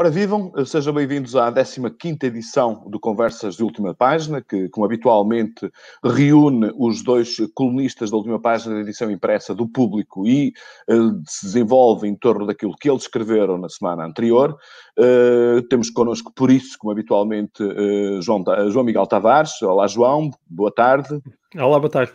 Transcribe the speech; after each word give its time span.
Ora, 0.00 0.10
vivam, 0.10 0.52
sejam 0.64 0.94
bem-vindos 0.94 1.34
à 1.34 1.52
15 1.52 2.18
edição 2.22 2.88
do 2.88 3.00
Conversas 3.00 3.56
de 3.56 3.64
Última 3.64 3.92
Página, 3.92 4.40
que, 4.40 4.68
como 4.68 4.86
habitualmente, 4.86 5.68
reúne 6.04 6.70
os 6.78 7.02
dois 7.02 7.36
colunistas 7.52 8.08
da 8.08 8.16
última 8.16 8.40
página 8.40 8.76
da 8.76 8.80
edição 8.82 9.10
impressa 9.10 9.52
do 9.52 9.66
público 9.66 10.24
e 10.24 10.52
uh, 10.88 11.20
se 11.26 11.46
desenvolve 11.46 12.06
em 12.06 12.14
torno 12.14 12.46
daquilo 12.46 12.76
que 12.80 12.88
eles 12.88 13.02
escreveram 13.02 13.58
na 13.58 13.68
semana 13.68 14.06
anterior. 14.06 14.56
Uh, 14.96 15.62
temos 15.62 15.90
connosco, 15.90 16.32
por 16.32 16.48
isso, 16.48 16.78
como 16.78 16.92
habitualmente, 16.92 17.60
uh, 17.60 18.22
João, 18.22 18.44
João 18.70 18.84
Miguel 18.84 19.04
Tavares. 19.08 19.60
Olá, 19.62 19.88
João, 19.88 20.30
boa 20.48 20.72
tarde. 20.72 21.20
Olá, 21.56 21.80
boa 21.80 21.90
tarde. 21.90 22.12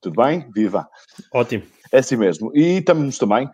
Tudo 0.00 0.20
bem? 0.20 0.50
Viva! 0.52 0.88
Ótimo. 1.32 1.62
É 1.92 1.98
assim 1.98 2.16
mesmo. 2.16 2.50
E 2.52 2.82
temos 2.82 3.16
também 3.16 3.48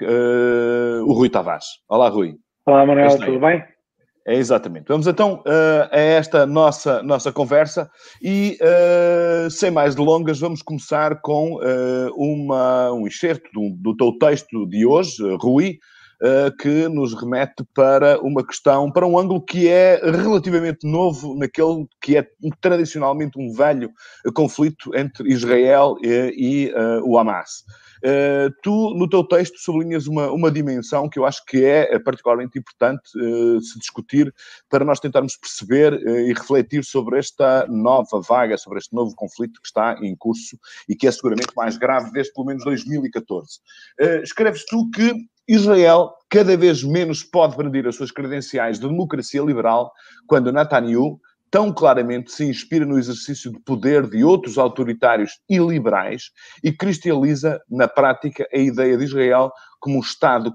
o 1.04 1.12
Rui 1.12 1.28
Tavares. 1.28 1.66
Olá, 1.86 2.08
Rui. 2.08 2.38
Olá, 2.68 2.84
Manuel, 2.84 3.18
tudo 3.18 3.40
bem? 3.40 3.64
É 4.26 4.34
exatamente. 4.34 4.88
Vamos 4.88 5.06
então 5.06 5.36
uh, 5.36 5.88
a 5.90 5.98
esta 5.98 6.44
nossa, 6.44 7.02
nossa 7.02 7.32
conversa 7.32 7.90
e, 8.22 8.58
uh, 8.60 9.50
sem 9.50 9.70
mais 9.70 9.94
delongas, 9.94 10.38
vamos 10.38 10.60
começar 10.60 11.18
com 11.22 11.54
uh, 11.54 12.12
uma, 12.14 12.92
um 12.92 13.06
excerto 13.06 13.48
do, 13.54 13.74
do 13.74 13.96
teu 13.96 14.12
texto 14.18 14.66
de 14.68 14.84
hoje, 14.84 15.16
Rui, 15.40 15.78
que 16.60 16.88
nos 16.88 17.14
remete 17.14 17.64
para 17.72 18.20
uma 18.20 18.44
questão, 18.44 18.90
para 18.90 19.06
um 19.06 19.16
ângulo 19.18 19.40
que 19.40 19.68
é 19.68 19.98
relativamente 20.04 20.86
novo 20.86 21.34
naquele 21.38 21.86
que 22.02 22.18
é 22.18 22.26
tradicionalmente 22.60 23.38
um 23.38 23.50
velho 23.54 23.88
conflito 24.34 24.90
entre 24.94 25.32
Israel 25.32 25.96
e, 26.02 26.34
e 26.36 26.74
o 27.04 27.16
Hamas. 27.16 27.62
Uh, 28.04 28.54
tu, 28.62 28.94
no 28.94 29.08
teu 29.08 29.24
texto, 29.24 29.58
sublinhas 29.58 30.06
uma, 30.06 30.30
uma 30.30 30.50
dimensão 30.50 31.08
que 31.08 31.18
eu 31.18 31.24
acho 31.24 31.44
que 31.44 31.64
é, 31.64 31.94
é 31.94 31.98
particularmente 31.98 32.58
importante 32.58 33.02
uh, 33.16 33.60
se 33.60 33.78
discutir 33.78 34.32
para 34.68 34.84
nós 34.84 35.00
tentarmos 35.00 35.36
perceber 35.36 35.94
uh, 35.94 36.20
e 36.20 36.32
refletir 36.32 36.84
sobre 36.84 37.18
esta 37.18 37.66
nova 37.68 38.20
vaga, 38.20 38.56
sobre 38.56 38.78
este 38.78 38.94
novo 38.94 39.14
conflito 39.14 39.60
que 39.60 39.66
está 39.66 39.98
em 40.02 40.14
curso 40.16 40.58
e 40.88 40.94
que 40.94 41.06
é 41.06 41.10
seguramente 41.10 41.52
mais 41.56 41.76
grave 41.76 42.10
desde 42.12 42.32
pelo 42.32 42.46
menos 42.46 42.64
2014. 42.64 43.60
escreves 44.22 44.64
tu 44.64 44.88
que 44.90 45.12
Israel 45.48 46.10
cada 46.28 46.56
vez 46.56 46.84
menos 46.84 47.24
pode 47.24 47.56
brandir 47.56 47.86
as 47.86 47.96
suas 47.96 48.10
credenciais 48.10 48.78
de 48.78 48.86
democracia 48.86 49.40
liberal 49.42 49.90
quando 50.26 50.52
Netanyahu 50.52 51.18
tão 51.50 51.72
claramente 51.72 52.32
se 52.32 52.44
inspira 52.44 52.84
no 52.84 52.98
exercício 52.98 53.52
de 53.52 53.60
poder 53.60 54.08
de 54.08 54.24
outros 54.24 54.58
autoritários 54.58 55.40
e 55.48 55.58
liberais 55.58 56.30
e 56.62 56.72
cristaliza 56.72 57.60
na 57.68 57.88
prática 57.88 58.46
a 58.52 58.58
ideia 58.58 58.96
de 58.96 59.04
Israel 59.04 59.50
como 59.80 59.98
um 59.98 60.00
Estado 60.00 60.52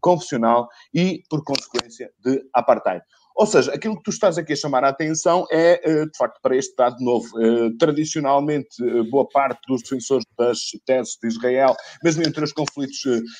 confessional 0.00 0.68
e, 0.92 1.22
por 1.28 1.44
consequência, 1.44 2.10
de 2.24 2.42
apartheid. 2.52 3.02
Ou 3.36 3.46
seja, 3.46 3.74
aquilo 3.74 3.96
que 3.96 4.04
tu 4.04 4.10
estás 4.10 4.38
aqui 4.38 4.52
a 4.52 4.56
chamar 4.56 4.84
a 4.84 4.90
atenção 4.90 5.44
é, 5.50 5.80
eh, 5.82 6.06
de 6.06 6.16
facto, 6.16 6.38
para 6.40 6.56
este 6.56 6.70
Estado 6.70 6.96
novo. 7.00 7.26
Eh, 7.40 7.70
tradicionalmente, 7.80 8.76
eh, 8.80 9.02
boa 9.10 9.28
parte 9.28 9.60
dos 9.66 9.82
defensores 9.82 10.24
das 10.38 10.58
teses 10.86 11.16
de 11.20 11.28
Israel, 11.28 11.74
mesmo 12.02 12.22
entre 12.22 12.44
os 12.44 12.52
conflitos, 12.52 12.96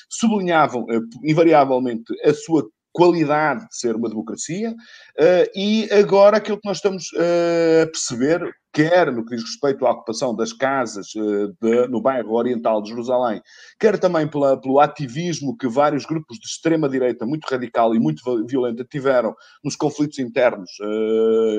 sublinhavam 0.09 0.85
invariavelmente 1.23 2.13
a 2.25 2.33
sua 2.33 2.67
qualidade 2.95 3.67
de 3.67 3.77
ser 3.77 3.93
uma 3.93 4.07
democracia, 4.07 4.71
uh, 4.71 5.49
e 5.53 5.89
agora 5.91 6.37
aquilo 6.37 6.57
que 6.57 6.67
nós 6.67 6.77
estamos 6.77 7.11
uh, 7.11 7.83
a 7.83 7.87
perceber, 7.87 8.39
quer 8.71 9.11
no 9.11 9.25
que 9.25 9.35
diz 9.35 9.43
respeito 9.43 9.85
à 9.85 9.91
ocupação 9.91 10.33
das 10.33 10.53
casas 10.53 11.07
uh, 11.13 11.53
de, 11.61 11.89
no 11.89 12.01
bairro 12.01 12.33
oriental 12.33 12.81
de 12.81 12.89
Jerusalém, 12.89 13.41
quer 13.77 13.99
também 13.99 14.25
pela, 14.29 14.59
pelo 14.61 14.79
ativismo 14.79 15.57
que 15.57 15.67
vários 15.67 16.05
grupos 16.05 16.37
de 16.39 16.47
extrema-direita 16.47 17.25
muito 17.25 17.43
radical 17.43 17.93
e 17.93 17.99
muito 17.99 18.23
violenta 18.45 18.85
tiveram 18.85 19.35
nos 19.61 19.75
conflitos 19.75 20.17
internos, 20.19 20.71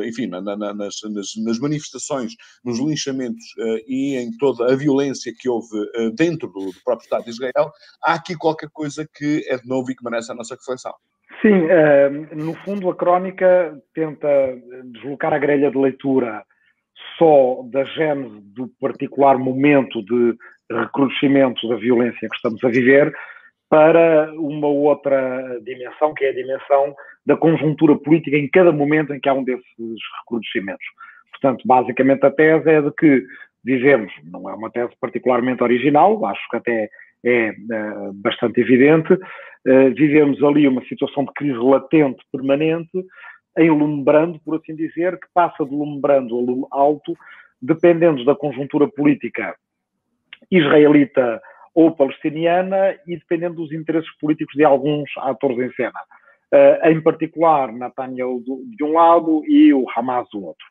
enfim, 0.07 0.29
na, 0.29 0.41
na, 0.41 0.57
nas, 0.57 0.95
nas, 1.13 1.27
nas, 1.45 1.59
manifestações, 1.59 2.33
nos 2.65 2.79
linchamentos 2.79 3.45
e 3.87 4.17
em 4.17 4.35
toda 4.39 4.73
a 4.73 4.77
violência 4.77 5.33
que 5.39 5.49
houve 5.49 5.77
dentro 6.15 6.49
do, 6.49 6.71
do 6.73 6.83
próprio 6.85 7.05
Estado 7.05 7.25
de 7.25 7.31
Israel, 7.31 7.71
há 8.03 8.15
aqui 8.15 8.35
qualquer 8.37 8.71
coisa 8.73 9.07
que 9.15 9.45
é 9.49 9.59
de 9.59 9.67
novo 9.67 9.91
e 9.91 9.95
que 9.95 10.05
merece 10.05 10.33
a 10.33 10.35
nossa 10.35 10.55
reflexão. 10.55 10.95
Sim, 11.43 11.67
uh, 11.67 12.37
no 12.37 12.55
fundo 12.55 12.91
a 12.91 12.97
crónica 12.97 13.79
tenta 13.95 14.29
deslocar 14.85 15.35
a 15.35 15.39
grelha 15.39 15.71
de 15.71 15.77
leitura 15.77 16.43
só 17.19 17.63
da 17.71 17.85
gênese 17.85 18.41
do 18.55 18.69
particular 18.81 19.39
momento 19.39 20.03
de 20.03 20.35
recrudescimento 20.71 21.69
da 21.69 21.77
violência 21.77 22.29
que 22.29 22.37
estamos 22.37 22.63
a 22.65 22.69
viver 22.69 23.13
para 23.69 24.33
uma 24.35 24.69
outra 24.69 25.61
dimensão, 25.63 26.15
que 26.15 26.25
é 26.25 26.31
a 26.31 26.35
dimensão 26.35 26.95
da 27.25 27.37
conjuntura 27.37 27.97
política 27.97 28.37
em 28.37 28.49
cada 28.49 28.73
momento 28.73 29.13
em 29.13 29.21
que 29.21 29.29
há 29.29 29.35
um 29.35 29.45
desses 29.45 29.65
recrudescimentos. 30.21 30.87
Portanto, 31.33 31.63
basicamente 31.67 32.25
a 32.25 32.31
tese 32.31 32.71
é 32.71 32.81
de 32.81 32.91
que 32.93 33.25
vivemos, 33.65 34.13
não 34.25 34.49
é 34.49 34.55
uma 34.55 34.71
tese 34.71 34.93
particularmente 35.01 35.63
original, 35.63 36.25
acho 36.25 36.49
que 36.51 36.57
até 36.57 36.89
é 37.25 37.51
uh, 37.51 38.13
bastante 38.15 38.61
evidente, 38.61 39.19
uh, 39.67 39.95
vivemos 39.95 40.43
ali 40.43 40.67
uma 40.67 40.85
situação 40.85 41.25
de 41.25 41.33
crise 41.33 41.59
latente, 41.59 42.25
permanente, 42.33 43.05
enlumbrando, 43.59 44.39
por 44.41 44.57
assim 44.57 44.75
dizer, 44.75 45.19
que 45.19 45.27
passa 45.33 45.65
de 45.65 45.71
lumbrando 45.71 46.69
a 46.71 46.77
alto, 46.77 47.17
dependendo 47.61 48.25
da 48.25 48.35
conjuntura 48.35 48.87
política 48.89 49.57
israelita 50.51 51.41
ou 51.75 51.91
palestiniana 51.91 52.97
e 53.07 53.17
dependendo 53.17 53.57
dos 53.57 53.73
interesses 53.73 54.11
políticos 54.19 54.55
de 54.55 54.65
alguns 54.65 55.11
atores 55.19 55.59
em 55.59 55.73
cena. 55.73 55.99
Uh, 56.53 56.89
em 56.89 57.01
particular, 57.01 57.73
Netanyahu 57.73 58.43
de 58.77 58.85
um 58.85 58.93
lado 58.93 59.43
e 59.47 59.75
o 59.75 59.85
Hamas 59.95 60.29
do 60.31 60.45
outro. 60.45 60.67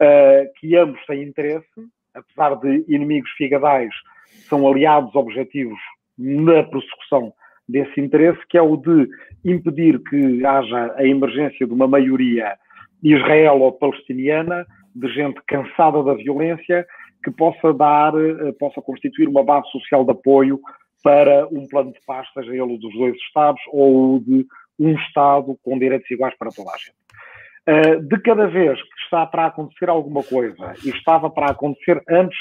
Uh, 0.00 0.52
que 0.58 0.76
ambos 0.76 1.04
têm 1.06 1.22
interesse, 1.22 1.66
apesar 2.14 2.54
de 2.56 2.84
inimigos 2.86 3.30
figadais 3.32 3.90
são 4.48 4.68
aliados 4.68 5.14
objetivos 5.14 5.78
na 6.18 6.62
prossecução 6.64 7.32
desse 7.68 8.00
interesse, 8.00 8.40
que 8.48 8.56
é 8.56 8.62
o 8.62 8.76
de 8.76 9.08
impedir 9.44 10.00
que 10.04 10.44
haja 10.44 10.94
a 10.96 11.04
emergência 11.04 11.66
de 11.66 11.72
uma 11.72 11.86
maioria 11.86 12.56
israelo-palestiniana, 13.02 14.66
de 14.94 15.08
gente 15.08 15.40
cansada 15.46 16.02
da 16.02 16.14
violência, 16.14 16.86
que 17.22 17.30
possa 17.30 17.72
dar, 17.74 18.14
eh, 18.14 18.52
possa 18.58 18.80
constituir 18.80 19.28
uma 19.28 19.42
base 19.44 19.68
social 19.70 20.04
de 20.04 20.12
apoio 20.12 20.60
para 21.02 21.46
um 21.48 21.66
plano 21.66 21.92
de 21.92 21.98
paz, 22.06 22.26
seja 22.32 22.50
ele 22.50 22.78
dos 22.78 22.94
dois 22.94 23.14
Estados 23.16 23.60
ou 23.72 24.20
de 24.20 24.46
um 24.78 24.94
Estado 24.94 25.56
com 25.62 25.78
direitos 25.78 26.10
iguais 26.10 26.34
para 26.38 26.50
toda 26.50 26.70
a 26.70 26.76
gente. 26.76 26.96
Eh, 27.66 27.96
de 27.96 28.20
cada 28.20 28.46
vez 28.46 28.80
que 28.80 29.00
está 29.04 29.26
para 29.26 29.46
acontecer 29.46 29.88
alguma 29.88 30.22
coisa, 30.22 30.74
e 30.84 30.90
estava 30.90 31.28
para 31.28 31.50
acontecer 31.50 32.00
antes 32.08 32.38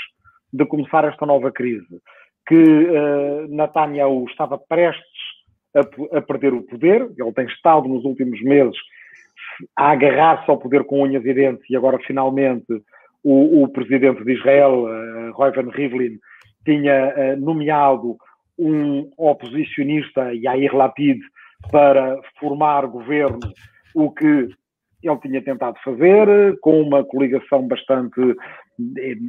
de 0.53 0.65
começar 0.65 1.03
esta 1.03 1.25
nova 1.25 1.51
crise, 1.51 1.99
que 2.47 2.55
uh, 2.55 3.47
Netanyahu 3.49 4.25
estava 4.29 4.57
prestes 4.57 5.03
a, 5.75 6.17
a, 6.17 6.21
perder 6.21 6.53
o 6.53 6.63
poder, 6.63 7.09
ele 7.17 7.33
tem 7.33 7.45
estado 7.45 7.87
nos 7.87 8.03
últimos 8.05 8.41
meses 8.41 8.77
a 9.75 9.91
agarrar-se 9.91 10.49
ao 10.49 10.57
poder 10.57 10.83
com 10.83 11.03
unhas 11.03 11.25
e 11.25 11.33
dentes, 11.33 11.69
e 11.69 11.75
agora 11.75 11.97
finalmente 12.05 12.65
o, 13.23 13.63
o 13.63 13.67
presidente 13.69 14.23
de 14.23 14.33
Israel, 14.33 14.83
uh, 14.83 15.41
Reuven 15.41 15.71
Rivlin, 15.71 16.19
tinha 16.65 17.13
uh, 17.15 17.39
nomeado 17.39 18.17
um 18.57 19.09
oposicionista, 19.17 20.33
Yair 20.33 20.75
Lapid, 20.75 21.19
para 21.71 22.17
formar 22.39 22.85
governo, 22.85 23.39
o 23.93 24.11
que 24.11 24.49
ele 25.03 25.19
tinha 25.21 25.41
tentado 25.41 25.77
fazer, 25.83 26.57
com 26.61 26.81
uma 26.81 27.03
coligação 27.03 27.67
bastante 27.67 28.35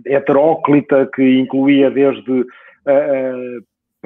heteróclita, 0.07 1.09
que 1.15 1.39
incluía 1.39 1.91
desde 1.91 2.41
uh, 2.41 2.47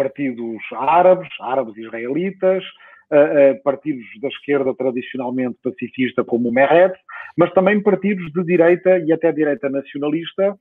partidos 0.00 0.62
árabes, 0.72 1.28
árabes 1.42 1.76
israelitas, 1.76 2.64
uh, 3.12 3.62
partidos 3.62 4.06
da 4.22 4.28
esquerda 4.28 4.74
tradicionalmente 4.74 5.58
pacifista, 5.62 6.24
como 6.24 6.48
o 6.48 6.52
Meret, 6.52 6.94
mas 7.36 7.52
também 7.52 7.82
partidos 7.82 8.32
de 8.32 8.42
direita 8.44 8.98
e 8.98 9.12
até 9.12 9.30
direita 9.30 9.68
nacionalista, 9.68 10.56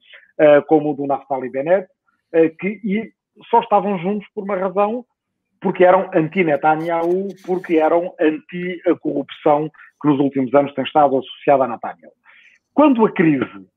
como 0.68 0.91
o 0.91 0.94
do 0.94 1.06
Naftali 1.06 1.50
Bennett, 1.50 1.88
que 2.59 2.80
e 2.83 3.12
só 3.50 3.59
estavam 3.59 3.97
juntos 4.00 4.27
por 4.33 4.44
uma 4.44 4.56
razão, 4.56 5.03
porque 5.59 5.83
eram 5.83 6.09
anti-Netanyahu, 6.13 7.27
porque 7.45 7.75
eram 7.77 8.13
anti 8.19 8.81
a 8.88 8.95
corrupção 8.95 9.69
que 10.01 10.07
nos 10.07 10.19
últimos 10.19 10.53
anos 10.53 10.74
tem 10.74 10.85
estado 10.85 11.18
associada 11.18 11.65
a 11.65 11.68
Netanyahu. 11.68 12.13
Quando 12.74 13.06
a 13.06 13.12
crise 13.12 13.68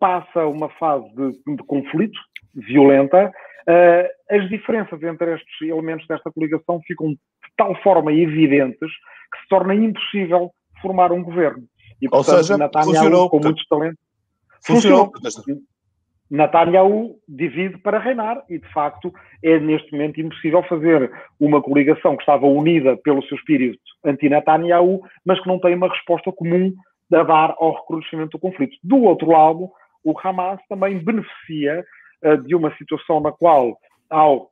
passa 0.00 0.46
uma 0.46 0.70
fase 0.70 1.06
de, 1.14 1.56
de 1.56 1.62
conflito 1.64 2.18
violenta, 2.56 3.28
uh, 3.68 4.34
as 4.34 4.48
diferenças 4.48 5.02
entre 5.02 5.34
estes 5.34 5.68
elementos 5.68 6.06
desta 6.06 6.30
coligação 6.32 6.80
ficam 6.86 7.10
de 7.10 7.18
tal 7.56 7.74
forma 7.82 8.12
evidentes 8.12 8.90
que 9.32 9.40
se 9.42 9.48
torna 9.48 9.74
impossível 9.74 10.50
formar 10.80 11.12
um 11.12 11.22
governo. 11.22 11.64
E, 12.00 12.08
portanto, 12.08 12.36
Ou 12.36 12.42
seja, 12.42 12.58
Netanyahu, 12.58 12.94
funcionou, 12.94 13.30
com 13.30 13.40
muitos 13.40 13.66
talentos, 13.66 14.00
funcionou. 14.64 15.12
funcionou. 15.12 15.62
Netanyahu 16.30 17.16
divide 17.28 17.78
para 17.78 17.98
reinar 17.98 18.42
e, 18.48 18.58
de 18.58 18.72
facto, 18.72 19.12
é 19.42 19.60
neste 19.60 19.92
momento 19.92 20.20
impossível 20.20 20.62
fazer 20.64 21.10
uma 21.38 21.62
coligação 21.62 22.16
que 22.16 22.22
estava 22.22 22.46
unida 22.46 22.96
pelo 22.98 23.22
seu 23.24 23.36
espírito 23.36 23.78
anti-Netanyahu, 24.04 25.02
mas 25.24 25.40
que 25.40 25.48
não 25.48 25.60
tem 25.60 25.74
uma 25.74 25.88
resposta 25.88 26.32
comum 26.32 26.74
a 27.12 27.22
dar 27.22 27.54
ao 27.58 27.76
recrudescimento 27.76 28.32
do 28.32 28.40
conflito. 28.40 28.76
Do 28.82 29.04
outro 29.04 29.30
lado, 29.30 29.70
o 30.04 30.14
Hamas 30.22 30.60
também 30.68 30.98
beneficia 30.98 31.84
de 32.44 32.54
uma 32.54 32.74
situação 32.76 33.20
na 33.20 33.32
qual, 33.32 33.76
ao 34.10 34.50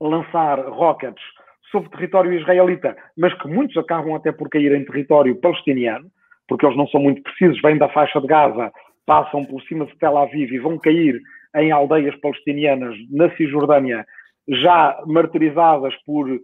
lançar 0.00 0.58
rockets 0.68 1.22
sobre 1.70 1.90
território 1.90 2.32
israelita, 2.32 2.96
mas 3.16 3.32
que 3.34 3.48
muitos 3.48 3.76
acabam 3.76 4.14
até 4.14 4.32
por 4.32 4.48
cair 4.48 4.72
em 4.72 4.84
território 4.84 5.36
palestiniano, 5.36 6.10
porque 6.48 6.66
eles 6.66 6.76
não 6.76 6.88
são 6.88 7.00
muito 7.00 7.22
precisos, 7.22 7.60
vêm 7.62 7.78
da 7.78 7.88
faixa 7.88 8.20
de 8.20 8.26
Gaza, 8.26 8.72
passam 9.06 9.44
por 9.44 9.62
cima 9.62 9.86
de 9.86 9.96
Tel 9.98 10.18
Aviv 10.18 10.52
e 10.52 10.58
vão 10.58 10.78
cair 10.78 11.20
em 11.56 11.70
aldeias 11.70 12.14
palestinianas 12.16 12.96
na 13.10 13.30
Cisjordânia, 13.36 14.04
já 14.48 15.00
martirizadas 15.06 15.94
por 16.04 16.28
uh, 16.28 16.40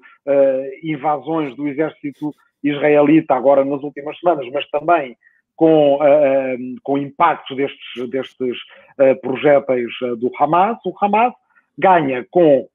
invasões 0.83 1.55
do 1.57 1.67
exército 1.67 2.33
israelita 2.63 3.35
agora 3.35 3.65
nas 3.65 3.83
últimas 3.83 4.19
semanas, 4.19 4.47
mas 4.53 4.69
também 4.71 5.17
com, 5.57 5.97
uh, 5.97 6.59
com 6.83 6.99
impactos 6.99 7.57
destes, 7.57 8.11
destes 8.11 8.57
uh, 9.01 9.21
projéteis 9.21 9.91
do 10.19 10.31
Hamas. 10.39 10.79
O 10.85 10.95
Hamas 11.03 11.33
ganha 11.79 12.25
com, 12.31 12.69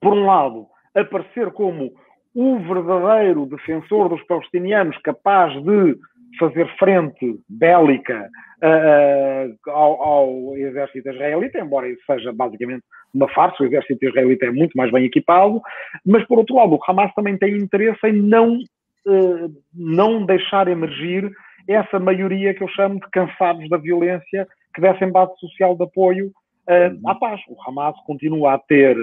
por 0.00 0.12
um 0.12 0.26
lado, 0.26 0.66
aparecer 0.94 1.50
como 1.52 1.92
o 2.34 2.58
verdadeiro 2.58 3.46
defensor 3.46 4.08
dos 4.08 4.22
palestinianos, 4.24 4.98
capaz 4.98 5.52
de 5.62 5.96
fazer 6.38 6.68
frente 6.76 7.38
bélica 7.48 8.28
uh, 8.62 9.70
ao, 9.70 10.02
ao, 10.02 10.56
exército 10.56 11.08
israelita, 11.08 11.60
embora 11.60 11.88
isso 11.88 12.02
seja 12.06 12.32
basicamente 12.32 12.82
uma 13.12 13.28
farsa, 13.28 13.62
o 13.62 13.66
exército 13.66 14.04
israelita 14.04 14.46
é 14.46 14.50
muito 14.50 14.76
mais 14.76 14.90
bem 14.90 15.04
equipado, 15.04 15.60
mas 16.04 16.26
por 16.26 16.38
outro 16.38 16.56
lado 16.56 16.74
o 16.74 16.80
Hamas 16.88 17.14
também 17.14 17.38
tem 17.38 17.56
interesse 17.56 18.04
em 18.06 18.20
não, 18.20 18.58
uh, 19.06 19.62
não 19.72 20.26
deixar 20.26 20.66
emergir 20.66 21.30
essa 21.68 21.98
maioria 21.98 22.54
que 22.54 22.62
eu 22.62 22.68
chamo 22.68 23.00
de 23.00 23.08
cansados 23.10 23.68
da 23.68 23.76
violência, 23.76 24.46
que 24.74 24.80
dessem 24.80 25.10
base 25.10 25.36
social 25.38 25.76
de 25.76 25.84
apoio 25.84 26.26
uh, 26.68 27.08
à 27.08 27.14
paz. 27.14 27.40
O 27.48 27.56
Hamas 27.66 27.96
continua 28.04 28.54
a 28.54 28.58
ter 28.58 28.96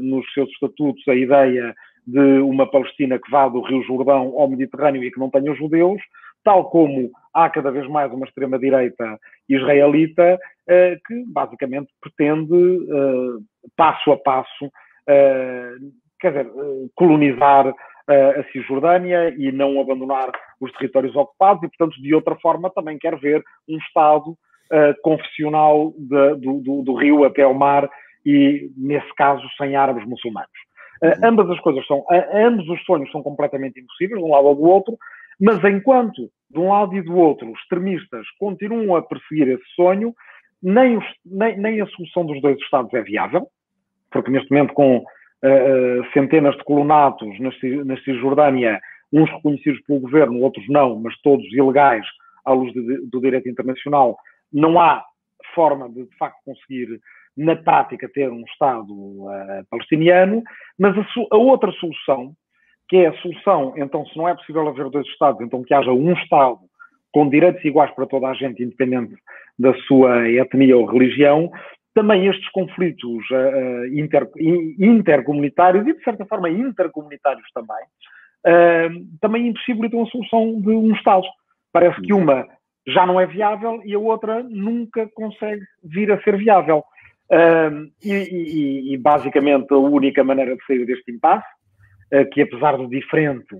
nos 0.00 0.24
seus 0.32 0.48
estatutos 0.52 1.06
a 1.06 1.14
ideia 1.14 1.74
de 2.06 2.38
uma 2.40 2.66
Palestina 2.70 3.18
que 3.18 3.30
vá 3.30 3.46
do 3.46 3.60
Rio 3.60 3.82
Jordão 3.82 4.32
ao 4.38 4.48
Mediterrâneo 4.48 5.04
e 5.04 5.10
que 5.10 5.20
não 5.20 5.28
tenha 5.28 5.54
judeus, 5.54 6.00
tal 6.42 6.70
como 6.70 7.10
há 7.34 7.50
cada 7.50 7.70
vez 7.70 7.86
mais 7.88 8.10
uma 8.10 8.24
extrema-direita 8.24 9.18
israelita 9.48 10.38
eh, 10.66 10.96
que 11.06 11.24
basicamente 11.26 11.88
pretende, 12.00 12.88
passo 13.76 14.12
a 14.12 14.16
passo, 14.16 14.72
quer 16.18 16.30
dizer, 16.30 16.50
colonizar 16.94 17.74
a 18.10 18.44
Cisjordânia 18.52 19.34
e 19.36 19.52
não 19.52 19.80
abandonar 19.80 20.30
os 20.60 20.72
territórios 20.72 21.14
ocupados 21.14 21.62
e, 21.62 21.68
portanto, 21.68 22.00
de 22.02 22.14
outra 22.14 22.34
forma 22.36 22.70
também 22.70 22.98
quer 22.98 23.18
ver 23.18 23.42
um 23.68 23.76
Estado 23.78 24.36
confessional 25.02 25.92
de, 25.98 26.34
do, 26.36 26.60
do, 26.60 26.82
do, 26.82 26.94
rio 26.94 27.24
até 27.24 27.42
ao 27.42 27.52
mar 27.52 27.90
e, 28.24 28.70
nesse 28.76 29.12
caso, 29.16 29.42
sem 29.58 29.74
árabes 29.74 30.06
muçulmanos. 30.06 30.50
Uh, 31.02 31.24
ambas 31.24 31.48
as 31.50 31.58
coisas 31.60 31.86
são, 31.86 32.00
uh, 32.00 32.06
ambos 32.34 32.68
os 32.68 32.84
sonhos 32.84 33.10
são 33.10 33.22
completamente 33.22 33.80
impossíveis, 33.80 34.20
de 34.20 34.24
um 34.24 34.30
lado 34.30 34.46
ou 34.46 34.54
do 34.54 34.62
outro, 34.62 34.98
mas 35.40 35.62
enquanto, 35.64 36.30
de 36.50 36.58
um 36.58 36.68
lado 36.68 36.94
e 36.94 37.00
do 37.00 37.16
outro, 37.16 37.50
extremistas 37.52 38.26
continuam 38.38 38.94
a 38.94 39.02
perseguir 39.02 39.48
esse 39.48 39.64
sonho, 39.74 40.14
nem, 40.62 40.98
os, 40.98 41.04
nem, 41.24 41.56
nem 41.58 41.80
a 41.80 41.86
solução 41.86 42.26
dos 42.26 42.40
dois 42.42 42.58
Estados 42.58 42.92
é 42.92 43.00
viável, 43.00 43.46
porque 44.10 44.30
neste 44.30 44.50
momento, 44.50 44.74
com 44.74 45.02
uh, 45.44 46.12
centenas 46.12 46.56
de 46.56 46.64
colonatos 46.64 47.38
na, 47.40 47.50
na 47.84 47.96
Cisjordânia, 48.02 48.80
uns 49.12 49.30
reconhecidos 49.30 49.80
pelo 49.82 50.00
governo, 50.00 50.40
outros 50.40 50.66
não, 50.68 50.98
mas 51.00 51.18
todos 51.22 51.44
ilegais 51.52 52.06
à 52.44 52.52
luz 52.52 52.72
de, 52.72 53.06
do 53.08 53.20
direito 53.20 53.48
internacional, 53.48 54.16
não 54.52 54.80
há 54.80 55.04
forma 55.54 55.88
de, 55.88 56.04
de 56.04 56.16
facto, 56.16 56.38
conseguir, 56.44 57.00
na 57.36 57.56
prática, 57.56 58.08
ter 58.12 58.30
um 58.30 58.42
Estado 58.52 58.92
uh, 58.92 59.64
palestiniano, 59.70 60.42
mas 60.78 60.96
a, 60.96 61.04
a, 61.32 61.36
outra 61.36 61.72
solução 61.72 62.32
que 62.88 62.96
é 62.96 63.06
a 63.06 63.12
solução, 63.18 63.72
então, 63.76 64.04
se 64.06 64.18
não 64.18 64.28
é 64.28 64.34
possível 64.34 64.66
haver 64.66 64.90
dois 64.90 65.06
Estados, 65.06 65.40
então 65.40 65.62
que 65.62 65.72
haja 65.72 65.92
um 65.92 66.12
Estado 66.12 66.58
com 67.12 67.28
direitos 67.28 67.64
iguais 67.64 67.90
para 67.92 68.06
toda 68.06 68.26
a 68.26 68.34
gente, 68.34 68.62
independente 68.62 69.14
da 69.56 69.72
sua 69.82 70.28
etnia 70.28 70.76
ou 70.76 70.86
religião, 70.86 71.50
também 71.94 72.26
estes 72.26 72.48
conflitos 72.50 73.24
uh, 73.30 73.86
inter, 73.92 74.28
intercomunitários 74.78 75.86
e, 75.86 75.94
de 75.94 76.02
certa 76.02 76.24
forma, 76.24 76.48
intercomunitários 76.48 77.46
também, 77.52 77.84
uh, 78.46 79.18
também 79.20 79.48
impossibilitam 79.48 80.02
a 80.02 80.06
solução 80.06 80.60
de 80.60 80.70
um 80.70 80.92
Estado. 80.94 81.26
Parece 81.72 82.00
que 82.02 82.12
uma 82.12 82.46
já 82.86 83.06
não 83.06 83.20
é 83.20 83.26
viável 83.26 83.80
e 83.84 83.94
a 83.94 83.98
outra 83.98 84.42
nunca 84.42 85.08
consegue 85.14 85.62
vir 85.82 86.10
a 86.12 86.20
ser 86.22 86.36
viável. 86.36 86.84
Uh, 87.30 87.90
e, 88.04 88.12
e, 88.12 88.94
e, 88.94 88.96
basicamente, 88.96 89.72
a 89.72 89.78
única 89.78 90.24
maneira 90.24 90.56
de 90.56 90.64
sair 90.64 90.84
deste 90.84 91.10
impasse 91.12 91.46
que 92.32 92.42
apesar 92.42 92.76
de 92.76 92.88
diferente, 92.88 93.56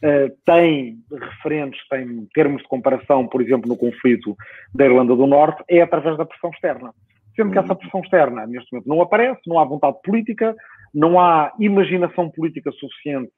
eh, 0.00 0.30
tem 0.46 0.98
referentes, 1.10 1.80
tem 1.88 2.28
termos 2.32 2.62
de 2.62 2.68
comparação, 2.68 3.26
por 3.26 3.42
exemplo, 3.42 3.68
no 3.68 3.76
conflito 3.76 4.36
da 4.72 4.84
Irlanda 4.84 5.16
do 5.16 5.26
Norte, 5.26 5.62
é 5.68 5.82
através 5.82 6.16
da 6.16 6.24
pressão 6.24 6.50
externa. 6.50 6.94
Sendo 7.38 7.52
que 7.52 7.58
essa 7.60 7.72
uhum. 7.72 7.78
pressão 7.78 8.00
externa, 8.00 8.46
neste 8.48 8.72
momento, 8.72 8.88
não 8.88 9.00
aparece, 9.00 9.40
não 9.46 9.60
há 9.60 9.64
vontade 9.64 9.96
política, 10.02 10.56
não 10.92 11.20
há 11.20 11.52
imaginação 11.60 12.28
política 12.28 12.72
suficiente 12.72 13.30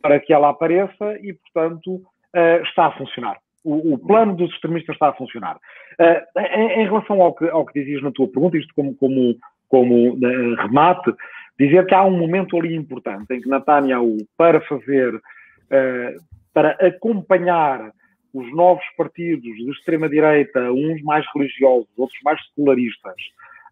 para 0.00 0.18
que 0.18 0.32
ela 0.32 0.48
apareça 0.48 1.18
e, 1.20 1.34
portanto, 1.34 2.00
eh, 2.34 2.62
está 2.62 2.86
a 2.86 2.92
funcionar. 2.92 3.36
O, 3.62 3.98
plano 3.98 4.34
dos 4.34 4.50
extremistas 4.54 4.96
está 4.96 5.10
a 5.10 5.12
funcionar. 5.12 5.58
em, 6.00 6.84
relação 6.84 7.20
ao 7.20 7.34
que, 7.34 7.48
ao 7.48 7.66
que 7.66 7.78
dizias 7.78 8.02
na 8.02 8.10
tua 8.10 8.26
pergunta, 8.26 8.56
isto 8.56 8.74
como, 8.74 8.96
como, 8.96 9.36
como 9.68 10.18
remate, 10.56 11.12
dizer 11.56 11.86
que 11.86 11.94
há 11.94 12.02
um 12.02 12.18
momento 12.18 12.56
ali 12.56 12.74
importante 12.74 13.32
em 13.32 13.40
que 13.40 13.48
Netanyahu, 13.48 14.16
para 14.36 14.60
fazer, 14.62 15.12
para 16.52 16.70
acompanhar 16.84 17.92
os 18.32 18.50
novos 18.54 18.84
partidos 18.96 19.56
de 19.56 19.70
extrema-direita, 19.70 20.72
uns 20.72 21.02
mais 21.02 21.24
religiosos, 21.34 21.88
outros 21.96 22.18
mais 22.24 22.42
secularistas, 22.46 23.14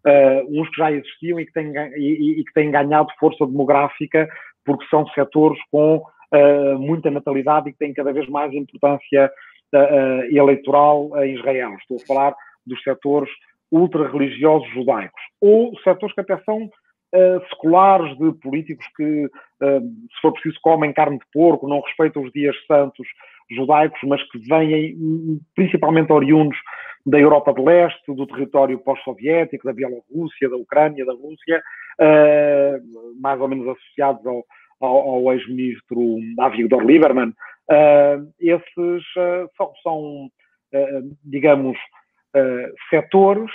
uh, 0.05 0.61
uns 0.61 0.69
que 0.69 0.77
já 0.77 0.91
existiam 0.91 1.39
e 1.39 1.45
que, 1.45 1.53
têm, 1.53 1.73
e, 1.97 2.39
e 2.39 2.43
que 2.43 2.53
têm 2.53 2.71
ganhado 2.71 3.09
força 3.19 3.45
demográfica 3.45 4.29
porque 4.63 4.85
são 4.87 5.07
setores 5.09 5.59
com 5.71 5.97
uh, 5.97 6.79
muita 6.79 7.09
natalidade 7.09 7.69
e 7.69 7.73
que 7.73 7.79
têm 7.79 7.93
cada 7.93 8.13
vez 8.13 8.27
mais 8.29 8.53
importância 8.53 9.31
eleitoral 10.31 11.09
em 11.23 11.35
Israel. 11.35 11.73
Estou 11.79 11.95
a 11.95 12.05
falar 12.05 12.35
dos 12.67 12.83
setores 12.83 13.29
ultra-religiosos 13.71 14.67
judaicos, 14.73 15.21
ou 15.39 15.71
setores 15.79 16.13
que 16.13 16.21
até 16.21 16.37
são 16.43 16.65
uh, 16.65 17.49
seculares 17.49 18.17
de 18.17 18.31
políticos 18.39 18.85
que, 18.95 19.25
uh, 19.25 19.81
se 19.81 20.21
for 20.21 20.33
preciso, 20.33 20.59
comem 20.61 20.93
carne 20.93 21.17
de 21.17 21.25
porco, 21.31 21.67
não 21.67 21.79
respeitam 21.79 22.23
os 22.23 22.31
dias 22.31 22.55
santos 22.67 23.07
judaicos, 23.55 23.99
mas 24.03 24.21
que 24.29 24.39
vêm 24.39 25.39
principalmente 25.55 26.11
oriundos 26.11 26.57
da 27.05 27.19
Europa 27.19 27.53
de 27.53 27.61
Leste, 27.61 28.13
do 28.13 28.27
território 28.27 28.77
pós-soviético, 28.79 29.65
da 29.65 29.73
Bielorrússia, 29.73 30.49
da 30.49 30.55
Ucrânia, 30.55 31.05
da 31.05 31.13
Rússia, 31.13 31.61
uh, 31.99 33.21
mais 33.21 33.39
ou 33.41 33.47
menos 33.47 33.67
associados 33.67 34.25
ao, 34.25 34.45
ao, 34.79 35.09
ao 35.09 35.33
ex-ministro 35.33 36.17
Avigdor 36.39 36.83
Lieberman. 36.83 37.33
esses 38.39 39.03
são, 39.57 39.71
são 39.81 40.29
digamos, 41.23 41.77
setores 42.89 43.51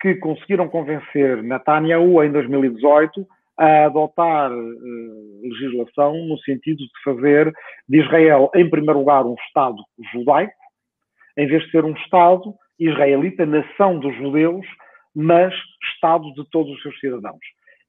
que 0.00 0.14
conseguiram 0.16 0.68
convencer 0.68 1.42
Netanyahu 1.42 2.22
em 2.22 2.30
2018 2.30 3.26
a 3.58 3.86
adotar 3.86 4.52
uh, 4.52 5.40
legislação 5.42 6.14
no 6.26 6.38
sentido 6.38 6.78
de 6.78 7.02
fazer 7.04 7.52
de 7.88 8.00
Israel, 8.00 8.50
em 8.54 8.68
primeiro 8.68 9.00
lugar, 9.00 9.26
um 9.26 9.34
Estado 9.46 9.76
judaico, 10.12 10.52
em 11.36 11.46
vez 11.46 11.64
de 11.64 11.70
ser 11.70 11.84
um 11.84 11.92
Estado 11.92 12.54
israelita, 12.78 13.44
nação 13.44 13.98
dos 13.98 14.14
judeus, 14.16 14.64
mas 15.14 15.52
Estado 15.94 16.32
de 16.34 16.48
todos 16.50 16.72
os 16.72 16.82
seus 16.82 16.98
cidadãos. 17.00 17.40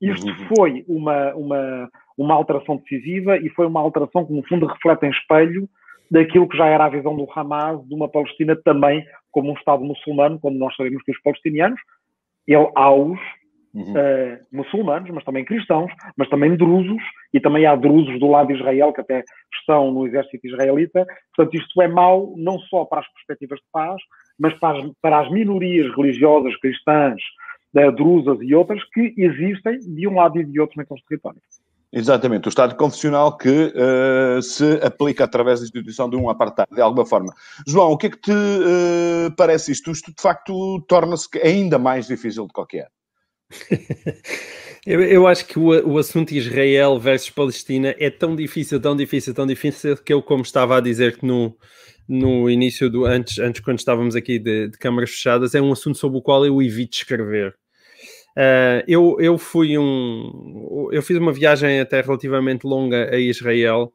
Isto 0.01 0.27
uhum. 0.27 0.47
foi 0.55 0.85
uma, 0.87 1.33
uma, 1.35 1.89
uma 2.17 2.33
alteração 2.33 2.77
decisiva 2.77 3.37
e 3.37 3.49
foi 3.49 3.67
uma 3.67 3.81
alteração 3.81 4.25
que, 4.25 4.33
no 4.33 4.43
fundo, 4.47 4.65
reflete 4.65 5.05
em 5.05 5.11
espelho 5.11 5.69
daquilo 6.09 6.47
que 6.47 6.57
já 6.57 6.65
era 6.65 6.85
a 6.85 6.89
visão 6.89 7.15
do 7.15 7.27
Hamas 7.35 7.85
de 7.87 7.93
uma 7.93 8.09
Palestina 8.09 8.55
também 8.55 9.05
como 9.31 9.51
um 9.51 9.55
Estado 9.55 9.83
muçulmano, 9.83 10.39
como 10.39 10.57
nós 10.57 10.75
sabemos 10.75 11.03
que 11.03 11.11
os 11.11 11.21
palestinianos, 11.21 11.79
ele 12.47 12.71
aos 12.75 13.19
uhum. 13.79 13.93
uh, 13.93 14.39
muçulmanos, 14.51 15.09
mas 15.11 15.23
também 15.23 15.45
cristãos, 15.45 15.91
mas 16.17 16.29
também 16.29 16.55
drusos, 16.55 17.01
e 17.33 17.39
também 17.39 17.65
há 17.65 17.75
drusos 17.75 18.19
do 18.19 18.27
lado 18.27 18.47
de 18.47 18.55
Israel 18.55 18.93
que 18.93 19.01
até 19.01 19.23
estão 19.59 19.91
no 19.91 20.07
exército 20.07 20.45
israelita. 20.45 21.05
Portanto, 21.35 21.55
isto 21.55 21.81
é 21.81 21.87
mau 21.87 22.33
não 22.37 22.59
só 22.59 22.85
para 22.85 22.99
as 22.99 23.13
perspectivas 23.13 23.59
de 23.59 23.65
paz, 23.71 24.01
mas 24.37 24.53
para 24.59 24.79
as, 24.79 24.91
para 25.01 25.19
as 25.21 25.31
minorias 25.31 25.93
religiosas 25.95 26.55
cristãs, 26.57 27.21
uh, 27.75 27.91
drusas 27.91 28.37
e 28.41 28.53
outras 28.53 28.83
que 28.93 29.13
existem 29.17 29.79
de 29.79 30.07
um 30.07 30.15
lado 30.15 30.39
e 30.39 30.45
de 30.45 30.59
outro 30.59 30.77
naqueles 30.77 31.03
territórios. 31.05 31.43
Exatamente, 31.91 32.47
o 32.47 32.49
Estado 32.49 32.75
confessional 32.75 33.35
que 33.35 33.49
uh, 33.49 34.41
se 34.43 34.79
aplica 34.83 35.23
através 35.23 35.59
da 35.59 35.65
instituição 35.65 36.07
de 36.07 36.15
um 36.15 36.29
apartado, 36.29 36.75
de 36.75 36.81
alguma 36.81 37.03
forma. 37.03 37.33
João, 37.67 37.91
o 37.91 37.97
que 37.97 38.07
é 38.07 38.09
que 38.11 38.21
te 38.21 38.31
uh, 38.31 39.35
parece 39.35 39.71
isto? 39.71 39.89
Isto, 39.89 40.13
de 40.15 40.21
facto, 40.21 40.79
torna-se 40.87 41.27
ainda 41.43 41.79
mais 41.79 42.05
difícil 42.05 42.45
do 42.45 42.65
que 42.65 42.77
é. 42.77 42.87
eu, 44.85 45.01
eu, 45.01 45.27
acho 45.27 45.45
que 45.45 45.57
o, 45.57 45.93
o, 45.93 45.97
assunto 45.97 46.33
Israel 46.33 46.99
versus 46.99 47.29
Palestina 47.29 47.95
é 47.97 48.09
tão 48.09 48.35
difícil, 48.35 48.79
tão 48.79 48.95
difícil, 48.95 49.33
tão 49.33 49.47
difícil 49.47 49.97
que 49.97 50.13
eu, 50.13 50.21
como 50.21 50.43
estava 50.43 50.77
a 50.77 50.81
dizer 50.81 51.17
que 51.17 51.25
no, 51.25 51.57
no 52.07 52.49
início 52.49 52.89
do 52.89 53.05
antes, 53.05 53.39
antes 53.39 53.61
quando 53.61 53.79
estávamos 53.79 54.15
aqui 54.15 54.37
de, 54.37 54.69
de 54.69 54.77
câmaras 54.77 55.09
fechadas, 55.09 55.55
é 55.55 55.61
um 55.61 55.71
assunto 55.71 55.97
sobre 55.97 56.19
o 56.19 56.21
qual 56.21 56.45
eu 56.45 56.61
evito 56.61 56.97
escrever. 56.97 57.55
Uh, 58.37 58.85
eu, 58.87 59.17
eu 59.19 59.37
fui 59.37 59.77
um. 59.77 60.87
Eu 60.91 61.01
fiz 61.01 61.17
uma 61.17 61.33
viagem 61.33 61.79
até 61.79 61.99
relativamente 61.99 62.65
longa 62.65 63.13
a 63.13 63.17
Israel 63.17 63.91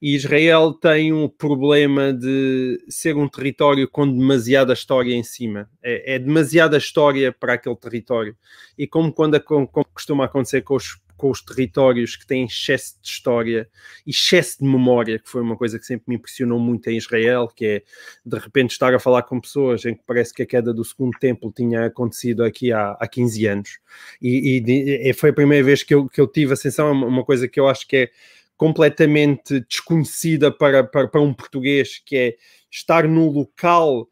e 0.00 0.14
Israel 0.14 0.72
tem 0.72 1.12
um 1.12 1.28
problema 1.28 2.12
de 2.12 2.84
ser 2.88 3.16
um 3.16 3.28
território 3.28 3.88
com 3.88 4.10
demasiada 4.10 4.72
história 4.72 5.14
em 5.14 5.24
cima. 5.24 5.68
É, 5.82 6.14
é 6.14 6.18
demasiada 6.18 6.76
história 6.76 7.32
para 7.32 7.54
aquele 7.54 7.76
território. 7.76 8.36
E 8.76 8.86
como 8.86 9.12
quando 9.12 9.40
como 9.40 9.66
costuma 9.66 10.24
acontecer 10.24 10.62
com 10.62 10.76
os 10.76 11.00
com 11.18 11.30
os 11.30 11.42
territórios 11.42 12.14
que 12.14 12.24
têm 12.24 12.44
excesso 12.44 12.94
de 13.02 13.08
história 13.08 13.68
e 14.06 14.10
excesso 14.10 14.58
de 14.60 14.64
memória, 14.64 15.18
que 15.18 15.28
foi 15.28 15.42
uma 15.42 15.56
coisa 15.56 15.76
que 15.76 15.84
sempre 15.84 16.04
me 16.06 16.14
impressionou 16.14 16.60
muito 16.60 16.88
em 16.88 16.96
Israel, 16.96 17.48
que 17.48 17.66
é 17.66 17.82
de 18.24 18.38
repente 18.38 18.70
estar 18.70 18.94
a 18.94 19.00
falar 19.00 19.24
com 19.24 19.40
pessoas 19.40 19.84
em 19.84 19.94
que 19.94 20.02
parece 20.06 20.32
que 20.32 20.44
a 20.44 20.46
queda 20.46 20.72
do 20.72 20.84
segundo 20.84 21.18
templo 21.18 21.52
tinha 21.54 21.86
acontecido 21.86 22.44
aqui 22.44 22.72
há, 22.72 22.92
há 22.92 23.08
15 23.08 23.46
anos. 23.46 23.80
E, 24.22 24.62
e, 24.64 25.10
e 25.10 25.12
foi 25.12 25.30
a 25.30 25.34
primeira 25.34 25.64
vez 25.64 25.82
que 25.82 25.92
eu, 25.92 26.08
que 26.08 26.20
eu 26.20 26.28
tive 26.28 26.52
a 26.52 26.56
sensação, 26.56 26.92
uma 26.92 27.24
coisa 27.24 27.48
que 27.48 27.58
eu 27.58 27.66
acho 27.66 27.86
que 27.88 27.96
é 27.96 28.10
completamente 28.58 29.60
desconhecida 29.60 30.52
para, 30.52 30.84
para, 30.84 31.08
para 31.08 31.20
um 31.22 31.32
português, 31.32 32.02
que 32.04 32.16
é 32.16 32.36
estar 32.70 33.08
no 33.08 33.30
local 33.30 34.06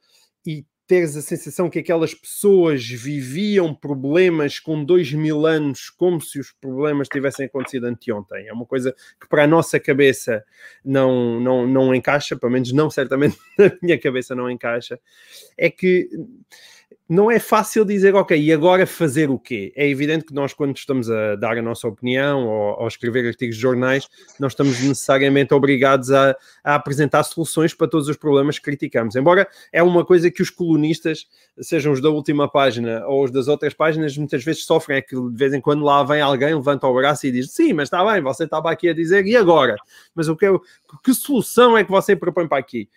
teres 0.87 1.17
a 1.17 1.23
sensação 1.23 1.69
que 1.69 1.81
aquelas 1.81 2.15
pessoas 2.15 2.87
viviam 2.87 3.75
problemas 3.75 4.61
com 4.61 4.85
dois 4.85 5.13
mil 5.13 5.45
anos 5.45 5.91
como 5.91 6.21
se 6.21 6.39
os 6.39 6.53
problemas 6.53 7.09
tivessem 7.09 7.47
acontecido 7.47 7.87
anteontem. 7.87 8.47
É 8.47 8.53
uma 8.53 8.65
coisa 8.65 8.95
que 9.21 9.29
para 9.29 9.45
a 9.45 9.47
nossa 9.47 9.81
cabeça 9.81 10.45
não, 10.85 11.41
não, 11.41 11.67
não 11.67 11.95
encaixa, 11.95 12.37
pelo 12.37 12.53
menos 12.53 12.73
não 12.73 12.89
certamente 12.89 13.37
na 13.59 13.73
minha 13.83 13.99
cabeça 13.99 14.35
não 14.35 14.49
encaixa. 14.49 14.99
É 15.59 15.69
que 15.69 16.09
não 17.09 17.31
é 17.31 17.39
fácil 17.39 17.85
dizer, 17.85 18.15
ok, 18.17 18.41
e 18.41 18.53
agora 18.53 18.85
fazer 18.85 19.31
o 19.31 19.39
quê? 19.39 19.73
É 19.77 19.89
evidente 19.89 20.25
que 20.25 20.35
nós, 20.35 20.53
quando 20.53 20.77
estamos 20.77 21.09
a 21.09 21.37
dar 21.37 21.57
a 21.57 21.63
nossa 21.63 21.87
opinião 21.87 22.47
ou, 22.47 22.81
ou 22.81 22.89
escrever 22.89 23.27
artigos 23.29 23.55
de 23.55 23.63
jornais, 23.63 24.09
não 24.41 24.49
estamos 24.49 24.81
necessariamente 24.81 25.55
obrigados 25.55 26.11
a, 26.11 26.37
a, 26.65 26.75
apresentar 26.75 27.23
soluções 27.23 27.73
para 27.73 27.87
todos 27.87 28.09
os 28.09 28.17
problemas 28.17 28.59
que 28.59 28.65
criticamos. 28.65 29.15
Embora 29.15 29.47
é 29.73 29.83
uma 29.85 30.05
coisa 30.05 30.31
que 30.33 30.43
os 30.43 30.51
colunistas, 30.51 31.29
sejam 31.61 31.93
os 31.93 32.01
da 32.01 32.11
última 32.11 32.51
página 32.51 33.07
ou 33.07 33.23
os 33.23 33.31
das 33.31 33.47
outras 33.47 33.73
páginas, 33.73 34.17
muitas 34.17 34.43
vezes 34.43 34.65
sofrem, 34.65 34.99
é 34.99 35.03
que 35.03 35.15
de 35.15 35.37
vez 35.37 35.55
em 35.55 35.61
quando 35.61 35.85
lá 35.85 36.03
vem 36.03 36.21
alguém, 36.21 36.55
levanta 36.55 36.89
o 36.89 36.95
braço 36.95 37.27
e 37.27 37.31
diz, 37.31 37.53
sim, 37.53 37.73
mas 37.73 37.87
está 37.87 38.05
bem, 38.05 38.21
você 38.21 38.45
estava 38.45 38.69
aqui 38.71 38.89
a 38.89 38.95
dizer, 38.95 39.25
e 39.27 39.37
agora? 39.37 39.77
Mas 40.13 40.29
o 40.29 40.35
que, 40.35 40.47
que 41.03 41.15
solução 41.15 41.77
é 41.77 41.85
que 41.85 41.91
você 41.91 42.15
propõe 42.15 42.47
para 42.47 42.59
aqui? 42.59 42.89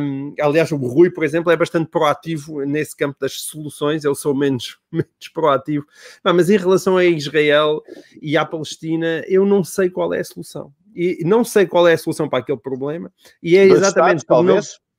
Um, 0.00 0.34
aliás, 0.40 0.70
o 0.72 0.76
Rui, 0.76 1.10
por 1.10 1.24
exemplo, 1.24 1.50
é 1.50 1.56
bastante 1.56 1.88
proativo 1.88 2.64
nesse 2.64 2.96
campo 2.96 3.18
das 3.20 3.42
soluções, 3.42 4.04
eu 4.04 4.14
sou 4.14 4.34
menos, 4.34 4.78
menos 4.90 5.28
proativo. 5.32 5.86
Não, 6.24 6.34
mas 6.34 6.50
em 6.50 6.56
relação 6.56 6.96
a 6.96 7.04
Israel 7.04 7.82
e 8.20 8.36
à 8.36 8.44
Palestina, 8.44 9.22
eu 9.26 9.44
não 9.46 9.62
sei 9.64 9.90
qual 9.90 10.12
é 10.14 10.20
a 10.20 10.24
solução. 10.24 10.72
E 10.94 11.22
não 11.24 11.44
sei 11.44 11.66
qual 11.66 11.86
é 11.86 11.92
a 11.92 11.98
solução 11.98 12.28
para 12.28 12.40
aquele 12.40 12.58
problema. 12.58 13.12
E 13.42 13.56
é 13.56 13.64
exatamente 13.64 14.18
estados, 14.18 14.24
talvez. 14.24 14.72
Não... 14.72 14.90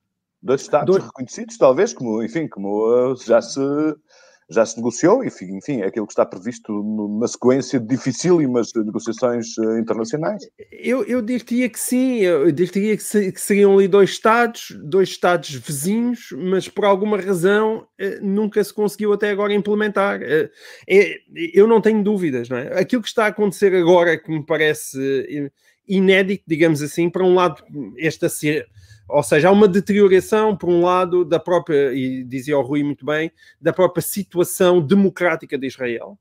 Dois 0.44 0.62
estados 0.62 0.96
reconhecidos, 0.96 1.56
talvez, 1.56 1.92
como, 1.92 2.20
enfim, 2.20 2.48
como 2.48 2.88
uh, 2.88 3.16
já 3.16 3.40
se 3.40 3.60
já 4.52 4.64
se 4.66 4.76
negociou, 4.76 5.24
enfim, 5.24 5.56
enfim 5.56 5.80
é 5.80 5.86
aquilo 5.86 6.06
que 6.06 6.12
está 6.12 6.24
previsto 6.24 6.72
numa 6.72 7.26
sequência 7.26 7.80
dificílimas 7.80 8.70
negociações 8.74 9.56
uh, 9.58 9.78
internacionais. 9.78 10.42
Eu, 10.70 11.04
eu 11.04 11.22
diria 11.22 11.68
que 11.68 11.80
sim, 11.80 12.16
eu 12.18 12.50
diria 12.52 12.96
que, 12.96 13.02
se, 13.02 13.32
que, 13.32 13.40
seriam 13.40 13.74
ali 13.76 13.88
dois 13.88 14.10
Estados, 14.10 14.76
dois 14.84 15.08
Estados 15.08 15.50
vizinhos, 15.54 16.28
mas 16.36 16.68
por 16.68 16.84
alguma 16.84 17.18
razão 17.18 17.86
uh, 18.00 18.24
nunca 18.24 18.62
se 18.62 18.72
conseguiu 18.72 19.12
até 19.12 19.30
agora 19.30 19.52
implementar. 19.52 20.20
É, 20.22 20.50
eu 21.54 21.66
não 21.66 21.80
tenho 21.80 22.02
dúvidas, 22.02 22.48
não 22.48 22.56
é? 22.56 22.78
Aquilo 22.78 23.02
que 23.02 23.08
está 23.08 23.24
a 23.24 23.28
acontecer 23.28 23.74
agora 23.74 24.18
que 24.18 24.30
me 24.30 24.44
parece 24.44 25.50
inédito, 25.88 26.44
digamos 26.46 26.82
assim, 26.82 27.10
para 27.10 27.24
um 27.24 27.34
lado, 27.34 27.62
esta 27.98 28.28
ser 28.28 28.68
ou 29.08 29.22
seja, 29.22 29.48
há 29.48 29.52
uma 29.52 29.68
deterioração, 29.68 30.56
por 30.56 30.70
um 30.70 30.80
lado, 30.80 31.24
da 31.24 31.38
própria, 31.38 31.92
e 31.92 32.24
dizia 32.24 32.58
o 32.58 32.62
Rui 32.62 32.82
muito 32.82 33.04
bem, 33.04 33.30
da 33.60 33.72
própria 33.72 34.00
situação 34.00 34.80
democrática 34.80 35.58
de 35.58 35.66
Israel. 35.66 36.18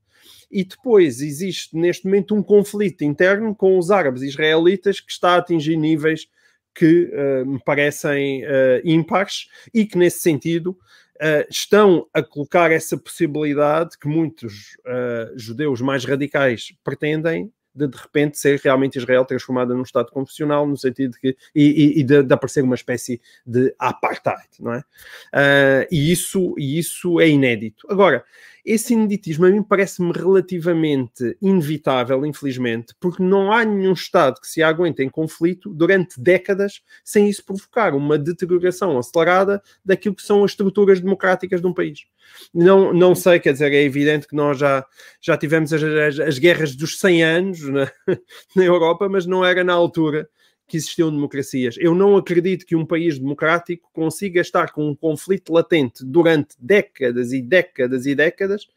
E 0.51 0.65
depois 0.65 1.21
existe, 1.21 1.75
neste 1.75 2.05
momento, 2.05 2.35
um 2.35 2.43
conflito 2.43 3.03
interno 3.03 3.55
com 3.55 3.77
os 3.79 3.89
árabes 3.89 4.21
israelitas 4.21 4.99
que 4.99 5.11
está 5.11 5.35
a 5.35 5.37
atingir 5.37 5.77
níveis 5.77 6.27
que 6.75 7.09
uh, 7.13 7.45
me 7.45 7.59
parecem 7.63 8.43
uh, 8.43 8.81
ímpares 8.83 9.47
e 9.73 9.85
que, 9.85 9.97
nesse 9.97 10.19
sentido, 10.19 10.71
uh, 10.71 11.47
estão 11.49 12.07
a 12.13 12.21
colocar 12.21 12.71
essa 12.71 12.97
possibilidade 12.97 13.97
que 13.97 14.07
muitos 14.07 14.75
uh, 14.79 15.37
judeus 15.37 15.79
mais 15.79 16.03
radicais 16.03 16.73
pretendem 16.83 17.51
de 17.73 17.87
de 17.87 17.97
repente 17.97 18.37
ser 18.37 18.59
realmente 18.59 18.97
Israel 18.97 19.25
transformada 19.25 19.73
num 19.73 19.83
Estado 19.83 20.11
confessional, 20.11 20.67
no 20.67 20.77
sentido 20.77 21.11
de 21.11 21.19
que. 21.19 21.37
e, 21.55 21.63
e, 21.63 21.99
e 21.99 22.03
de, 22.03 22.23
de, 22.23 22.33
aparecer 22.33 22.63
uma 22.63 22.75
espécie 22.75 23.21
de 23.45 23.73
apartheid, 23.79 24.49
não 24.59 24.73
é? 24.73 24.79
Uh, 24.79 25.87
e, 25.91 26.11
isso, 26.11 26.55
e 26.57 26.77
isso 26.77 27.19
é 27.19 27.27
inédito. 27.27 27.87
Agora, 27.89 28.23
esse 28.65 28.93
ineditismo 28.93 29.45
a 29.45 29.49
mim 29.49 29.63
parece-me 29.63 30.11
relativamente 30.11 31.35
inevitável, 31.41 32.25
infelizmente, 32.25 32.93
porque 32.99 33.23
não 33.23 33.51
há 33.51 33.65
nenhum 33.65 33.93
Estado 33.93 34.39
que 34.39 34.47
se 34.47 34.61
aguente 34.61 35.01
em 35.01 35.09
conflito 35.09 35.73
durante 35.73 36.21
décadas 36.21 36.81
sem 37.03 37.27
isso 37.27 37.43
provocar 37.43 37.95
uma 37.95 38.17
deterioração 38.17 38.97
acelerada 38.97 39.61
daquilo 39.83 40.15
que 40.15 40.21
são 40.21 40.43
as 40.43 40.51
estruturas 40.51 40.99
democráticas 40.99 41.59
de 41.59 41.67
um 41.67 41.73
país. 41.73 42.05
Não, 42.53 42.93
não 42.93 43.15
sei, 43.15 43.39
quer 43.39 43.53
dizer, 43.53 43.73
é 43.73 43.83
evidente 43.83 44.27
que 44.27 44.35
nós 44.35 44.57
já, 44.57 44.85
já 45.19 45.35
tivemos 45.35 45.73
as, 45.73 45.81
as, 45.81 46.19
as 46.19 46.39
guerras 46.39 46.75
dos 46.75 46.99
100 46.99 47.23
anos 47.23 47.60
na, 47.69 47.91
na 48.55 48.63
Europa, 48.63 49.07
mas 49.09 49.25
não 49.25 49.43
era 49.43 49.63
na 49.63 49.73
altura 49.73 50.29
que 50.67 50.77
existiam 50.77 51.11
democracias. 51.11 51.75
Eu 51.77 51.93
não 51.93 52.15
acredito 52.15 52.65
que 52.65 52.75
um 52.75 52.85
país 52.85 53.19
democrático 53.19 53.89
consiga 53.93 54.39
estar 54.39 54.71
com 54.71 54.89
um 54.89 54.95
conflito 54.95 55.51
latente 55.51 56.05
durante 56.05 56.55
décadas 56.57 57.33
e 57.33 57.41
décadas 57.41 58.05
e 58.05 58.15
décadas 58.15 58.67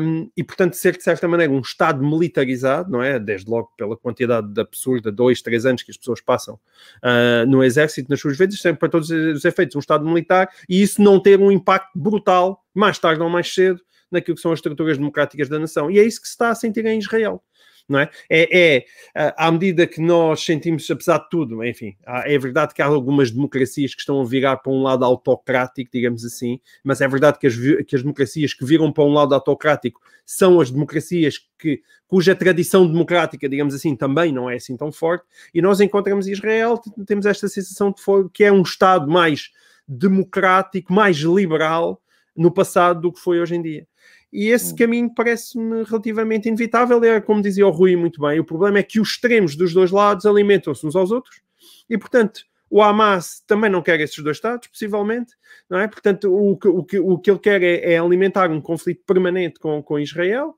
um, 0.00 0.30
e, 0.36 0.42
portanto, 0.42 0.74
ser 0.74 0.96
de 0.96 1.02
certa 1.02 1.28
maneira 1.28 1.52
um 1.52 1.60
Estado 1.60 2.02
militarizado, 2.02 2.90
não 2.90 3.02
é? 3.02 3.18
Desde 3.18 3.50
logo 3.50 3.72
pela 3.76 3.96
quantidade 3.96 4.48
de 4.48 4.60
absurda, 4.60 5.12
dois, 5.12 5.42
três 5.42 5.66
anos 5.66 5.82
que 5.82 5.90
as 5.90 5.96
pessoas 5.96 6.20
passam 6.20 6.54
uh, 6.54 7.46
no 7.48 7.62
exército, 7.62 8.10
nas 8.10 8.20
suas 8.20 8.36
vidas, 8.38 8.60
sempre 8.60 8.80
para 8.80 8.88
todos 8.88 9.10
os 9.10 9.44
efeitos, 9.44 9.76
um 9.76 9.80
Estado 9.80 10.04
militar, 10.04 10.48
e 10.68 10.82
isso 10.82 11.02
não 11.02 11.20
ter 11.20 11.40
um 11.40 11.50
impacto 11.50 11.90
brutal, 11.94 12.64
mais 12.74 12.98
tarde 12.98 13.22
ou 13.22 13.28
mais 13.28 13.52
cedo, 13.52 13.80
naquilo 14.10 14.36
que 14.36 14.42
são 14.42 14.52
as 14.52 14.58
estruturas 14.58 14.98
democráticas 14.98 15.48
da 15.48 15.58
nação. 15.58 15.90
E 15.90 15.98
é 15.98 16.04
isso 16.04 16.20
que 16.20 16.26
se 16.26 16.34
está 16.34 16.50
a 16.50 16.54
sentir 16.54 16.84
em 16.86 16.98
Israel 16.98 17.42
não 17.88 18.00
é? 18.00 18.10
É, 18.30 18.84
é 19.14 19.34
à 19.36 19.50
medida 19.50 19.86
que 19.86 20.00
nós 20.00 20.44
sentimos, 20.44 20.90
apesar 20.90 21.18
de 21.18 21.28
tudo, 21.28 21.64
enfim, 21.64 21.96
é 22.06 22.38
verdade 22.38 22.74
que 22.74 22.82
há 22.82 22.86
algumas 22.86 23.30
democracias 23.30 23.94
que 23.94 24.00
estão 24.00 24.20
a 24.20 24.24
virar 24.24 24.56
para 24.58 24.72
um 24.72 24.82
lado 24.82 25.04
autocrático, 25.04 25.90
digamos 25.92 26.24
assim, 26.24 26.60
mas 26.82 27.00
é 27.00 27.08
verdade 27.08 27.38
que 27.38 27.46
as, 27.46 27.54
que 27.56 27.96
as 27.96 28.02
democracias 28.02 28.54
que 28.54 28.64
viram 28.64 28.92
para 28.92 29.04
um 29.04 29.12
lado 29.12 29.34
autocrático 29.34 30.00
são 30.24 30.60
as 30.60 30.70
democracias 30.70 31.38
que, 31.58 31.82
cuja 32.06 32.34
tradição 32.34 32.86
democrática, 32.86 33.48
digamos 33.48 33.74
assim, 33.74 33.96
também 33.96 34.32
não 34.32 34.48
é 34.48 34.56
assim 34.56 34.76
tão 34.76 34.92
forte, 34.92 35.24
e 35.52 35.60
nós 35.60 35.80
encontramos 35.80 36.26
Israel, 36.26 36.80
temos 37.06 37.26
esta 37.26 37.48
sensação 37.48 37.90
de 37.90 38.30
que 38.32 38.44
é 38.44 38.52
um 38.52 38.62
Estado 38.62 39.10
mais 39.10 39.50
democrático, 39.86 40.92
mais 40.92 41.16
liberal 41.18 42.00
no 42.36 42.50
passado 42.50 43.00
do 43.00 43.12
que 43.12 43.20
foi 43.20 43.40
hoje 43.40 43.54
em 43.54 43.62
dia. 43.62 43.86
E 44.32 44.48
esse 44.48 44.74
caminho 44.74 45.12
parece-me 45.14 45.84
relativamente 45.84 46.48
inevitável. 46.48 47.02
É 47.04 47.20
como 47.20 47.42
dizia 47.42 47.66
o 47.66 47.70
Rui 47.70 47.96
muito 47.96 48.20
bem: 48.20 48.40
o 48.40 48.44
problema 48.44 48.78
é 48.78 48.82
que 48.82 48.98
os 48.98 49.10
extremos 49.10 49.54
dos 49.56 49.74
dois 49.74 49.90
lados 49.90 50.24
alimentam-se 50.24 50.86
uns 50.86 50.96
aos 50.96 51.10
outros, 51.10 51.42
e 51.88 51.98
portanto, 51.98 52.40
O 52.72 52.80
Hamas 52.82 53.42
também 53.46 53.68
não 53.68 53.82
quer 53.82 54.00
esses 54.00 54.16
dois 54.24 54.38
Estados, 54.38 54.66
possivelmente, 54.66 55.34
não 55.68 55.78
é? 55.78 55.86
Portanto, 55.86 56.34
o 56.34 56.56
que, 56.56 56.68
o 56.68 56.82
que, 56.82 56.98
o 56.98 57.18
que 57.18 57.30
ele 57.30 57.38
quer 57.38 57.62
é, 57.62 57.92
é 57.92 57.98
alimentar 57.98 58.50
um 58.50 58.62
conflito 58.62 59.02
permanente 59.06 59.60
com, 59.60 59.82
com 59.82 59.98
Israel 59.98 60.54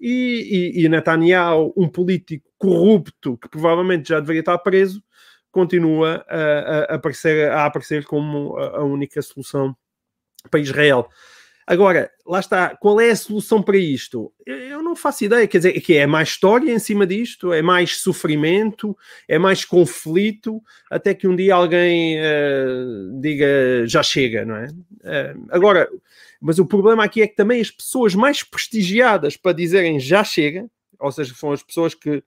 e, 0.00 0.72
e, 0.78 0.84
e 0.84 0.88
Netanyahu, 0.88 1.74
um 1.76 1.86
político 1.86 2.48
corrupto 2.56 3.36
que 3.36 3.50
provavelmente 3.50 4.08
já 4.08 4.18
deveria 4.18 4.40
estar 4.40 4.56
preso, 4.56 5.02
continua 5.52 6.24
a, 6.26 6.38
a, 6.38 6.94
aparecer, 6.94 7.50
a 7.50 7.66
aparecer 7.66 8.06
como 8.06 8.56
a 8.56 8.82
única 8.82 9.20
solução 9.20 9.76
para 10.50 10.60
Israel. 10.60 11.06
Agora, 11.70 12.10
lá 12.26 12.40
está, 12.40 12.74
qual 12.76 12.98
é 12.98 13.10
a 13.10 13.16
solução 13.16 13.62
para 13.62 13.76
isto? 13.76 14.32
Eu 14.46 14.82
não 14.82 14.96
faço 14.96 15.26
ideia, 15.26 15.46
quer 15.46 15.58
dizer, 15.58 15.78
que 15.82 15.94
é 15.98 16.06
mais 16.06 16.30
história 16.30 16.72
em 16.72 16.78
cima 16.78 17.06
disto, 17.06 17.52
é 17.52 17.60
mais 17.60 17.98
sofrimento, 18.00 18.96
é 19.28 19.38
mais 19.38 19.66
conflito, 19.66 20.62
até 20.90 21.12
que 21.12 21.28
um 21.28 21.36
dia 21.36 21.54
alguém 21.54 22.18
uh, 22.20 23.20
diga 23.20 23.86
já 23.86 24.02
chega, 24.02 24.46
não 24.46 24.56
é? 24.56 24.68
Uh, 24.68 25.46
agora, 25.50 25.86
mas 26.40 26.58
o 26.58 26.64
problema 26.64 27.04
aqui 27.04 27.20
é 27.20 27.26
que 27.26 27.36
também 27.36 27.60
as 27.60 27.70
pessoas 27.70 28.14
mais 28.14 28.42
prestigiadas 28.42 29.36
para 29.36 29.52
dizerem 29.52 30.00
já 30.00 30.24
chega, 30.24 30.70
ou 30.98 31.12
seja, 31.12 31.34
são 31.34 31.52
as 31.52 31.62
pessoas 31.62 31.94
que 31.94 32.24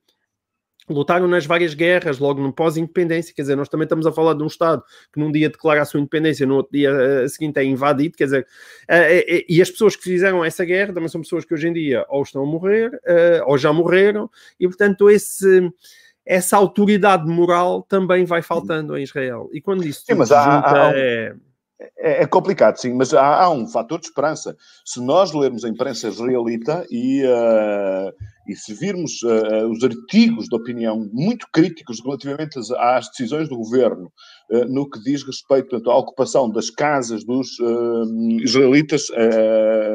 lutaram 0.88 1.28
nas 1.28 1.46
várias 1.46 1.74
guerras, 1.74 2.18
logo 2.18 2.40
no 2.40 2.52
pós-independência, 2.52 3.34
quer 3.34 3.42
dizer, 3.42 3.56
nós 3.56 3.68
também 3.68 3.84
estamos 3.84 4.06
a 4.06 4.12
falar 4.12 4.34
de 4.34 4.42
um 4.42 4.46
Estado 4.46 4.82
que 5.12 5.20
num 5.20 5.30
dia 5.30 5.48
declara 5.48 5.82
a 5.82 5.84
sua 5.84 6.00
independência, 6.00 6.46
no 6.46 6.56
outro 6.56 6.72
dia 6.72 6.92
uh, 6.92 7.28
seguinte 7.28 7.58
é 7.58 7.64
invadido, 7.64 8.16
quer 8.16 8.24
dizer, 8.24 8.46
uh, 8.90 8.94
uh, 8.94 9.44
e 9.48 9.62
as 9.62 9.70
pessoas 9.70 9.96
que 9.96 10.02
fizeram 10.02 10.44
essa 10.44 10.64
guerra 10.64 10.92
também 10.92 11.08
são 11.08 11.20
pessoas 11.20 11.44
que 11.44 11.54
hoje 11.54 11.68
em 11.68 11.72
dia 11.72 12.04
ou 12.08 12.22
estão 12.22 12.42
a 12.42 12.46
morrer, 12.46 12.90
ou 13.46 13.56
já 13.56 13.72
morreram, 13.72 14.30
e 14.58 14.66
portanto 14.66 15.10
esse, 15.10 15.70
essa 16.24 16.56
autoridade 16.56 17.28
moral 17.28 17.82
também 17.82 18.24
vai 18.24 18.42
faltando 18.42 18.96
em 18.96 19.02
Israel. 19.02 19.48
E 19.52 19.60
quando 19.60 19.84
isso 19.84 20.04
Sim, 20.06 20.14
mas 20.14 20.32
há, 20.32 20.40
há, 20.40 20.88
há, 20.88 20.92
é... 20.94 21.34
É, 21.98 22.22
é, 22.22 22.26
complicado, 22.26 22.76
sim, 22.76 22.94
mas 22.94 23.12
há, 23.12 23.42
há, 23.42 23.50
um 23.50 23.66
fator 23.66 23.98
de 23.98 24.06
esperança. 24.06 24.56
Se 24.84 25.00
nós 25.00 25.32
lermos 25.32 25.64
a 25.64 25.68
imprensa 25.68 26.08
israelita 26.08 26.86
e, 26.90 27.24
uh, 27.24 28.12
e 28.46 28.54
se 28.56 28.74
virmos 28.74 29.22
uh, 29.22 29.68
os 29.70 29.82
artigos 29.84 30.46
de 30.46 30.56
opinião 30.56 31.08
muito 31.12 31.46
críticos 31.52 32.00
relativamente 32.04 32.58
às, 32.58 32.70
às 32.72 33.08
decisões 33.08 33.48
do 33.48 33.56
governo 33.56 34.12
uh, 34.50 34.64
no 34.66 34.88
que 34.88 35.00
diz 35.00 35.22
respeito 35.22 35.68
portanto, 35.68 35.90
à 35.90 35.96
ocupação 35.96 36.50
das 36.50 36.70
casas 36.70 37.24
dos 37.24 37.48
israelitas 38.42 39.06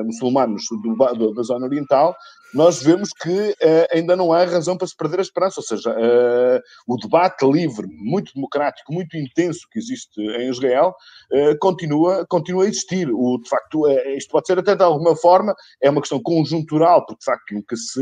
muçulmanos 0.06 0.64
do, 0.72 0.96
do, 1.16 1.34
da 1.34 1.44
zona 1.44 1.66
oriental, 1.66 2.16
nós 2.54 2.82
vemos 2.82 3.10
que 3.10 3.30
uh, 3.30 3.88
ainda 3.92 4.16
não 4.16 4.32
há 4.32 4.44
razão 4.46 4.78
para 4.78 4.88
se 4.88 4.96
perder 4.96 5.20
a 5.20 5.22
esperança. 5.22 5.60
Ou 5.60 5.64
seja, 5.64 5.92
uh, 5.92 6.62
o 6.88 6.98
debate 6.98 7.46
livre, 7.46 7.88
muito 7.90 8.34
democrático, 8.34 8.94
muito 8.94 9.18
intenso 9.18 9.68
que 9.72 9.80
existe 9.80 10.20
em 10.22 10.50
Israel, 10.50 10.96
uh, 11.32 11.58
continua, 11.60 12.26
continua 12.28 12.64
a 12.64 12.68
existir. 12.68 13.10
O, 13.12 13.38
de 13.38 13.50
facto, 13.50 13.88
isto 14.16 14.32
pode 14.32 14.48
ser 14.48 14.60
até 14.60 14.76
de 14.76 14.84
alguma 14.84 15.16
forma, 15.16 15.54
é 15.82 15.90
uma 15.90 16.02
questão 16.02 16.22
conjuntural, 16.22 17.06
porque 17.06 17.20
de 17.20 17.26
facto 17.26 17.54
nunca 17.54 17.76
se 17.76 18.02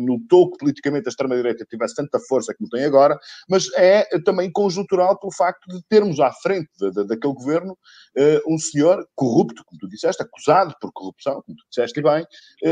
notou 0.00 0.50
que 0.50 0.58
politicamente 0.58 1.08
a 1.08 1.10
extrema-direita 1.10 1.64
tivesse 1.68 1.94
tanta 1.94 2.18
força 2.20 2.54
como 2.54 2.68
tem 2.68 2.84
agora, 2.84 3.18
mas 3.48 3.66
é 3.76 4.04
também 4.24 4.50
conjuntural 4.50 5.18
pelo 5.18 5.32
facto 5.32 5.66
de 5.68 5.82
termos 5.88 6.20
à 6.20 6.30
frente 6.32 6.68
de, 6.78 6.90
de, 6.90 7.06
daquele 7.06 7.34
governo 7.34 7.76
um 8.46 8.58
senhor 8.58 9.06
corrupto, 9.14 9.62
como 9.64 9.78
tu 9.78 9.88
disseste, 9.88 10.22
acusado 10.22 10.74
por 10.80 10.92
corrupção, 10.92 11.42
como 11.46 11.56
tu 11.56 11.64
disseste 11.68 12.02
bem, 12.02 12.26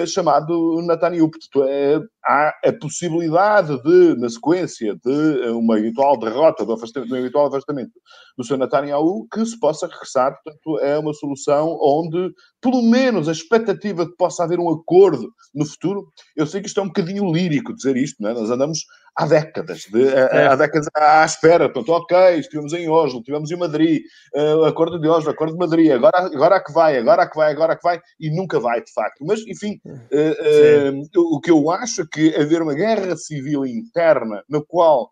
chamado 0.06 0.82
Netanyahu. 0.82 1.30
Portanto, 1.30 1.68
é, 1.68 2.00
há 2.24 2.48
a 2.64 2.72
possibilidade 2.72 3.82
de, 3.82 4.16
na 4.16 4.28
sequência 4.28 4.94
de 5.04 5.50
uma 5.50 5.78
eventual 5.78 6.18
derrota, 6.18 6.64
do 6.64 6.72
afastamento, 6.72 7.08
do 7.08 7.16
eventual 7.16 7.46
afastamento 7.46 7.92
do 8.36 8.44
Sr. 8.44 8.58
Netanyahu, 8.58 9.26
que 9.32 9.44
se 9.44 9.58
possa 9.58 9.86
regressar. 9.86 10.34
Portanto, 10.42 10.78
é 10.80 10.98
uma 10.98 11.14
solução 11.14 11.76
onde, 11.80 12.32
pelo 12.60 12.82
menos, 12.82 13.28
a 13.28 13.32
expectativa 13.32 14.04
de 14.04 14.10
que 14.10 14.16
possa 14.16 14.44
haver 14.44 14.58
um 14.58 14.70
acordo 14.70 15.30
no 15.54 15.64
futuro. 15.64 16.08
Eu 16.36 16.46
sei 16.46 16.60
que 16.60 16.68
isto 16.68 16.80
é 16.80 16.82
um 16.82 16.88
bocadinho 16.88 16.99
lírico 17.02 17.74
dizer 17.74 17.96
isto, 17.96 18.22
não 18.22 18.30
é? 18.30 18.34
Nós 18.34 18.50
andamos 18.50 18.84
há 19.16 19.26
décadas, 19.26 19.86
de, 19.90 20.08
é. 20.08 20.46
há 20.46 20.56
décadas 20.56 20.88
à 20.94 21.24
espera. 21.24 21.68
Portanto, 21.68 21.92
ok, 21.92 22.38
estivemos 22.38 22.72
em 22.72 22.88
Oslo, 22.88 23.18
estivemos 23.18 23.50
em 23.50 23.56
Madrid, 23.56 24.02
uh, 24.34 24.64
acordo 24.64 24.98
de 24.98 25.08
Oslo, 25.08 25.30
acordo 25.30 25.52
de 25.52 25.58
Madrid, 25.58 25.90
agora, 25.90 26.18
agora 26.18 26.56
é 26.56 26.60
que 26.60 26.72
vai, 26.72 26.96
agora 26.96 27.22
é 27.22 27.26
que 27.26 27.36
vai, 27.36 27.52
agora 27.52 27.72
é 27.72 27.76
que 27.76 27.82
vai, 27.82 28.00
e 28.18 28.30
nunca 28.30 28.58
vai, 28.58 28.82
de 28.82 28.92
facto. 28.92 29.24
Mas, 29.24 29.40
enfim, 29.46 29.80
uh, 29.84 30.98
uh, 31.18 31.36
o 31.36 31.40
que 31.40 31.50
eu 31.50 31.70
acho 31.70 32.02
é 32.02 32.06
que 32.10 32.34
haver 32.36 32.62
uma 32.62 32.74
guerra 32.74 33.16
civil 33.16 33.66
interna 33.66 34.42
na 34.48 34.60
qual 34.66 35.10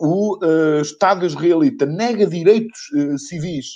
o 0.00 0.38
Estado 0.80 1.26
israelita 1.26 1.84
nega 1.84 2.26
direitos 2.26 2.80
civis 3.28 3.66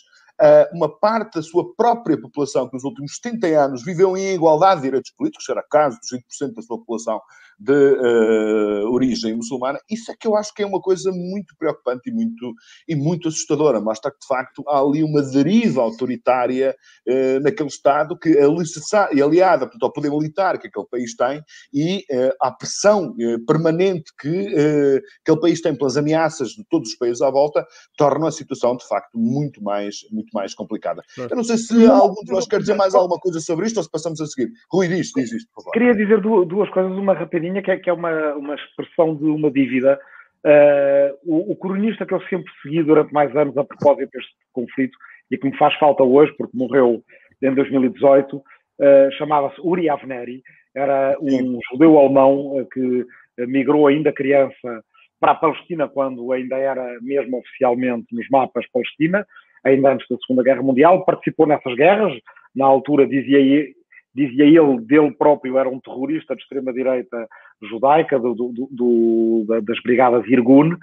uma 0.72 0.88
parte 0.88 1.36
da 1.36 1.42
sua 1.42 1.74
própria 1.74 2.20
população 2.20 2.68
que 2.68 2.74
nos 2.74 2.84
últimos 2.84 3.16
70 3.16 3.46
anos 3.46 3.84
viveu 3.84 4.16
em 4.16 4.34
igualdade 4.34 4.80
de 4.80 4.86
direitos 4.86 5.10
políticos, 5.10 5.48
era 5.48 5.62
caso 5.62 5.98
dos 5.98 6.10
20% 6.12 6.54
da 6.54 6.62
sua 6.62 6.78
população 6.78 7.20
de 7.58 7.72
uh, 7.72 8.90
origem 8.92 9.34
muçulmana, 9.34 9.78
isso 9.90 10.10
é 10.10 10.14
que 10.18 10.28
eu 10.28 10.36
acho 10.36 10.52
que 10.54 10.62
é 10.62 10.66
uma 10.66 10.80
coisa 10.80 11.10
muito 11.10 11.56
preocupante 11.58 12.10
e 12.10 12.12
muito, 12.12 12.52
e 12.86 12.94
muito 12.94 13.28
assustadora. 13.28 13.80
Mostra 13.80 14.10
que, 14.10 14.18
de 14.18 14.26
facto, 14.26 14.62
há 14.68 14.80
ali 14.80 15.02
uma 15.02 15.22
deriva 15.22 15.82
autoritária 15.82 16.74
uh, 17.08 17.40
naquele 17.40 17.68
Estado 17.68 18.18
que, 18.18 18.30
e 18.30 19.22
aliada 19.22 19.66
portanto, 19.66 19.82
ao 19.82 19.92
poder 19.92 20.10
militar 20.10 20.58
que 20.58 20.68
aquele 20.68 20.86
país 20.86 21.14
tem 21.16 21.42
e 21.72 22.04
uh, 22.10 22.32
à 22.40 22.50
pressão 22.50 23.14
permanente 23.46 24.12
que 24.20 25.02
aquele 25.22 25.40
país 25.40 25.60
tem 25.60 25.74
pelas 25.74 25.96
ameaças 25.96 26.50
de 26.50 26.64
todos 26.68 26.90
os 26.90 26.96
países 26.96 27.22
à 27.22 27.30
volta, 27.30 27.66
torna 27.96 28.28
a 28.28 28.30
situação, 28.30 28.76
de 28.76 28.86
facto, 28.86 29.18
muito 29.18 29.62
mais, 29.62 29.96
muito 30.10 30.30
mais 30.32 30.54
complicada. 30.54 31.02
Eu 31.16 31.36
não 31.36 31.44
sei 31.44 31.56
se 31.56 31.86
algum 31.86 32.22
de 32.24 32.30
vós 32.30 32.46
quer 32.46 32.60
dizer 32.60 32.74
mais 32.74 32.94
alguma 32.94 33.18
coisa 33.18 33.40
sobre 33.40 33.66
isto 33.66 33.78
ou 33.78 33.82
se 33.82 33.90
passamos 33.90 34.20
a 34.20 34.26
seguir. 34.26 34.50
Rui, 34.70 34.88
diz, 34.88 35.10
diz 35.14 35.32
isto, 35.32 35.48
por 35.54 35.62
favor. 35.62 35.72
Queria 35.72 35.94
dizer 35.94 36.20
duas 36.20 36.68
coisas, 36.70 36.92
uma 36.92 37.14
que 37.62 37.70
é, 37.70 37.76
que 37.76 37.90
é 37.90 37.92
uma, 37.92 38.34
uma 38.34 38.54
expressão 38.54 39.14
de 39.14 39.24
uma 39.24 39.50
dívida. 39.50 39.98
Uh, 40.44 41.16
o, 41.24 41.52
o 41.52 41.56
cronista 41.56 42.06
que 42.06 42.14
eu 42.14 42.20
sempre 42.22 42.52
segui 42.62 42.82
durante 42.82 43.12
mais 43.12 43.34
anos 43.34 43.56
a 43.56 43.64
propósito 43.64 44.10
deste 44.12 44.32
conflito 44.52 44.96
e 45.30 45.36
que 45.36 45.48
me 45.48 45.56
faz 45.56 45.74
falta 45.74 46.04
hoje, 46.04 46.32
porque 46.38 46.56
morreu 46.56 47.02
em 47.42 47.54
2018, 47.54 48.36
uh, 48.36 48.42
ah, 48.80 49.10
chamava-se 49.18 49.60
Uri 49.60 49.88
Avneri, 49.88 50.42
era 50.74 51.16
um 51.20 51.58
judeu 51.70 51.98
alemão 51.98 52.58
uh, 52.58 52.66
que 52.66 53.04
migrou 53.46 53.86
ainda 53.86 54.12
criança 54.12 54.84
para 55.18 55.32
a 55.32 55.34
Palestina 55.34 55.88
quando 55.88 56.32
ainda 56.32 56.56
era 56.56 56.98
mesmo 57.00 57.38
oficialmente 57.38 58.06
nos 58.14 58.28
mapas 58.30 58.66
Palestina, 58.72 59.26
ainda 59.64 59.92
antes 59.92 60.06
da 60.08 60.16
Segunda 60.18 60.44
Guerra 60.44 60.62
Mundial, 60.62 61.04
participou 61.04 61.46
nessas 61.46 61.74
guerras, 61.74 62.12
na 62.54 62.66
altura 62.66 63.06
dizia 63.06 63.74
dizia 64.16 64.44
ele, 64.44 64.80
dele 64.80 65.12
próprio, 65.12 65.58
era 65.58 65.68
um 65.68 65.78
terrorista 65.78 66.34
de 66.34 66.42
extrema-direita 66.42 67.28
judaica, 67.62 68.18
do, 68.18 68.34
do, 68.34 68.68
do, 68.70 69.44
das 69.62 69.80
brigadas 69.82 70.26
Irgun, 70.26 70.76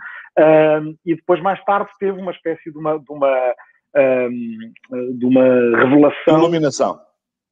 e 1.06 1.16
depois, 1.16 1.42
mais 1.42 1.64
tarde, 1.66 1.90
teve 2.00 2.20
uma 2.20 2.32
espécie 2.32 2.72
de 2.72 2.78
uma, 2.78 3.00
de 3.00 3.12
uma, 3.12 3.54
um, 3.96 5.18
de 5.18 5.26
uma 5.26 5.44
revelação. 5.78 6.38
Iluminação. 6.38 7.00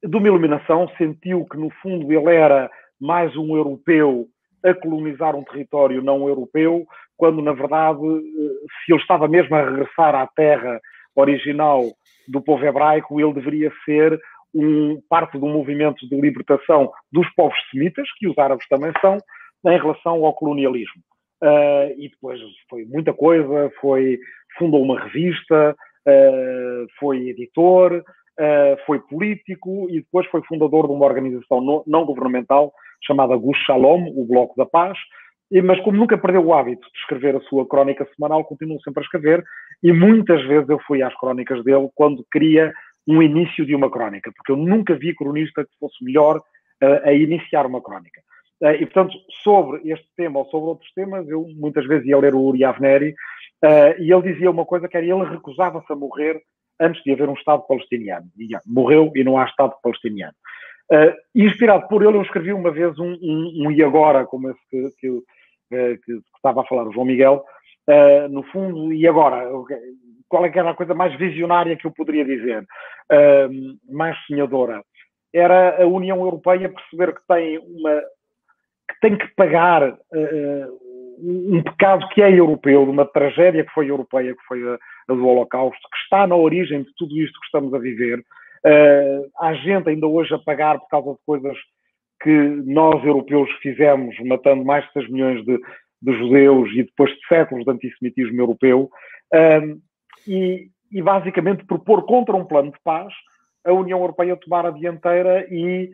De 0.03 0.15
uma 0.15 0.27
iluminação, 0.27 0.87
sentiu 0.97 1.45
que, 1.45 1.57
no 1.57 1.69
fundo, 1.81 2.11
ele 2.11 2.35
era 2.35 2.69
mais 2.99 3.35
um 3.35 3.55
europeu 3.55 4.27
a 4.63 4.73
colonizar 4.75 5.35
um 5.35 5.43
território 5.43 6.03
não 6.03 6.27
europeu, 6.27 6.85
quando, 7.17 7.41
na 7.41 7.53
verdade, 7.53 7.99
se 7.99 8.91
ele 8.93 9.01
estava 9.01 9.27
mesmo 9.27 9.55
a 9.55 9.63
regressar 9.63 10.13
à 10.13 10.27
terra 10.27 10.79
original 11.15 11.83
do 12.27 12.41
povo 12.41 12.63
hebraico, 12.63 13.19
ele 13.19 13.33
deveria 13.33 13.71
ser 13.83 14.19
um, 14.53 15.01
parte 15.09 15.37
do 15.37 15.47
movimento 15.47 16.07
de 16.07 16.19
libertação 16.19 16.91
dos 17.11 17.27
povos 17.35 17.57
semitas, 17.71 18.07
que 18.17 18.27
os 18.27 18.37
árabes 18.37 18.67
também 18.67 18.91
são, 19.01 19.17
em 19.65 19.77
relação 19.77 20.25
ao 20.25 20.33
colonialismo. 20.33 21.01
Uh, 21.43 21.93
e 21.97 22.09
depois 22.09 22.39
foi 22.69 22.85
muita 22.85 23.13
coisa, 23.13 23.71
foi, 23.79 24.19
fundou 24.57 24.83
uma 24.83 24.99
revista, 24.99 25.75
uh, 26.07 26.87
foi 26.99 27.29
editor, 27.29 28.03
uh, 28.39 28.85
foi 28.85 28.99
político 28.99 29.87
e 29.89 30.01
depois 30.01 30.27
foi 30.27 30.41
fundador 30.43 30.87
de 30.87 30.93
uma 30.93 31.05
organização 31.05 31.61
no, 31.61 31.83
não 31.87 32.05
governamental 32.05 32.71
chamada 33.03 33.35
Gus 33.35 33.57
Shalom, 33.65 34.07
o 34.15 34.25
Bloco 34.25 34.55
da 34.55 34.65
Paz, 34.65 34.97
e, 35.51 35.61
mas 35.61 35.79
como 35.81 35.97
nunca 35.97 36.17
perdeu 36.17 36.45
o 36.45 36.53
hábito 36.53 36.87
de 36.93 36.99
escrever 36.99 37.35
a 37.35 37.41
sua 37.41 37.67
crónica 37.67 38.07
semanal, 38.15 38.45
continuou 38.45 38.79
sempre 38.81 39.01
a 39.01 39.03
escrever 39.03 39.43
e 39.83 39.91
muitas 39.91 40.41
vezes 40.47 40.69
eu 40.69 40.79
fui 40.87 41.01
às 41.01 41.13
crónicas 41.19 41.63
dele 41.63 41.89
quando 41.95 42.25
queria 42.31 42.71
um 43.07 43.21
início 43.21 43.65
de 43.65 43.75
uma 43.75 43.89
crónica, 43.89 44.31
porque 44.35 44.51
eu 44.51 44.55
nunca 44.55 44.95
vi 44.95 45.15
cronista 45.15 45.63
que 45.63 45.77
fosse 45.79 46.03
melhor 46.03 46.37
uh, 46.37 47.07
a 47.07 47.13
iniciar 47.13 47.65
uma 47.65 47.81
crónica. 47.81 48.21
Uh, 48.61 48.75
e, 48.75 48.85
portanto, 48.85 49.17
sobre 49.43 49.81
este 49.91 50.07
tema 50.15 50.39
ou 50.39 50.45
sobre 50.45 50.69
outros 50.69 50.91
temas, 50.93 51.27
eu 51.27 51.47
muitas 51.55 51.85
vezes 51.87 52.07
ia 52.07 52.17
ler 52.17 52.35
o 52.35 52.41
Uri 52.41 52.63
Avneri 52.63 53.15
uh, 53.63 54.01
e 54.01 54.11
ele 54.11 54.33
dizia 54.33 54.51
uma 54.51 54.65
coisa 54.65 54.87
que 54.87 54.97
era 54.97 55.05
ele 55.05 55.23
recusava-se 55.25 55.91
a 55.91 55.95
morrer 55.95 56.41
antes 56.79 57.01
de 57.03 57.11
haver 57.11 57.29
um 57.29 57.33
Estado 57.33 57.65
palestiniano. 57.67 58.27
E, 58.37 58.49
morreu 58.65 59.11
e 59.15 59.23
não 59.23 59.37
há 59.37 59.45
Estado 59.45 59.75
palestiniano. 59.81 60.33
Inspirado 61.33 61.87
por 61.87 62.03
ele, 62.03 62.17
eu 62.17 62.21
escrevi 62.21 62.51
uma 62.51 62.69
vez 62.69 62.99
um, 62.99 63.13
um, 63.21 63.63
um 63.63 63.71
e 63.71 63.81
agora, 63.81 64.25
como 64.25 64.49
esse 64.49 64.59
que, 64.69 64.91
que, 64.99 65.97
que, 66.05 66.19
estava 66.35 66.61
a 66.61 66.65
falar 66.65 66.85
o 66.85 66.91
João 66.91 67.05
Miguel, 67.05 67.45
Uh, 67.89 68.29
no 68.29 68.43
fundo, 68.43 68.93
e 68.93 69.07
agora, 69.07 69.49
qual 70.29 70.45
é 70.45 70.49
que 70.49 70.59
era 70.59 70.69
a 70.69 70.75
coisa 70.75 70.93
mais 70.93 71.13
visionária 71.17 71.75
que 71.75 71.85
eu 71.85 71.91
poderia 71.91 72.23
dizer? 72.23 72.63
Uh, 73.11 73.93
mais 73.93 74.17
sonhadora? 74.25 74.83
Era 75.33 75.81
a 75.81 75.87
União 75.87 76.19
Europeia 76.19 76.69
perceber 76.69 77.13
que 77.13 77.21
tem 77.27 77.57
uma 77.59 78.01
que 78.91 78.99
tem 79.01 79.17
que 79.17 79.27
pagar 79.35 79.89
uh, 79.91 80.81
um 81.21 81.61
pecado 81.63 82.07
que 82.09 82.21
é 82.21 82.31
europeu, 82.31 82.83
de 82.83 82.91
uma 82.91 83.05
tragédia 83.05 83.63
que 83.63 83.73
foi 83.73 83.89
europeia, 83.89 84.33
que 84.33 84.43
foi 84.47 84.61
a, 84.67 84.73
a, 85.09 85.13
do 85.13 85.27
Holocausto, 85.27 85.81
que 85.89 85.97
está 86.03 86.25
na 86.25 86.35
origem 86.35 86.83
de 86.83 86.93
tudo 86.97 87.17
isto 87.17 87.39
que 87.39 87.45
estamos 87.45 87.73
a 87.73 87.79
viver. 87.79 88.19
Uh, 88.19 89.29
há 89.39 89.53
gente 89.55 89.89
ainda 89.89 90.07
hoje 90.07 90.33
a 90.33 90.39
pagar 90.39 90.79
por 90.79 90.87
causa 90.89 91.11
de 91.11 91.19
coisas 91.25 91.57
que 92.21 92.31
nós, 92.65 93.03
europeus, 93.03 93.49
fizemos, 93.61 94.15
matando 94.25 94.63
mais 94.63 94.85
de 94.85 94.93
6 94.93 95.09
milhões 95.09 95.45
de, 95.45 95.59
de 96.01 96.17
judeus 96.17 96.69
e 96.71 96.83
depois 96.83 97.11
de 97.11 97.27
séculos 97.27 97.63
de 97.63 97.71
antissemitismo 97.71 98.41
europeu, 98.41 98.89
um, 99.33 99.79
e, 100.27 100.69
e, 100.91 101.01
basicamente 101.01 101.65
propor 101.65 102.05
contra 102.05 102.35
um 102.35 102.45
plano 102.45 102.71
de 102.71 102.79
paz 102.83 103.13
a 103.63 103.71
União 103.71 103.99
Europeia 103.99 104.35
tomar 104.35 104.65
a 104.65 104.71
dianteira 104.71 105.45
e, 105.49 105.91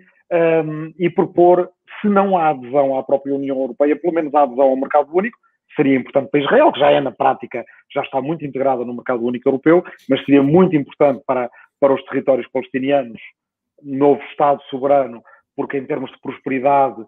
um, 0.66 0.94
e 0.98 1.10
propor, 1.10 1.70
se 2.02 2.08
não 2.08 2.38
há 2.38 2.50
adesão 2.50 2.98
à 2.98 3.04
própria 3.04 3.36
União 3.36 3.58
Europeia, 3.58 3.96
pelo 3.96 4.14
menos 4.14 4.34
a 4.34 4.44
adesão 4.44 4.70
ao 4.70 4.78
mercado 4.78 5.10
único, 5.14 5.38
seria 5.76 5.98
importante 5.98 6.30
para 6.30 6.42
Israel, 6.42 6.72
que 6.72 6.80
já 6.80 6.90
é 6.90 7.02
na 7.02 7.12
prática, 7.12 7.66
já 7.94 8.02
está 8.02 8.22
muito 8.22 8.46
integrada 8.46 8.86
no 8.86 8.94
mercado 8.94 9.24
único 9.26 9.48
europeu, 9.48 9.84
mas 10.10 10.24
seria 10.24 10.42
muito 10.42 10.76
importante 10.76 11.22
para, 11.26 11.50
para 11.80 11.94
os 11.94 12.04
territórios 12.06 12.48
palestinianos, 12.52 13.22
novo 13.84 14.22
Estado 14.32 14.62
soberano, 14.70 15.22
porque 15.56 15.78
em 15.78 15.86
termos 15.86 16.12
de 16.12 16.20
prosperidade 16.20 17.04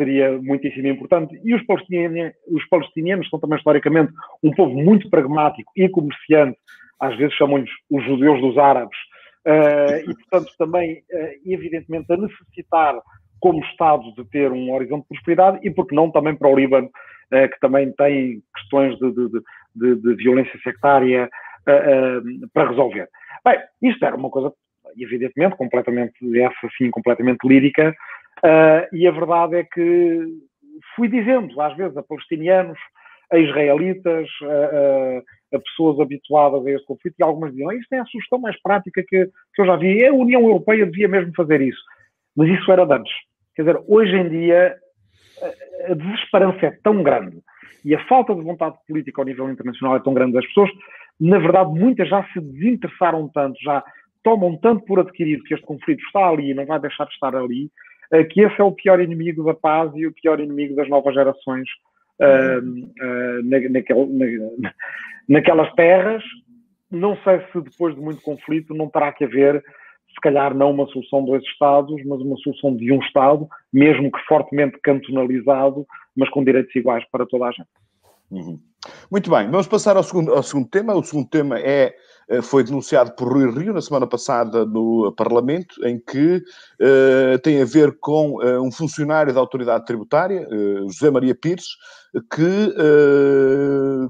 seria 0.00 0.40
muitíssimo 0.40 0.88
importante. 0.88 1.38
E 1.44 1.54
os 1.54 1.62
palestinianos, 1.66 2.32
os 2.48 2.66
palestinianos 2.68 3.28
são 3.28 3.38
também 3.38 3.58
historicamente 3.58 4.12
um 4.42 4.50
povo 4.52 4.74
muito 4.74 5.10
pragmático 5.10 5.70
e 5.76 5.88
comerciante, 5.90 6.58
às 6.98 7.16
vezes 7.18 7.34
chamam-lhes 7.34 7.70
os 7.90 8.02
judeus 8.04 8.40
dos 8.40 8.56
árabes, 8.56 8.96
uh, 9.46 10.10
e 10.10 10.14
portanto 10.14 10.52
também, 10.58 11.02
uh, 11.12 11.52
evidentemente, 11.52 12.10
a 12.12 12.16
necessitar 12.16 12.98
como 13.38 13.64
Estado 13.64 14.14
de 14.14 14.24
ter 14.30 14.50
um 14.50 14.72
horizonte 14.72 15.02
de 15.02 15.08
prosperidade 15.08 15.58
e 15.62 15.70
porque 15.70 15.94
não 15.94 16.10
também 16.10 16.34
para 16.34 16.48
o 16.48 16.56
Líbano, 16.56 16.86
uh, 16.86 17.50
que 17.50 17.60
também 17.60 17.92
tem 17.92 18.42
questões 18.56 18.98
de, 18.98 19.12
de, 19.12 19.42
de, 19.76 19.96
de 19.96 20.14
violência 20.16 20.58
sectária 20.62 21.28
para 22.54 22.70
resolver. 22.70 23.06
Bem, 23.44 23.60
isto 23.82 24.02
era 24.04 24.16
uma 24.16 24.30
coisa 24.30 24.50
evidentemente, 24.96 25.56
completamente, 25.56 26.14
essa 26.40 26.68
sim, 26.76 26.90
completamente 26.90 27.46
lírica, 27.46 27.94
uh, 28.44 28.94
e 28.94 29.06
a 29.06 29.10
verdade 29.10 29.56
é 29.56 29.64
que 29.64 30.26
fui 30.94 31.08
dizendo, 31.08 31.60
às 31.60 31.76
vezes, 31.76 31.96
a 31.96 32.02
palestinianos, 32.02 32.78
a 33.32 33.38
israelitas, 33.38 34.28
a, 34.42 34.46
a, 34.46 35.56
a 35.56 35.60
pessoas 35.60 36.00
habituadas 36.00 36.66
a 36.66 36.70
este 36.70 36.86
conflito, 36.86 37.16
e 37.18 37.22
algumas 37.22 37.52
diziam, 37.52 37.72
isto 37.72 37.92
é 37.92 38.00
a 38.00 38.04
sugestão 38.06 38.38
mais 38.38 38.60
prática 38.60 39.02
que, 39.06 39.26
que 39.54 39.62
eu 39.62 39.66
já 39.66 39.76
vi, 39.76 40.04
a 40.04 40.12
União 40.12 40.42
Europeia 40.42 40.86
devia 40.86 41.08
mesmo 41.08 41.32
fazer 41.34 41.60
isso. 41.60 41.80
Mas 42.36 42.48
isso 42.48 42.70
era 42.70 42.84
de 42.84 42.94
antes. 42.94 43.12
Quer 43.54 43.62
dizer, 43.62 43.80
hoje 43.86 44.16
em 44.16 44.28
dia, 44.28 44.76
a 45.88 45.94
desesperança 45.94 46.66
é 46.66 46.78
tão 46.82 47.02
grande 47.02 47.38
e 47.84 47.94
a 47.94 48.06
falta 48.06 48.34
de 48.34 48.42
vontade 48.42 48.76
política 48.86 49.20
ao 49.20 49.26
nível 49.26 49.50
internacional 49.50 49.96
é 49.96 50.00
tão 50.00 50.14
grande 50.14 50.32
das 50.32 50.46
pessoas, 50.46 50.70
na 51.18 51.38
verdade, 51.38 51.70
muitas 51.78 52.08
já 52.08 52.24
se 52.32 52.40
desinteressaram 52.40 53.28
tanto, 53.28 53.58
já 53.62 53.82
tomam 54.22 54.56
tanto 54.58 54.84
por 54.84 55.00
adquirido 55.00 55.42
que 55.44 55.54
este 55.54 55.64
conflito 55.64 56.02
está 56.04 56.28
ali 56.28 56.50
e 56.50 56.54
não 56.54 56.66
vai 56.66 56.78
deixar 56.78 57.04
de 57.04 57.12
estar 57.12 57.34
ali, 57.34 57.70
que 58.30 58.40
esse 58.42 58.60
é 58.60 58.64
o 58.64 58.72
pior 58.72 59.00
inimigo 59.00 59.44
da 59.44 59.54
paz 59.54 59.90
e 59.94 60.06
o 60.06 60.12
pior 60.12 60.40
inimigo 60.40 60.74
das 60.74 60.88
novas 60.88 61.14
gerações 61.14 61.68
uh, 62.20 63.42
na, 63.44 63.58
na, 63.60 64.72
naquelas 65.28 65.72
terras. 65.74 66.22
Não 66.90 67.16
sei 67.22 67.40
se 67.52 67.60
depois 67.60 67.94
de 67.94 68.00
muito 68.00 68.20
conflito 68.20 68.74
não 68.74 68.88
terá 68.88 69.12
que 69.12 69.24
haver, 69.24 69.62
se 70.08 70.20
calhar 70.20 70.54
não 70.54 70.72
uma 70.72 70.86
solução 70.88 71.20
de 71.20 71.30
dois 71.30 71.44
Estados, 71.44 72.04
mas 72.04 72.20
uma 72.20 72.36
solução 72.38 72.74
de 72.74 72.92
um 72.92 73.00
Estado, 73.00 73.48
mesmo 73.72 74.10
que 74.10 74.20
fortemente 74.26 74.78
cantonalizado, 74.82 75.86
mas 76.16 76.28
com 76.30 76.42
direitos 76.42 76.74
iguais 76.74 77.04
para 77.12 77.24
toda 77.26 77.46
a 77.46 77.52
gente. 77.52 77.68
Uhum. 78.30 78.58
Muito 79.10 79.30
bem, 79.30 79.50
vamos 79.50 79.68
passar 79.68 79.96
ao 79.96 80.02
segundo, 80.02 80.32
ao 80.32 80.42
segundo 80.42 80.68
tema. 80.68 80.94
O 80.94 81.02
segundo 81.02 81.28
tema 81.28 81.58
é 81.58 81.94
foi 82.42 82.62
denunciado 82.62 83.12
por 83.12 83.32
Rui 83.32 83.50
Rio 83.50 83.72
na 83.72 83.82
semana 83.82 84.06
passada 84.06 84.64
no 84.64 85.12
Parlamento, 85.16 85.74
em 85.84 85.98
que 85.98 86.36
uh, 86.36 87.38
tem 87.42 87.60
a 87.60 87.64
ver 87.64 87.98
com 87.98 88.34
uh, 88.34 88.62
um 88.62 88.70
funcionário 88.70 89.34
da 89.34 89.40
autoridade 89.40 89.84
tributária, 89.84 90.46
uh, 90.48 90.90
José 90.90 91.10
Maria 91.10 91.34
Pires, 91.34 91.66
que 92.28 92.74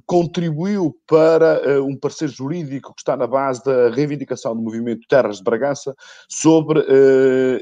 contribuiu 0.06 0.96
para 1.06 1.82
um 1.82 1.94
parceiro 1.94 2.32
jurídico 2.32 2.94
que 2.94 3.02
está 3.02 3.14
na 3.14 3.26
base 3.26 3.62
da 3.62 3.90
reivindicação 3.90 4.56
do 4.56 4.62
movimento 4.62 5.06
Terras 5.06 5.36
de 5.36 5.44
Bragança 5.44 5.94
sobre 6.26 6.82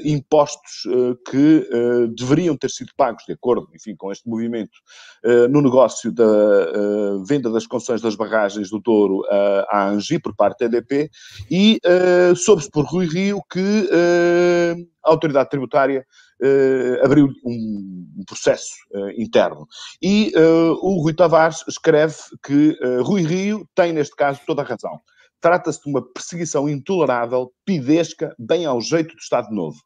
impostos 0.05 0.87
que 1.29 1.67
deveriam 2.15 2.55
ter 2.55 2.69
sido 2.69 2.91
pagos, 2.95 3.25
de 3.27 3.33
acordo, 3.33 3.67
enfim, 3.75 3.97
com 3.97 4.13
este 4.13 4.29
movimento, 4.29 4.79
no 5.49 5.61
negócio 5.61 6.09
da 6.09 6.25
venda 7.27 7.49
das 7.49 7.67
concessões 7.67 7.99
das 7.99 8.15
barragens 8.15 8.69
do 8.69 8.79
Douro 8.79 9.25
à 9.67 9.89
Angi, 9.89 10.19
por 10.19 10.33
parte 10.33 10.48
da 10.57 10.65
EDP, 10.65 11.09
e 11.49 11.79
soube-se 12.35 12.69
por 12.69 12.85
Rui 12.85 13.05
Rio 13.05 13.41
que 13.51 13.89
a 15.03 15.09
autoridade 15.09 15.49
tributária 15.49 16.05
uh, 16.41 17.05
abriu 17.05 17.29
um, 17.45 18.23
processo 18.25 18.71
uh, 18.93 19.09
interno. 19.21 19.67
E 20.01 20.31
uh, 20.35 20.73
o 20.81 21.01
Rui 21.01 21.13
Tavares 21.13 21.63
escreve 21.67 22.15
que 22.43 22.77
Rui 23.03 23.21
Rio 23.21 23.67
tem, 23.75 23.93
neste 23.93 24.15
caso, 24.15 24.41
toda 24.45 24.61
a 24.61 24.65
razão. 24.65 24.99
Trata-se 25.41 25.81
de 25.81 25.89
uma 25.89 26.01
perseguição 26.13 26.67
intolerável, 26.67 27.51
pidesca, 27.65 28.35
bem 28.37 28.65
ao 28.65 28.81
jeito 28.81 29.15
do 29.15 29.19
Estado 29.19 29.49
Novo. 29.51 29.77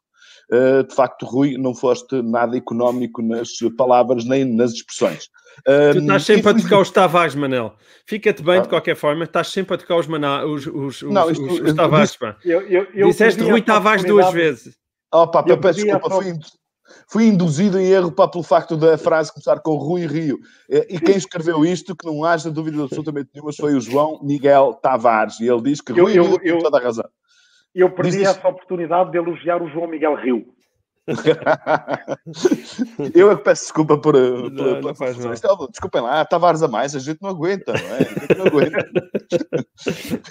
Uh, 0.52 0.84
de 0.84 0.94
facto, 0.94 1.24
Rui, 1.24 1.56
não 1.56 1.74
foste 1.74 2.20
nada 2.22 2.56
económico 2.56 3.22
nas 3.22 3.50
palavras 3.76 4.24
nem 4.24 4.44
nas 4.44 4.72
expressões. 4.72 5.28
Tu 5.92 5.98
estás 5.98 6.24
sempre 6.24 6.50
a 6.50 6.54
tocar 6.54 6.80
os 6.80 6.90
Tavares, 6.90 7.34
Manel. 7.34 7.74
Fica-te 8.06 8.42
bem 8.42 8.58
ah. 8.58 8.60
de 8.62 8.68
qualquer 8.68 8.96
forma, 8.96 9.24
estás 9.24 9.48
sempre 9.48 9.74
a 9.74 9.78
tocar 9.78 9.96
os, 9.96 10.06
mana... 10.06 10.44
os, 10.44 10.66
os, 10.66 11.02
não, 11.02 11.30
isto, 11.30 11.44
os, 11.44 11.74
Tavares. 11.74 12.18
Eu, 12.44 12.60
eu, 12.62 12.86
eu 12.94 13.08
Disseste 13.08 13.42
Rui 13.42 13.62
Tavares 13.62 14.04
duas 14.04 14.32
vezes. 14.32 14.76
Oh, 15.12 15.28
pá, 15.28 15.44
eu 15.46 15.58
peço 15.58 15.78
desculpa, 15.80 16.10
fui, 16.10 16.32
fui, 17.08 17.26
induzido 17.26 17.78
em 17.78 17.86
erro 17.86 18.10
pá, 18.10 18.26
pelo 18.26 18.42
facto 18.42 18.76
da 18.76 18.98
frase 18.98 19.32
começar 19.32 19.60
com 19.60 19.76
Rui 19.76 20.06
Rio. 20.06 20.38
E 20.68 20.98
quem 20.98 21.16
escreveu 21.16 21.64
isto, 21.64 21.94
que 21.94 22.04
não 22.04 22.24
haja 22.24 22.50
dúvida 22.50 22.82
absolutamente 22.82 23.30
nenhuma, 23.32 23.52
foi 23.52 23.74
o 23.74 23.80
João 23.80 24.20
Miguel 24.22 24.74
Tavares. 24.82 25.38
E 25.40 25.48
ele 25.48 25.62
diz 25.62 25.80
que 25.80 25.92
Rui 25.92 26.18
eu, 26.18 26.24
Rio 26.24 26.38
tem 26.40 26.58
toda 26.58 26.78
a 26.78 26.82
razão. 26.82 27.08
Eu 27.74 27.90
perdi 27.90 28.18
diz 28.18 28.28
essa 28.28 28.48
oportunidade 28.48 29.10
de 29.10 29.18
elogiar 29.18 29.62
o 29.62 29.68
João 29.68 29.88
Miguel 29.88 30.14
Rio. 30.14 30.46
eu 33.14 33.30
é 33.30 33.36
que 33.36 33.42
peço 33.42 33.64
desculpa 33.64 33.98
por. 33.98 34.14
Não, 34.14 34.50
por, 34.50 34.82
não 34.82 34.94
faz 34.94 35.18
mal. 35.18 35.34
É 35.34 35.36
desculpem 35.70 36.00
lá, 36.00 36.24
Tavares 36.24 36.62
a 36.62 36.68
mais, 36.68 36.96
a 36.96 36.98
gente 36.98 37.20
não 37.20 37.28
aguenta, 37.28 37.74
não 37.74 37.94
é? 37.94 37.98
A 37.98 38.04
gente 38.04 38.38
não 38.38 38.46
aguenta. 38.46 38.88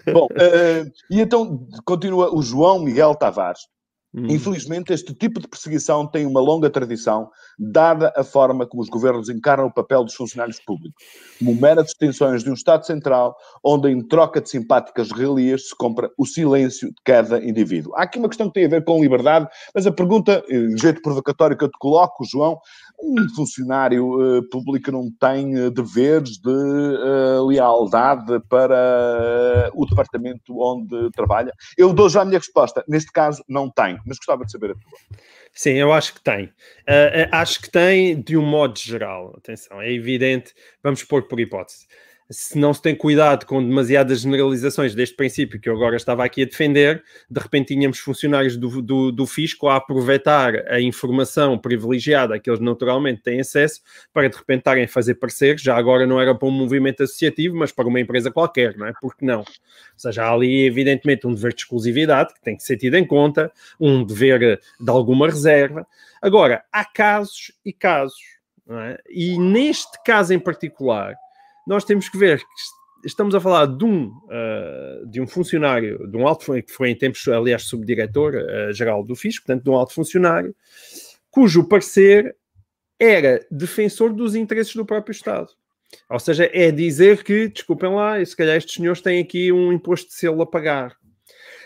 Bom, 0.11 0.25
uh, 0.25 0.91
e 1.11 1.21
então 1.21 1.67
continua 1.85 2.35
o 2.35 2.41
João 2.41 2.79
Miguel 2.79 3.13
Tavares. 3.13 3.67
Hum. 4.15 4.27
Infelizmente, 4.29 4.93
este 4.93 5.13
tipo 5.13 5.39
de 5.39 5.47
perseguição 5.47 6.05
tem 6.05 6.25
uma 6.25 6.39
longa 6.39 6.69
tradição, 6.69 7.29
dada 7.57 8.13
a 8.15 8.23
forma 8.23 8.67
como 8.67 8.83
os 8.83 8.89
governos 8.89 9.27
encaram 9.27 9.65
o 9.65 9.73
papel 9.73 10.03
dos 10.03 10.13
funcionários 10.13 10.59
públicos, 10.59 11.03
como 11.39 11.55
meras 11.55 11.87
extensões 11.87 12.43
de 12.43 12.49
um 12.49 12.53
Estado 12.53 12.85
central, 12.85 13.35
onde 13.63 13.89
em 13.89 14.01
troca 14.07 14.39
de 14.39 14.49
simpáticas 14.49 15.11
relias 15.11 15.69
se 15.69 15.75
compra 15.75 16.11
o 16.15 16.25
silêncio 16.25 16.89
de 16.89 17.01
cada 17.03 17.43
indivíduo. 17.43 17.95
Há 17.95 18.03
aqui 18.03 18.19
uma 18.19 18.29
questão 18.29 18.47
que 18.47 18.53
tem 18.53 18.65
a 18.65 18.69
ver 18.69 18.83
com 18.83 19.01
liberdade, 19.01 19.47
mas 19.73 19.87
a 19.87 19.91
pergunta, 19.91 20.43
de 20.47 20.77
jeito 20.77 21.01
provocatório 21.01 21.57
que 21.57 21.63
eu 21.63 21.69
te 21.69 21.77
coloco, 21.79 22.23
João, 22.23 22.59
um 23.01 23.27
funcionário 23.35 24.37
uh, 24.37 24.49
público 24.49 24.91
não 24.91 25.11
tem 25.11 25.59
uh, 25.59 25.71
deveres 25.71 26.37
de 26.37 26.49
uh, 26.49 27.45
lealdade 27.45 28.39
para 28.49 29.71
o 29.73 29.85
departamento 29.85 30.59
onde 30.59 31.09
trabalha? 31.11 31.51
Eu 31.77 31.93
dou 31.93 32.09
já 32.09 32.21
a 32.21 32.25
minha 32.25 32.39
resposta. 32.39 32.83
Neste 32.87 33.11
caso, 33.11 33.43
não 33.47 33.69
tem 33.69 33.99
mas 34.05 34.17
gostava 34.17 34.45
de 34.45 34.51
saber 34.51 34.71
a 34.71 34.73
tua. 34.73 35.19
Sim, 35.53 35.73
eu 35.73 35.93
acho 35.93 36.15
que 36.15 36.21
tem. 36.21 36.45
Uh, 36.45 37.29
acho 37.31 37.61
que 37.61 37.69
tem 37.69 38.19
de 38.21 38.37
um 38.37 38.45
modo 38.45 38.77
geral. 38.79 39.33
Atenção, 39.37 39.81
é 39.81 39.91
evidente, 39.91 40.53
vamos 40.81 41.03
pôr 41.03 41.27
por 41.27 41.39
hipótese 41.39 41.85
se 42.29 42.57
não 42.57 42.73
se 42.73 42.81
tem 42.81 42.95
cuidado 42.95 43.45
com 43.45 43.63
demasiadas 43.63 44.21
generalizações 44.21 44.95
deste 44.95 45.15
princípio 45.15 45.59
que 45.59 45.69
eu 45.69 45.75
agora 45.75 45.95
estava 45.95 46.23
aqui 46.23 46.41
a 46.41 46.45
defender, 46.45 47.03
de 47.29 47.39
repente 47.39 47.73
tínhamos 47.73 47.99
funcionários 47.99 48.57
do, 48.57 48.81
do, 48.81 49.11
do 49.11 49.25
fisco 49.25 49.67
a 49.67 49.75
aproveitar 49.75 50.55
a 50.67 50.79
informação 50.79 51.57
privilegiada 51.57 52.39
que 52.39 52.49
eles 52.49 52.59
naturalmente 52.59 53.21
têm 53.21 53.41
acesso 53.41 53.81
para 54.13 54.29
de 54.29 54.37
repente 54.37 54.59
estarem 54.59 54.85
a 54.85 54.87
fazer 54.87 55.15
pareceres, 55.15 55.61
já 55.61 55.75
agora 55.75 56.07
não 56.07 56.19
era 56.19 56.33
para 56.33 56.47
um 56.47 56.51
movimento 56.51 57.03
associativo, 57.03 57.55
mas 57.55 57.71
para 57.71 57.87
uma 57.87 57.99
empresa 57.99 58.31
qualquer, 58.31 58.75
não 58.77 58.87
é? 58.87 58.93
Porque 59.01 59.25
não? 59.25 59.39
Ou 59.39 59.45
seja, 59.97 60.23
há 60.23 60.31
ali 60.31 60.65
evidentemente 60.65 61.27
um 61.27 61.33
dever 61.33 61.53
de 61.53 61.61
exclusividade 61.61 62.33
que 62.33 62.41
tem 62.41 62.55
que 62.55 62.63
ser 62.63 62.77
tido 62.77 62.95
em 62.95 63.05
conta, 63.05 63.51
um 63.79 64.03
dever 64.03 64.59
de 64.79 64.89
alguma 64.89 65.27
reserva. 65.27 65.85
Agora, 66.21 66.63
há 66.71 66.85
casos 66.85 67.51
e 67.65 67.73
casos, 67.73 68.21
é? 68.69 69.01
e 69.09 69.37
neste 69.37 70.01
caso 70.03 70.33
em 70.33 70.39
particular, 70.39 71.15
nós 71.67 71.83
temos 71.83 72.09
que 72.09 72.17
ver 72.17 72.39
que 72.39 73.07
estamos 73.07 73.35
a 73.35 73.39
falar 73.39 73.65
de 73.65 73.83
um, 73.83 74.07
uh, 74.07 75.07
de 75.07 75.21
um 75.21 75.27
funcionário, 75.27 76.07
de 76.09 76.17
um 76.17 76.27
alto, 76.27 76.53
que 76.61 76.71
foi 76.71 76.89
em 76.89 76.97
tempos, 76.97 77.27
aliás, 77.27 77.63
subdiretor-geral 77.63 79.01
uh, 79.01 79.05
do 79.05 79.15
Fisco, 79.15 79.45
portanto, 79.45 79.63
de 79.63 79.69
um 79.69 79.75
alto 79.75 79.93
funcionário, 79.93 80.55
cujo 81.29 81.67
parecer 81.67 82.35
era 82.99 83.45
defensor 83.51 84.13
dos 84.13 84.35
interesses 84.35 84.75
do 84.75 84.85
próprio 84.85 85.11
Estado. 85.11 85.49
Ou 86.09 86.19
seja, 86.19 86.49
é 86.53 86.71
dizer 86.71 87.23
que, 87.23 87.49
desculpem 87.49 87.93
lá, 87.93 88.23
se 88.23 88.35
calhar 88.35 88.55
estes 88.55 88.75
senhores 88.75 89.01
têm 89.01 89.21
aqui 89.21 89.51
um 89.51 89.71
imposto 89.71 90.07
de 90.07 90.15
selo 90.15 90.41
a 90.41 90.45
pagar. 90.45 90.95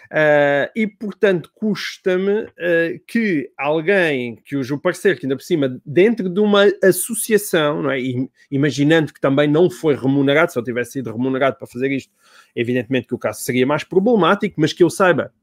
Uh, 0.08 0.72
e, 0.76 0.88
portanto, 0.88 1.52
custa-me 1.54 2.44
uh, 2.44 3.00
que 3.06 3.52
alguém 3.58 4.38
que 4.38 4.56
o 4.56 4.80
parecer, 4.80 5.20
que 5.20 5.26
ainda 5.26 5.36
por 5.36 5.44
cima, 5.44 5.80
dentro 5.86 6.30
de 6.30 6.40
uma 6.40 6.66
associação, 6.84 7.84
não 7.84 7.92
é? 7.92 8.00
E, 8.00 8.30
imaginando 8.50 9.14
que 9.14 9.20
também 9.20 9.48
não 9.48 9.70
foi 9.70 9.96
remunerado, 9.96 10.52
se 10.52 10.58
ele 10.58 10.66
tivesse 10.66 10.94
sido 10.94 11.12
remunerado 11.12 11.58
para 11.58 11.68
fazer 11.68 11.92
isto, 11.92 12.14
evidentemente 12.56 13.08
que 13.08 13.16
o 13.16 13.18
caso 13.18 13.42
seria 13.42 13.66
mais 13.66 13.84
problemático, 13.84 14.60
mas 14.60 14.74
que 14.74 14.84
eu 14.84 14.90
saiba, 14.90 15.34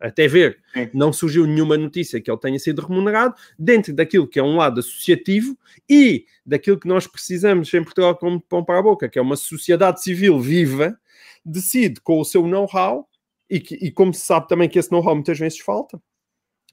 até 0.00 0.26
ver, 0.26 0.58
Sim. 0.72 0.90
não 0.92 1.12
surgiu 1.12 1.46
nenhuma 1.46 1.76
notícia 1.76 2.20
que 2.20 2.30
ele 2.30 2.40
tenha 2.40 2.58
sido 2.58 2.82
remunerado, 2.86 3.34
dentro 3.58 3.92
daquilo 3.94 4.26
que 4.26 4.38
é 4.38 4.42
um 4.42 4.56
lado 4.56 4.80
associativo 4.80 5.56
e 5.88 6.26
daquilo 6.44 6.78
que 6.78 6.88
nós 6.88 7.06
precisamos 7.06 7.72
em 7.72 7.82
Portugal 7.82 8.16
como 8.16 8.40
pão 8.40 8.64
para 8.64 8.78
a 8.78 8.82
boca, 8.82 9.08
que 9.08 9.18
é 9.18 9.22
uma 9.22 9.36
sociedade 9.36 10.02
civil 10.02 10.40
viva, 10.40 10.98
decide 11.44 12.00
com 12.00 12.20
o 12.20 12.24
seu 12.24 12.46
know-how 12.46 13.08
e, 13.48 13.60
que, 13.60 13.74
e 13.74 13.90
como 13.90 14.12
se 14.12 14.20
sabe 14.20 14.48
também 14.48 14.68
que 14.68 14.78
esse 14.78 14.90
know-how 14.90 15.14
muitas 15.14 15.38
vezes 15.38 15.58
falta, 15.58 16.00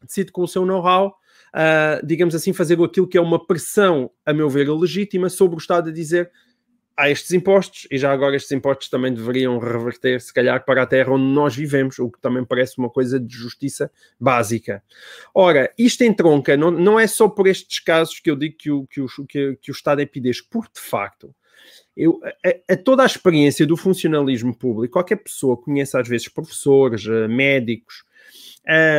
decide 0.03 0.31
com 0.31 0.41
o 0.41 0.47
seu 0.47 0.65
know-how, 0.65 1.15
uh, 1.53 2.05
digamos 2.05 2.33
assim, 2.33 2.53
fazer 2.53 2.81
aquilo 2.81 3.07
que 3.07 3.17
é 3.17 3.21
uma 3.21 3.45
pressão, 3.45 4.11
a 4.25 4.33
meu 4.33 4.49
ver, 4.49 4.69
legítima 4.69 5.29
sobre 5.29 5.55
o 5.55 5.59
Estado 5.59 5.89
a 5.89 5.93
dizer 5.93 6.31
há 6.95 7.09
estes 7.09 7.31
impostos 7.31 7.87
e 7.89 7.97
já 7.97 8.11
agora 8.11 8.35
estes 8.35 8.51
impostos 8.51 8.89
também 8.89 9.13
deveriam 9.13 9.57
reverter, 9.57 10.21
se 10.21 10.33
calhar, 10.33 10.63
para 10.63 10.83
a 10.83 10.85
terra 10.85 11.13
onde 11.13 11.23
nós 11.23 11.55
vivemos, 11.55 11.97
o 11.99 12.09
que 12.09 12.19
também 12.19 12.45
parece 12.45 12.77
uma 12.77 12.89
coisa 12.89 13.19
de 13.19 13.33
justiça 13.33 13.91
básica. 14.19 14.83
Ora, 15.33 15.71
isto 15.77 16.03
entronca, 16.03 16.55
não, 16.55 16.69
não 16.69 16.99
é 16.99 17.07
só 17.07 17.27
por 17.27 17.47
estes 17.47 17.79
casos 17.79 18.19
que 18.19 18.29
eu 18.29 18.35
digo 18.35 18.55
que 18.57 18.69
o, 18.69 18.85
que 18.85 19.01
o, 19.01 19.07
que, 19.27 19.57
que 19.61 19.71
o 19.71 19.73
Estado 19.73 20.01
é 20.01 20.05
pidesco, 20.05 20.47
porque 20.49 20.73
de 20.75 20.81
facto 20.81 21.33
eu, 21.95 22.19
a, 22.69 22.77
toda 22.77 23.03
a 23.03 23.05
experiência 23.05 23.65
do 23.65 23.75
funcionalismo 23.75 24.55
público, 24.55 24.93
qualquer 24.93 25.17
pessoa 25.17 25.57
conhece 25.57 25.97
às 25.97 26.07
vezes 26.07 26.27
professores, 26.27 27.05
eh, 27.05 27.27
médicos, 27.27 28.03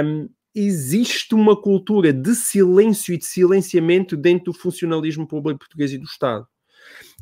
um, 0.05 0.29
existe 0.55 1.35
uma 1.35 1.61
cultura 1.61 2.13
de 2.13 2.35
silêncio 2.35 3.15
e 3.15 3.19
de 3.19 3.25
silenciamento 3.25 4.17
dentro 4.17 4.53
do 4.53 4.59
funcionalismo 4.59 5.27
público 5.27 5.61
português 5.61 5.93
e 5.93 5.99
do 5.99 6.05
Estado. 6.05 6.47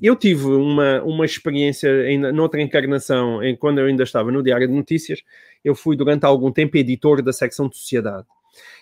Eu 0.02 0.16
tive 0.16 0.46
uma, 0.46 1.02
uma 1.02 1.24
experiência 1.24 1.88
em, 2.10 2.18
noutra 2.32 2.60
encarnação, 2.60 3.42
em, 3.42 3.54
quando 3.54 3.78
eu 3.78 3.86
ainda 3.86 4.02
estava 4.02 4.32
no 4.32 4.42
Diário 4.42 4.66
de 4.66 4.74
Notícias, 4.74 5.22
eu 5.64 5.74
fui 5.74 5.96
durante 5.96 6.24
algum 6.24 6.50
tempo 6.50 6.76
editor 6.76 7.22
da 7.22 7.32
secção 7.32 7.68
de 7.68 7.76
sociedade. 7.76 8.26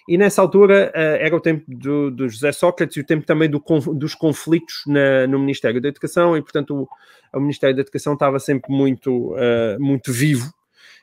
E 0.08 0.16
nessa 0.16 0.40
altura 0.40 0.90
uh, 0.94 0.98
era 0.98 1.36
o 1.36 1.40
tempo 1.40 1.64
do, 1.68 2.10
do, 2.10 2.28
José 2.28 2.50
Sócrates 2.52 2.96
e 2.96 3.00
o 3.00 3.04
tempo 3.04 3.26
também 3.26 3.48
do, 3.48 3.62
dos 3.94 4.14
conflitos 4.14 4.82
na, 4.86 5.26
no 5.26 5.38
Ministério 5.38 5.80
da 5.80 5.88
Educação, 5.88 6.36
e 6.36 6.42
portanto 6.42 6.74
o, 6.74 6.88
o, 7.36 7.40
Ministério 7.40 7.76
da 7.76 7.82
Educação 7.82 8.14
estava 8.14 8.38
sempre 8.38 8.72
muito, 8.72 9.34
uh, 9.34 9.78
muito 9.78 10.12
vivo 10.12 10.48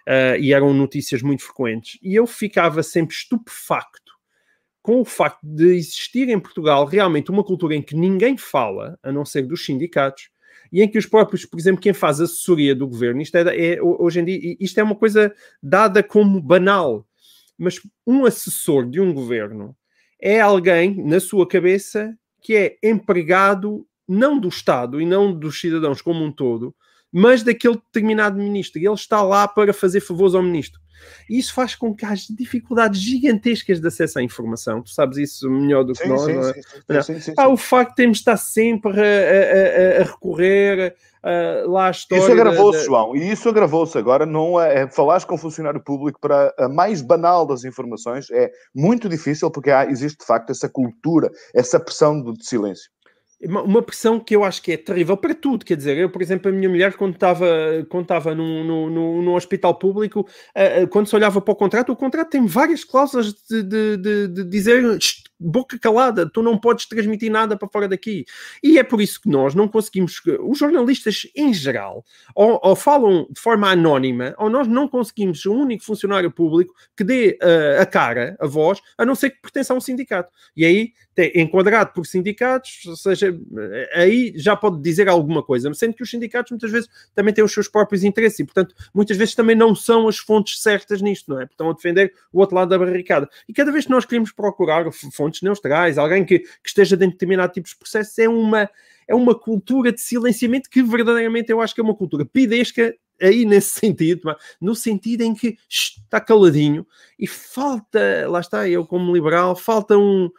uh, 0.08 0.38
e 0.40 0.54
eram 0.54 0.74
notícias 0.74 1.22
muito 1.22 1.44
frequentes. 1.44 2.00
E 2.02 2.16
eu 2.16 2.26
ficava 2.26 2.82
sempre 2.82 3.16
estupefacto 3.16 4.14
com 4.82 5.02
o 5.02 5.06
facto 5.06 5.40
de 5.44 5.76
existir 5.76 6.30
em 6.30 6.40
Portugal 6.40 6.86
realmente 6.86 7.32
uma 7.32 7.44
cultura 7.44 7.76
em 7.76 7.82
que 7.82 7.96
ninguém 7.96 8.38
fala, 8.38 9.00
a 9.02 9.12
não 9.12 9.26
ser 9.26 9.42
dos 9.42 9.66
sindicatos, 9.66 10.30
e 10.72 10.82
em 10.82 10.88
que 10.88 10.98
os 10.98 11.06
próprios, 11.06 11.46
por 11.46 11.60
exemplo, 11.60 11.82
quem 11.82 11.94
faz 11.94 12.22
assessoria 12.22 12.76
do 12.76 12.88
governo, 12.88 13.22
isto 13.22 13.36
é, 13.36 13.74
é 13.74 13.82
hoje 13.82 14.20
em 14.20 14.26
dia, 14.26 14.56
isto 14.60 14.80
é 14.80 14.84
uma 14.84 14.96
coisa 14.96 15.34
dada 15.62 16.04
como 16.04 16.42
banal 16.42 17.06
mas 17.58 17.80
um 18.06 18.26
assessor 18.26 18.90
de 18.90 19.00
um 19.00 19.14
governo 19.14 19.76
é 20.20 20.40
alguém, 20.40 21.04
na 21.04 21.20
sua 21.20 21.48
cabeça, 21.48 22.18
que 22.42 22.56
é 22.56 22.78
empregado 22.84 23.88
não 24.08 24.40
do 24.40 24.48
Estado 24.48 25.02
e 25.02 25.06
não 25.06 25.34
dos 25.34 25.60
cidadãos 25.60 26.02
como 26.02 26.24
um 26.24 26.32
todo, 26.32 26.76
mas 27.18 27.44
daquele 27.44 27.76
determinado 27.76 28.38
ministro. 28.38 28.78
E 28.78 28.86
ele 28.86 28.94
está 28.94 29.22
lá 29.22 29.48
para 29.48 29.72
fazer 29.72 30.02
favores 30.02 30.36
ao 30.36 30.44
ministro. 30.44 30.82
E 31.30 31.40
isso 31.40 31.54
faz 31.54 31.74
com 31.74 31.96
que 31.96 32.06
haja 32.06 32.26
dificuldades 32.30 33.00
gigantescas 33.00 33.80
de 33.80 33.88
acesso 33.88 34.20
à 34.20 34.24
informação. 34.24 34.82
Tu 34.82 34.90
sabes 34.90 35.18
isso 35.18 35.50
melhor 35.50 35.86
do 35.86 35.94
que 35.94 36.04
sim, 36.04 36.10
nós. 36.10 36.24
Sim, 36.24 36.34
não 36.90 36.98
é? 36.98 37.02
sim, 37.02 37.20
sim, 37.22 37.34
ah, 37.38 37.48
o 37.48 37.56
facto 37.56 37.92
de 37.92 37.96
termos 37.96 38.18
de 38.18 38.22
estar 38.22 38.36
sempre 38.36 39.00
a, 39.00 40.00
a, 40.00 40.02
a, 40.02 40.04
recorrer 40.04 40.94
lá 41.66 41.88
a 41.88 41.92
história. 41.92 42.22
Isso 42.22 42.32
agravou-se, 42.34 42.80
da... 42.80 42.84
João, 42.84 43.16
e 43.16 43.32
isso 43.32 43.48
agravou-se. 43.48 43.98
Agora, 43.98 44.26
não 44.26 44.60
é, 44.60 44.82
é 44.82 44.88
falares 44.90 45.24
com 45.24 45.36
um 45.36 45.38
funcionário 45.38 45.80
público 45.80 46.20
para 46.20 46.54
a 46.60 46.68
mais 46.68 47.02
banal 47.02 47.46
das 47.46 47.64
informações 47.64 48.30
é 48.30 48.52
muito 48.76 49.08
difícil 49.08 49.50
porque 49.50 49.72
há, 49.72 49.86
existe 49.86 50.20
de 50.20 50.26
facto 50.26 50.50
essa 50.50 50.68
cultura, 50.68 51.32
essa 51.54 51.80
pressão 51.80 52.22
de 52.34 52.46
silêncio 52.46 52.94
uma 53.44 53.82
pressão 53.82 54.20
que 54.20 54.36
eu 54.36 54.44
acho 54.44 54.62
que 54.62 54.72
é 54.72 54.78
terrível 54.78 55.18
para 55.18 55.36
tudo. 55.36 55.66
Quer 55.66 55.76
dizer, 55.78 55.98
eu, 55.98 56.10
por 56.10 56.22
exemplo, 56.22 56.50
a 56.50 56.54
minha 56.54 56.70
mulher, 56.70 56.94
quando 56.96 57.16
estava, 57.16 57.46
quando 57.90 58.04
estava 58.04 58.34
num, 58.34 58.64
num, 58.64 59.22
num 59.22 59.34
hospital 59.34 59.76
público, 59.76 60.22
uh, 60.22 60.88
quando 60.90 61.08
se 61.08 61.16
olhava 61.16 61.42
para 61.42 61.52
o 61.52 61.56
contrato, 61.56 61.92
o 61.92 61.96
contrato 61.96 62.30
tem 62.30 62.46
várias 62.46 62.84
cláusulas 62.84 63.34
de, 63.34 63.64
de, 63.64 63.98
de, 63.98 64.28
de 64.28 64.44
dizer 64.46 64.84
boca 65.40 65.78
calada, 65.80 66.30
tu 66.30 66.42
não 66.42 66.58
podes 66.58 66.86
transmitir 66.86 67.32
nada 67.32 67.58
para 67.58 67.68
fora 67.68 67.88
daqui. 67.88 68.26
E 68.64 68.78
é 68.78 68.84
por 68.84 69.02
isso 69.02 69.22
que 69.22 69.30
nós 69.30 69.54
não 69.54 69.68
conseguimos, 69.68 70.22
os 70.42 70.58
jornalistas 70.58 71.28
em 71.36 71.54
geral, 71.54 72.06
ou, 72.34 72.60
ou 72.64 72.76
falam 72.76 73.28
de 73.30 73.40
forma 73.40 73.70
anónima, 73.70 74.34
ou 74.38 74.50
nós 74.50 74.68
não 74.68 74.88
conseguimos 74.88 75.46
um 75.46 75.54
único 75.54 75.84
funcionário 75.84 76.32
público 76.32 76.74
que 76.96 77.04
dê 77.04 77.38
uh, 77.42 77.82
a 77.82 77.86
cara, 77.86 78.36
a 78.40 78.48
voz, 78.48 78.82
a 78.98 79.06
não 79.06 79.16
ser 79.16 79.32
que 79.32 79.42
pertença 79.42 79.74
a 79.74 79.78
um 79.78 79.82
sindicato. 79.82 80.32
E 80.56 80.66
aí, 80.66 80.94
enquadrado 81.34 81.94
por 81.94 82.06
sindicatos, 82.06 82.86
ou 82.86 82.96
seja, 82.96 83.38
aí 83.94 84.34
já 84.36 84.56
pode 84.56 84.82
dizer 84.82 85.08
alguma 85.08 85.42
coisa, 85.42 85.74
sendo 85.74 85.94
que 85.94 86.04
os 86.04 86.10
sindicatos 86.10 86.52
muitas 86.52 86.72
vezes 86.72 86.90
também 87.14 87.34
têm 87.34 87.44
os 87.44 87.54
seus 87.54 87.68
próprios 87.68 88.04
interesses 88.04 88.40
e, 88.40 88.44
portanto, 88.44 88.76
muitas 88.94 89.16
vezes 89.16 89.36
também 89.36 89.56
não 89.56 89.74
são 89.76 90.08
as 90.08 90.18
fontes 90.18 90.62
certas 90.62 91.02
nisto, 91.02 91.32
não 91.32 91.42
é? 91.42 91.46
Estão 91.46 91.70
a 91.70 91.74
defender 91.74 92.14
o 92.32 92.40
outro 92.40 92.56
lado 92.56 92.70
da 92.70 92.78
barricada. 92.78 93.30
E 93.48 93.54
cada 93.54 93.72
vez 93.72 93.86
que 93.86 93.92
nós 93.92 94.06
queremos 94.06 94.32
procurar 94.32 94.86
fontes 94.92 95.25
fontes 95.26 95.42
neutrais, 95.42 95.98
alguém 95.98 96.24
que, 96.24 96.40
que 96.40 96.50
esteja 96.68 96.96
dentro 96.96 97.14
de 97.14 97.18
determinado 97.18 97.54
tipo 97.54 97.68
de 97.68 97.76
processos, 97.76 98.18
é 98.20 98.30
uma, 98.30 98.70
é 99.08 99.16
uma 99.16 99.34
cultura 99.34 99.92
de 99.92 100.00
silenciamento 100.00 100.70
que 100.70 100.84
verdadeiramente 100.84 101.52
eu 101.52 101.62
acho 101.62 101.74
que 101.74 101.82
é 101.82 101.84
uma 101.84 101.96
cultura 101.96 102.26
pidesca 102.26 102.94
aí 103.22 103.46
nesse 103.46 103.80
sentido, 103.80 104.36
no 104.62 104.76
sentido 104.76 105.22
em 105.22 105.34
que 105.34 105.58
está 105.70 106.22
caladinho 106.22 106.86
e 107.18 107.28
falta, 107.28 108.28
lá 108.28 108.40
está, 108.40 108.70
eu 108.70 108.86
como 108.86 109.14
liberal, 109.14 109.56
falta 109.56 109.98
um, 109.98 110.30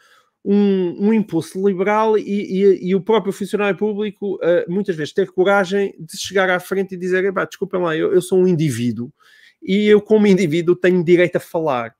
um, 0.45 1.09
um 1.09 1.13
impulso 1.13 1.67
liberal 1.67 2.17
e, 2.17 2.23
e, 2.23 2.89
e, 2.91 2.95
o 2.95 3.01
próprio 3.01 3.33
funcionário 3.33 3.77
público 3.77 4.37
uh, 4.37 4.71
muitas 4.73 4.95
vezes 4.95 5.13
ter 5.13 5.33
coragem 5.33 5.95
de 5.99 6.17
chegar 6.17 6.49
à 6.51 6.61
frente 6.61 6.95
e 6.95 6.99
dizer, 6.99 7.33
desculpem 7.49 7.81
lá, 7.81 7.97
eu, 7.97 8.15
eu 8.15 8.23
sou 8.23 8.39
um 8.39 8.47
indivíduo 8.47 9.13
e 9.61 9.87
eu 9.87 10.01
como 10.01 10.27
indivíduo 10.27 10.77
tenho 10.77 11.03
direito 11.03 11.37
a 11.37 11.41
falar 11.41 11.95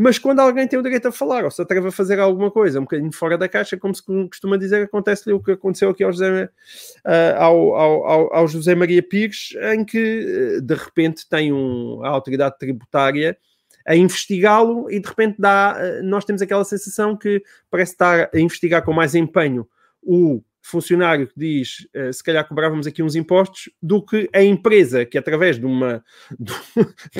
mas 0.00 0.16
quando 0.16 0.38
alguém 0.38 0.68
tem 0.68 0.78
o 0.78 0.82
direito 0.82 1.08
a 1.08 1.12
falar 1.12 1.44
ou 1.44 1.50
se 1.50 1.60
atreve 1.60 1.88
a 1.88 1.90
fazer 1.90 2.20
alguma 2.20 2.52
coisa 2.52 2.78
um 2.78 2.84
bocadinho 2.84 3.10
fora 3.10 3.36
da 3.36 3.48
caixa, 3.48 3.76
como 3.76 3.92
se 3.92 4.00
costuma 4.04 4.56
dizer, 4.56 4.84
acontece-lhe 4.84 5.34
o 5.34 5.42
que 5.42 5.50
aconteceu 5.50 5.90
aqui 5.90 6.04
ao 6.04 6.12
José, 6.12 6.44
uh, 6.44 7.36
ao, 7.36 7.74
ao, 7.74 8.34
ao, 8.34 8.46
José 8.46 8.76
Maria 8.76 9.02
Pires, 9.02 9.56
em 9.74 9.84
que 9.84 10.58
uh, 10.58 10.62
de 10.62 10.74
repente 10.74 11.28
tem 11.28 11.52
um, 11.52 12.00
a 12.04 12.10
autoridade 12.10 12.56
tributária 12.58 13.36
a 13.84 13.96
investigá-lo 13.96 14.88
e 14.88 15.00
de 15.00 15.08
repente 15.08 15.34
dá, 15.36 15.76
uh, 15.76 16.04
nós 16.04 16.24
temos 16.24 16.42
aquela 16.42 16.64
sensação 16.64 17.16
que 17.16 17.42
parece 17.68 17.92
estar 17.92 18.30
a 18.32 18.38
investigar 18.38 18.84
com 18.84 18.92
mais 18.92 19.16
empenho 19.16 19.66
o 20.00 20.40
funcionário 20.62 21.26
que 21.26 21.34
diz 21.36 21.86
uh, 21.94 22.12
se 22.12 22.22
calhar 22.22 22.46
cobrávamos 22.46 22.86
aqui 22.86 23.02
uns 23.02 23.14
impostos 23.14 23.70
do 23.82 24.04
que 24.04 24.28
a 24.34 24.42
empresa 24.42 25.04
que 25.04 25.16
através 25.16 25.58
de 25.58 25.66
uma 25.66 26.04
de, 26.38 26.52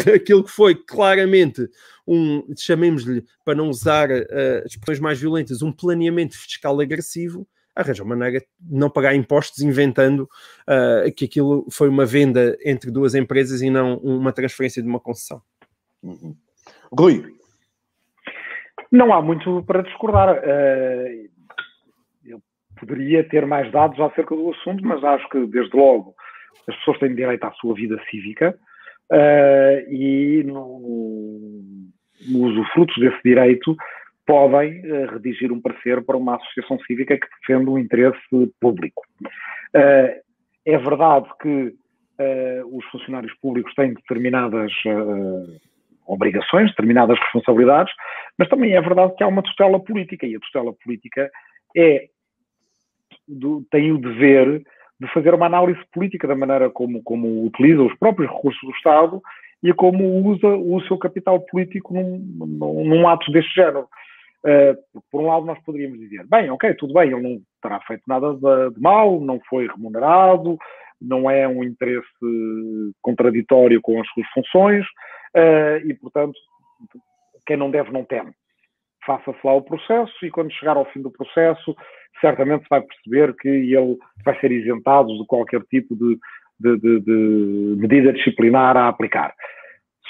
daquilo 0.05 0.45
que 0.45 0.51
foi 0.51 0.75
claramente 0.75 1.69
um, 2.07 2.45
chamemos-lhe 2.57 3.25
para 3.45 3.55
não 3.55 3.69
usar 3.69 4.11
uh, 4.11 4.67
expressões 4.67 5.01
mais 5.01 5.21
violentas, 5.21 5.63
um 5.63 5.71
planeamento 5.71 6.37
fiscal 6.37 6.81
agressivo, 6.81 7.47
arranja 7.77 8.03
uma 8.03 8.17
maneira 8.17 8.41
de 8.41 8.77
não 8.77 8.91
pagar 8.91 9.15
impostos 9.15 9.61
inventando 9.61 10.29
uh, 10.67 11.13
que 11.15 11.27
aquilo 11.27 11.67
foi 11.71 11.89
uma 11.89 12.05
venda 12.05 12.57
entre 12.65 12.91
duas 12.91 13.15
empresas 13.15 13.63
e 13.63 13.71
não 13.71 13.99
uma 13.99 14.33
transferência 14.33 14.83
de 14.83 14.89
uma 14.89 14.99
concessão. 14.99 15.41
Uhum. 16.03 16.35
Rui. 16.91 17.37
Não 18.91 19.13
há 19.13 19.21
muito 19.21 19.63
para 19.65 19.83
discordar. 19.83 20.39
Uh, 20.39 21.38
poderia 22.79 23.25
ter 23.25 23.47
mais 23.47 23.71
dados 23.71 23.99
acerca 24.01 24.35
do 24.35 24.51
assunto, 24.51 24.85
mas 24.85 25.03
acho 25.03 25.29
que, 25.29 25.47
desde 25.47 25.77
logo, 25.77 26.15
as 26.69 26.77
pessoas 26.77 26.99
têm 26.99 27.15
direito 27.15 27.45
à 27.45 27.53
sua 27.53 27.75
vida 27.75 27.99
cívica 28.11 28.57
uh, 29.13 29.93
e, 29.93 30.43
no, 30.45 31.61
no 32.29 32.45
usufruto 32.45 33.01
desse 33.01 33.21
direito, 33.25 33.77
podem 34.27 34.81
uh, 34.81 35.07
redigir 35.13 35.53
um 35.53 35.61
parecer 35.61 36.05
para 36.05 36.17
uma 36.17 36.37
associação 36.37 36.79
cívica 36.81 37.19
que 37.19 37.27
defende 37.41 37.71
um 37.71 37.79
interesse 37.79 38.21
público. 38.61 39.03
Uh, 39.75 40.21
é 40.67 40.79
verdade 40.79 41.27
que 41.41 41.75
os 42.73 42.85
funcionários 42.87 43.33
públicos 43.41 43.73
têm 43.75 43.95
determinadas 43.95 44.73
obrigações, 46.05 46.71
determinadas 46.71 47.17
responsabilidades, 47.17 47.95
mas 48.37 48.49
também 48.49 48.75
é 48.75 48.81
verdade 48.81 49.15
que 49.15 49.23
há 49.23 49.29
uma 49.29 49.41
tutela 49.41 49.79
política 49.79 50.27
e 50.27 50.35
a 50.35 50.41
tutela 50.41 50.73
política 50.83 51.31
é 51.77 52.09
do, 53.29 53.65
tem 53.71 53.93
o 53.93 53.99
dever 53.99 54.63
de 55.01 55.13
fazer 55.13 55.35
uma 55.35 55.47
análise 55.47 55.81
política 55.93 56.27
da 56.27 56.35
maneira 56.35 56.71
como, 56.71 57.03
como 57.03 57.45
utiliza 57.45 57.83
os 57.83 57.95
próprios 57.99 58.31
recursos 58.31 58.61
do 58.63 58.75
Estado 58.75 59.23
e 59.63 59.73
como 59.73 60.05
usa 60.27 60.49
o 60.49 60.81
seu 60.83 60.99
capital 60.99 61.41
político 61.41 61.95
num, 61.95 62.19
num, 62.19 62.85
num 62.85 63.09
ato 63.09 63.31
deste 63.31 63.55
género. 63.55 63.87
Uh, 64.45 65.03
por 65.11 65.21
um 65.21 65.27
lado, 65.27 65.45
nós 65.45 65.59
poderíamos 65.65 65.99
dizer: 65.99 66.25
bem, 66.27 66.49
ok, 66.51 66.75
tudo 66.75 66.95
bem, 66.95 67.13
ele 67.13 67.21
não 67.21 67.41
terá 67.61 67.81
feito 67.81 68.03
nada 68.07 68.35
de, 68.35 68.75
de 68.75 68.81
mal, 68.81 69.21
não 69.21 69.41
foi 69.49 69.67
remunerado, 69.67 70.57
não 71.01 71.29
é 71.29 71.47
um 71.47 71.65
interesse 71.65 72.07
contraditório 73.03 73.81
com 73.81 74.01
as 74.01 74.09
suas 74.11 74.27
funções 74.29 74.85
uh, 75.37 75.85
e, 75.85 75.95
portanto, 75.95 76.39
quem 77.47 77.57
não 77.57 77.71
deve 77.71 77.91
não 77.91 78.05
teme. 78.05 78.33
Faça-se 79.09 79.39
lá 79.43 79.55
o 79.55 79.63
processo 79.63 80.13
e, 80.23 80.31
quando 80.31 80.53
chegar 80.53 80.77
ao 80.77 80.85
fim 80.93 81.01
do 81.01 81.11
processo, 81.11 81.75
certamente 82.21 82.65
se 82.65 82.69
vai 82.69 82.83
perceber 82.83 83.35
que 83.37 83.49
ele 83.49 83.97
vai 84.23 84.39
ser 84.39 84.53
isentado 84.53 85.09
de 85.17 85.27
qualquer 85.27 85.63
tipo 85.71 85.97
de, 85.97 86.19
de, 86.61 86.77
de, 86.79 87.01
de 87.01 87.81
medida 87.81 88.13
disciplinar 88.13 88.77
a 88.77 88.89
aplicar. 88.89 89.35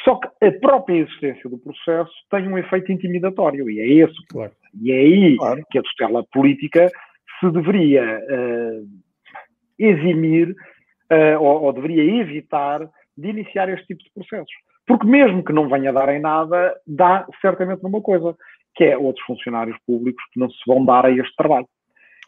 Só 0.03 0.17
que 0.17 0.29
a 0.45 0.51
própria 0.61 0.99
existência 0.99 1.49
do 1.49 1.59
processo 1.59 2.11
tem 2.29 2.49
um 2.49 2.59
efeito 2.59 2.91
intimidatório 2.91 3.71
e 3.71 3.79
é 3.79 4.05
esse. 4.05 4.27
Claro. 4.33 4.51
E 4.83 4.91
é 4.91 4.97
aí 4.97 5.37
claro. 5.37 5.63
que 5.71 5.79
a 5.79 5.83
tutela 5.83 6.25
política 6.33 6.91
se 7.39 7.51
deveria 7.53 8.03
uh, 8.03 8.89
eximir 9.79 10.51
uh, 10.51 11.41
ou, 11.41 11.63
ou, 11.63 11.73
deveria 11.73 12.21
evitar 12.21 12.89
de 13.17 13.29
iniciar 13.29 13.69
este 13.69 13.87
tipo 13.87 14.03
de 14.03 14.11
processos. 14.13 14.53
Porque 14.89 15.07
mesmo 15.07 15.45
que 15.45 15.53
não 15.53 15.69
venha 15.69 15.91
a 15.91 15.93
dar 15.93 16.09
em 16.09 16.21
nada, 16.21 16.75
dá 16.87 17.27
certamente 17.41 17.83
numa 17.83 18.01
coisa, 18.01 18.35
que 18.79 18.85
é 18.85 18.97
outros 18.97 19.27
funcionários 19.27 19.77
públicos 19.85 20.23
que 20.33 20.38
não 20.38 20.49
se 20.49 20.59
vão 20.64 20.85
dar 20.85 21.05
a 21.05 21.11
este 21.11 21.35
trabalho. 21.37 21.67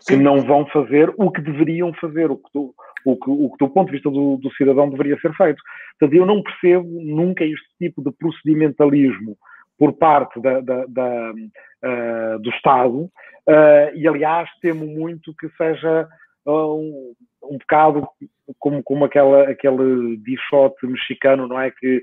Sim. 0.01 0.17
Que 0.17 0.23
não 0.23 0.39
vão 0.39 0.67
fazer 0.67 1.15
o 1.17 1.31
que 1.31 1.41
deveriam 1.41 1.93
fazer, 1.95 2.29
o 2.29 2.37
que, 2.37 2.51
do, 2.53 2.75
o 3.05 3.17
que, 3.17 3.31
o 3.31 3.51
que 3.51 3.65
do 3.65 3.71
ponto 3.71 3.87
de 3.87 3.93
vista 3.93 4.11
do, 4.11 4.37
do 4.37 4.53
cidadão 4.55 4.91
deveria 4.91 5.17
ser 5.21 5.33
feito. 5.35 5.63
Portanto, 5.99 6.19
eu 6.19 6.27
não 6.27 6.43
percebo 6.43 6.89
nunca 7.05 7.45
este 7.45 7.69
tipo 7.79 8.03
de 8.03 8.11
procedimentalismo 8.11 9.37
por 9.79 9.93
parte 9.93 10.41
da, 10.41 10.61
da, 10.61 10.85
da, 10.87 11.33
uh, 11.33 12.39
do 12.41 12.51
Estado, 12.51 12.97
uh, 12.99 13.95
e 13.95 14.09
aliás 14.09 14.51
temo 14.61 14.85
muito 14.85 15.35
que 15.39 15.49
seja 15.51 16.09
uh, 16.47 16.75
um, 16.75 17.15
um 17.45 17.59
bocado 17.59 18.09
como, 18.59 18.83
como 18.83 19.05
aquela, 19.05 19.45
aquele 19.49 20.17
dichote 20.17 20.85
mexicano, 20.87 21.47
não 21.47 21.61
é? 21.61 21.71
Que 21.71 22.03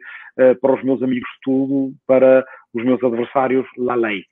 para 0.61 0.75
os 0.75 0.83
meus 0.83 1.01
amigos 1.01 1.29
tudo, 1.43 1.93
para 2.05 2.45
os 2.73 2.85
meus 2.85 3.03
adversários, 3.03 3.65
la 3.75 3.95
lei. 3.95 4.23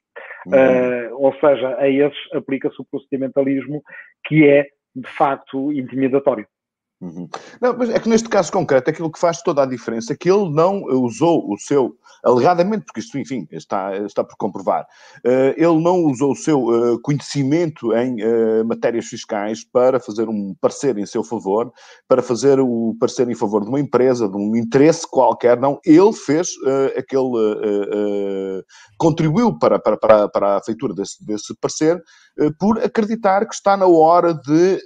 Uhum. 0.48 1.18
ou 1.18 1.34
seja, 1.40 1.76
a 1.78 1.90
esses 1.90 2.34
aplica-se 2.34 2.80
o 2.80 2.86
procedimentalismo 2.86 3.82
que 4.26 4.48
é, 4.48 4.68
de 4.96 5.10
facto, 5.10 5.74
intimidatório. 5.74 6.48
Uhum. 7.06 7.30
Não, 7.62 7.78
mas 7.78 7.90
é 7.92 8.00
que 8.00 8.10
neste 8.10 8.28
caso 8.28 8.52
concreto, 8.52 8.90
aquilo 8.90 9.12
que 9.12 9.20
faz 9.20 9.42
toda 9.44 9.62
a 9.62 9.66
diferença 9.66 10.14
é 10.14 10.16
que 10.16 10.30
ele 10.30 10.50
não 10.50 10.82
usou 10.84 11.52
o 11.52 11.58
seu, 11.58 11.96
alegadamente, 12.24 12.86
porque 12.86 13.00
isto, 13.00 13.18
enfim, 13.20 13.48
está, 13.52 13.96
está 13.98 14.24
por 14.24 14.36
comprovar, 14.38 14.88
uh, 15.24 15.54
ele 15.56 15.80
não 15.84 16.04
usou 16.06 16.32
o 16.32 16.36
seu 16.36 16.64
uh, 16.64 17.00
conhecimento 17.02 17.94
em 17.96 18.24
uh, 18.24 18.66
matérias 18.66 19.06
fiscais 19.06 19.64
para 19.64 20.00
fazer 20.00 20.28
um 20.28 20.56
parecer 20.60 20.98
em 20.98 21.06
seu 21.06 21.24
favor, 21.24 21.72
para 22.08 22.24
fazer 22.24 22.60
o 22.60 22.96
parecer 23.00 23.30
em 23.30 23.36
favor 23.36 23.62
de 23.62 23.70
uma 23.70 23.80
empresa, 23.80 24.28
de 24.28 24.36
um 24.36 24.56
interesse 24.56 25.08
qualquer, 25.08 25.60
não. 25.60 25.80
Ele 25.86 26.14
fez 26.14 26.50
aquele. 26.98 28.64
contribuiu 28.98 29.58
para, 29.60 29.78
para, 29.78 29.98
para, 29.98 30.28
para 30.28 30.58
a 30.58 30.64
feitura 30.64 30.94
desse, 30.94 31.24
desse 31.24 31.54
parecer 31.60 32.02
por 32.60 32.80
acreditar 32.80 33.48
que 33.48 33.56
está 33.56 33.78
na 33.78 33.88
hora 33.88 34.34
de 34.34 34.82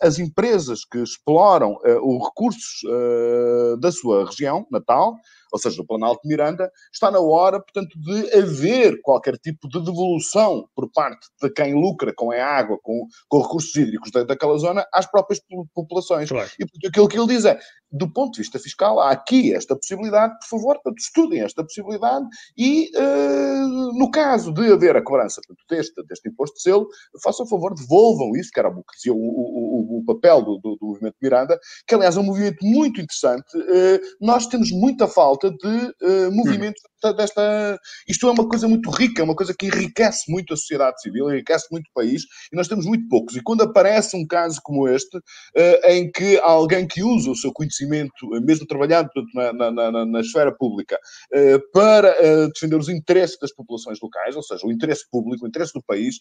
as 0.00 0.18
empresas 0.18 0.84
que 0.84 0.98
exploram 0.98 1.72
uh, 1.74 2.16
os 2.16 2.24
recursos 2.24 2.82
uh, 2.84 3.76
da 3.78 3.90
sua 3.92 4.26
região 4.26 4.66
natal, 4.70 5.16
ou 5.52 5.58
seja, 5.58 5.76
do 5.76 5.86
Planalto 5.86 6.22
de 6.22 6.28
Miranda, 6.28 6.70
está 6.92 7.10
na 7.10 7.20
hora, 7.20 7.60
portanto, 7.60 7.98
de 8.00 8.34
haver 8.36 9.00
qualquer 9.02 9.36
tipo 9.36 9.68
de 9.68 9.84
devolução 9.84 10.66
por 10.74 10.90
parte 10.90 11.26
de 11.40 11.50
quem 11.50 11.74
lucra 11.74 12.12
com 12.14 12.32
a 12.32 12.42
água, 12.42 12.78
com, 12.82 13.06
com 13.28 13.42
recursos 13.42 13.74
hídricos 13.76 14.10
da, 14.10 14.24
daquela 14.24 14.56
zona, 14.58 14.86
às 14.92 15.06
próprias 15.06 15.40
populações. 15.74 16.28
Claro. 16.28 16.48
E 16.58 16.64
portanto, 16.64 16.88
aquilo 16.88 17.08
que 17.08 17.18
ele 17.18 17.26
diz 17.26 17.44
é, 17.44 17.58
do 17.92 18.10
ponto 18.10 18.32
de 18.32 18.40
vista 18.40 18.58
fiscal, 18.58 18.98
há 18.98 19.10
aqui 19.10 19.54
esta 19.54 19.76
possibilidade, 19.76 20.34
por 20.40 20.48
favor, 20.48 20.74
portanto, 20.76 20.98
estudem 20.98 21.42
esta 21.42 21.62
possibilidade 21.62 22.26
e, 22.56 22.90
uh, 22.96 23.98
no 23.98 24.10
caso 24.10 24.52
de 24.52 24.72
haver 24.72 24.96
a 24.96 25.02
cobrança 25.02 25.42
portanto, 25.46 25.66
deste, 25.68 26.02
deste 26.06 26.28
imposto 26.28 26.56
de 26.56 26.62
selo, 26.62 26.88
façam 27.22 27.44
o 27.44 27.48
favor, 27.48 27.74
devolvam 27.74 28.34
isso, 28.34 28.50
que 28.50 28.58
era 28.58 28.70
o 28.70 28.82
que 28.82 28.96
dizia 28.96 29.12
o, 29.12 29.18
o, 29.18 29.98
o 29.98 30.04
papel 30.06 30.42
do, 30.42 30.58
do, 30.58 30.76
do, 30.76 30.86
movimento 30.86 31.16
Miranda, 31.20 31.58
que 31.86 31.94
aliás 31.94 32.16
é 32.16 32.20
um 32.20 32.24
movimento 32.24 32.64
muito 32.64 33.00
interessante. 33.00 33.56
Uh, 33.56 34.00
nós 34.20 34.46
temos 34.46 34.70
muita 34.70 35.06
falta 35.06 35.41
de 35.50 35.94
uh, 36.02 36.32
movimentos 36.32 36.82
hum. 37.10 37.16
desta. 37.16 37.78
Isto 38.08 38.28
é 38.28 38.30
uma 38.30 38.48
coisa 38.48 38.68
muito 38.68 38.90
rica, 38.90 39.22
é 39.22 39.24
uma 39.24 39.36
coisa 39.36 39.54
que 39.58 39.66
enriquece 39.66 40.30
muito 40.30 40.54
a 40.54 40.56
sociedade 40.56 41.00
civil, 41.00 41.30
enriquece 41.30 41.66
muito 41.70 41.86
o 41.88 41.92
país, 41.94 42.22
e 42.52 42.56
nós 42.56 42.68
temos 42.68 42.86
muito 42.86 43.08
poucos. 43.08 43.36
E 43.36 43.42
quando 43.42 43.62
aparece 43.62 44.16
um 44.16 44.26
caso 44.26 44.60
como 44.62 44.88
este, 44.88 45.18
em 45.84 46.10
que 46.10 46.38
alguém 46.38 46.86
que 46.86 47.02
usa 47.02 47.30
o 47.30 47.36
seu 47.36 47.52
conhecimento 47.52 48.12
eh, 48.34 48.40
mesmo 48.40 48.66
trabalhando 48.66 49.10
na, 49.34 49.52
na, 49.52 49.70
na, 49.70 50.06
na 50.06 50.20
esfera 50.20 50.52
pública, 50.52 50.98
eh, 51.32 51.58
para 51.72 52.08
eh, 52.08 52.48
defender 52.48 52.76
os 52.76 52.88
interesses 52.88 53.38
das 53.40 53.52
populações 53.52 53.98
locais, 54.00 54.36
ou 54.36 54.42
seja, 54.42 54.66
o 54.66 54.72
interesse 54.72 55.08
público, 55.10 55.44
o 55.44 55.48
interesse 55.48 55.72
do 55.72 55.82
país, 55.82 56.16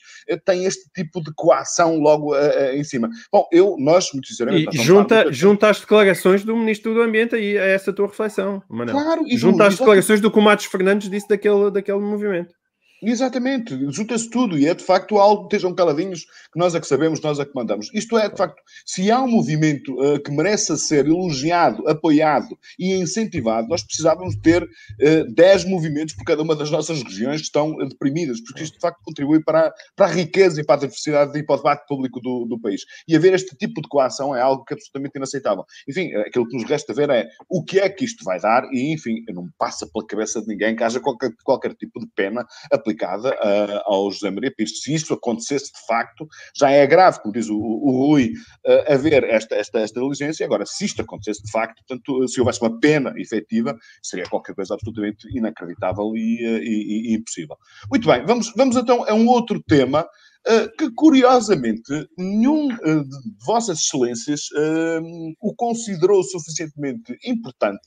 tem 0.46 0.66
este 0.66 0.90
tipo 0.94 1.22
de 1.22 1.32
coação 1.36 2.00
logo 2.00 2.36
em 2.74 2.84
cima. 2.84 3.10
Bom, 3.32 3.48
eu, 3.52 3.76
nós, 3.78 4.12
muito 4.14 4.28
sinceramente... 4.28 4.76
E 4.76 4.84
junta, 4.84 5.32
junta 5.32 5.70
as 5.70 5.80
declarações 5.80 6.44
do 6.44 6.56
Ministro 6.56 6.94
do 6.94 7.02
Ambiente 7.02 7.36
aí 7.36 7.58
a 7.58 7.66
essa 7.66 7.92
tua 7.92 8.08
reflexão, 8.08 8.62
Manel. 8.70 8.96
Claro, 8.96 9.24
e 9.28 9.38
junta 9.38 9.68
as 9.68 9.78
declarações 9.78 10.22
do 10.22 10.32
que 10.32 10.40
o 10.40 10.42
Matos 10.42 10.66
Fernandes 10.72 11.10
disse 11.10 11.28
daquele, 11.28 11.70
daquele 11.70 12.00
movimento. 12.00 12.56
Exatamente, 13.04 13.76
junta-se 13.92 14.30
tudo 14.30 14.56
e 14.56 14.68
é 14.68 14.76
de 14.76 14.84
facto 14.84 15.18
algo, 15.18 15.46
estejam 15.46 15.74
caladinhos, 15.74 16.26
que 16.54 16.60
nós 16.60 16.76
é 16.76 16.80
que 16.80 16.86
sabemos, 16.86 17.20
nós 17.20 17.40
é 17.40 17.46
que 17.46 17.56
mandamos. 17.56 17.90
Isto 17.96 18.16
é, 18.16 18.30
de 18.30 18.38
facto, 18.38 18.62
se 18.86 19.10
há 19.10 19.20
um 19.20 19.28
movimento 19.28 19.92
uh, 20.00 20.22
que 20.22 20.30
merece 20.30 20.78
ser 20.78 21.08
elogiado, 21.08 21.88
apoiado 21.90 22.56
e 22.78 22.94
incentivado, 22.94 23.68
nós 23.68 23.82
precisávamos 23.82 24.36
ter 24.36 24.62
uh, 24.62 24.68
eh, 25.00 25.24
10 25.34 25.66
movimentos 25.66 26.14
por 26.14 26.24
cada 26.26 26.44
uma 26.44 26.56
das 26.56 26.70
nossas 26.70 27.02
regiões 27.02 27.42
que 27.42 27.48
estão 27.48 27.72
uh, 27.72 27.90
deprimidas, 27.90 28.40
porque 28.40 28.62
isto 28.62 28.76
de 28.76 28.80
facto 28.80 29.02
contribui 29.04 29.44
para, 29.44 29.74
para 29.96 30.06
a 30.06 30.10
riqueza 30.10 30.62
e 30.62 30.64
para 30.64 30.76
a 30.76 30.80
diversidade 30.82 31.40
e 31.40 31.44
para 31.44 31.56
o 31.56 31.58
debate 31.58 31.88
público 31.88 32.22
do, 32.22 32.46
do 32.46 32.60
país. 32.60 32.82
E 33.08 33.16
haver 33.16 33.34
este 33.34 33.56
tipo 33.56 33.82
de 33.82 33.88
coação 33.88 34.36
é 34.36 34.42
algo 34.42 34.64
que 34.64 34.74
é 34.74 34.76
absolutamente 34.76 35.18
inaceitável. 35.18 35.66
Enfim, 35.90 36.14
aquilo 36.18 36.48
que 36.48 36.56
nos 36.56 36.70
resta 36.70 36.94
ver 36.94 37.10
é 37.10 37.28
o 37.50 37.64
que 37.64 37.80
é 37.80 37.90
que 37.90 38.06
isto 38.06 38.24
vai 38.24 38.40
dar 38.40 38.72
e, 38.72 38.94
enfim, 38.94 39.24
não 39.30 39.50
passa 39.58 39.88
pela 39.92 40.06
cabeça 40.06 40.40
de 40.40 40.48
ninguém 40.48 40.76
que 40.76 40.84
haja 40.84 41.00
qualquer, 41.00 41.32
qualquer 41.44 41.74
tipo 41.74 42.00
de 42.00 42.06
pena 42.16 42.46
aplicada 42.72 42.91
aplicada 42.92 43.30
uh, 43.30 43.82
ao 43.86 44.12
José 44.12 44.30
Maria 44.30 44.54
Pires. 44.56 44.82
Se 44.82 44.94
isso 44.94 45.14
acontecesse 45.14 45.72
de 45.72 45.86
facto, 45.88 46.28
já 46.56 46.70
é 46.70 46.86
grave, 46.86 47.22
como 47.22 47.34
diz 47.34 47.50
o, 47.50 47.58
o 47.58 47.92
Rui, 47.92 48.34
uh, 48.66 48.94
haver 48.94 49.24
esta, 49.24 49.56
esta, 49.56 49.80
esta 49.80 50.00
diligência. 50.00 50.46
Agora, 50.46 50.66
se 50.66 50.86
isto 50.86 51.02
acontecesse 51.02 51.44
de 51.44 51.52
facto, 51.52 51.82
portanto, 51.88 52.28
se 52.28 52.40
houvesse 52.40 52.62
uma 52.62 52.80
pena 52.80 53.14
efetiva, 53.18 53.78
seria 54.04 54.26
qualquer 54.30 54.54
coisa 54.54 54.74
absolutamente 54.74 55.28
inacreditável 55.36 56.16
e, 56.16 56.46
uh, 56.46 56.64
e, 56.64 57.12
e 57.12 57.16
impossível. 57.16 57.56
Muito 57.90 58.08
bem, 58.08 58.26
vamos, 58.26 58.52
vamos 58.56 58.76
então 58.76 59.04
a 59.08 59.14
um 59.14 59.28
outro 59.28 59.62
tema. 59.68 60.06
Uh, 60.48 60.76
que 60.76 60.92
curiosamente 60.96 61.84
nenhum 62.18 62.74
uh, 62.74 63.04
de 63.04 63.46
Vossas 63.46 63.78
Excelências 63.78 64.46
uh, 64.58 65.36
o 65.40 65.54
considerou 65.54 66.24
suficientemente 66.24 67.16
importante, 67.24 67.82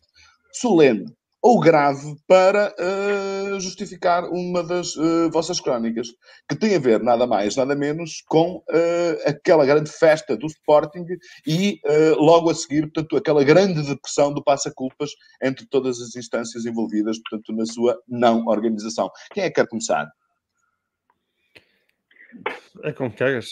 solene 0.52 1.04
ou 1.44 1.60
grave 1.60 2.16
para 2.26 2.74
uh, 2.80 3.60
justificar 3.60 4.24
uma 4.30 4.62
das 4.62 4.96
uh, 4.96 5.30
vossas 5.30 5.60
crónicas, 5.60 6.08
que 6.48 6.56
tem 6.56 6.74
a 6.74 6.78
ver 6.78 7.02
nada 7.02 7.26
mais, 7.26 7.54
nada 7.54 7.74
menos 7.74 8.22
com 8.26 8.56
uh, 8.56 9.28
aquela 9.28 9.66
grande 9.66 9.90
festa 9.90 10.38
do 10.38 10.46
Sporting 10.46 11.04
e 11.46 11.78
logo 12.16 12.48
a 12.48 12.54
seguir, 12.54 12.90
portanto, 12.90 13.18
aquela 13.18 13.44
grande 13.44 13.82
depressão 13.82 14.32
do 14.32 14.42
passa-culpas 14.42 15.10
entre 15.42 15.66
todas 15.66 16.00
as 16.00 16.16
instâncias 16.16 16.64
envolvidas, 16.64 17.18
portanto, 17.18 17.52
na 17.52 17.66
sua 17.66 18.00
não 18.08 18.46
organização. 18.46 19.10
Quem 19.34 19.44
é 19.44 19.50
que 19.50 19.56
quer 19.56 19.68
começar? 19.68 20.08
É 22.84 22.92
como 22.92 23.12
queres. 23.12 23.50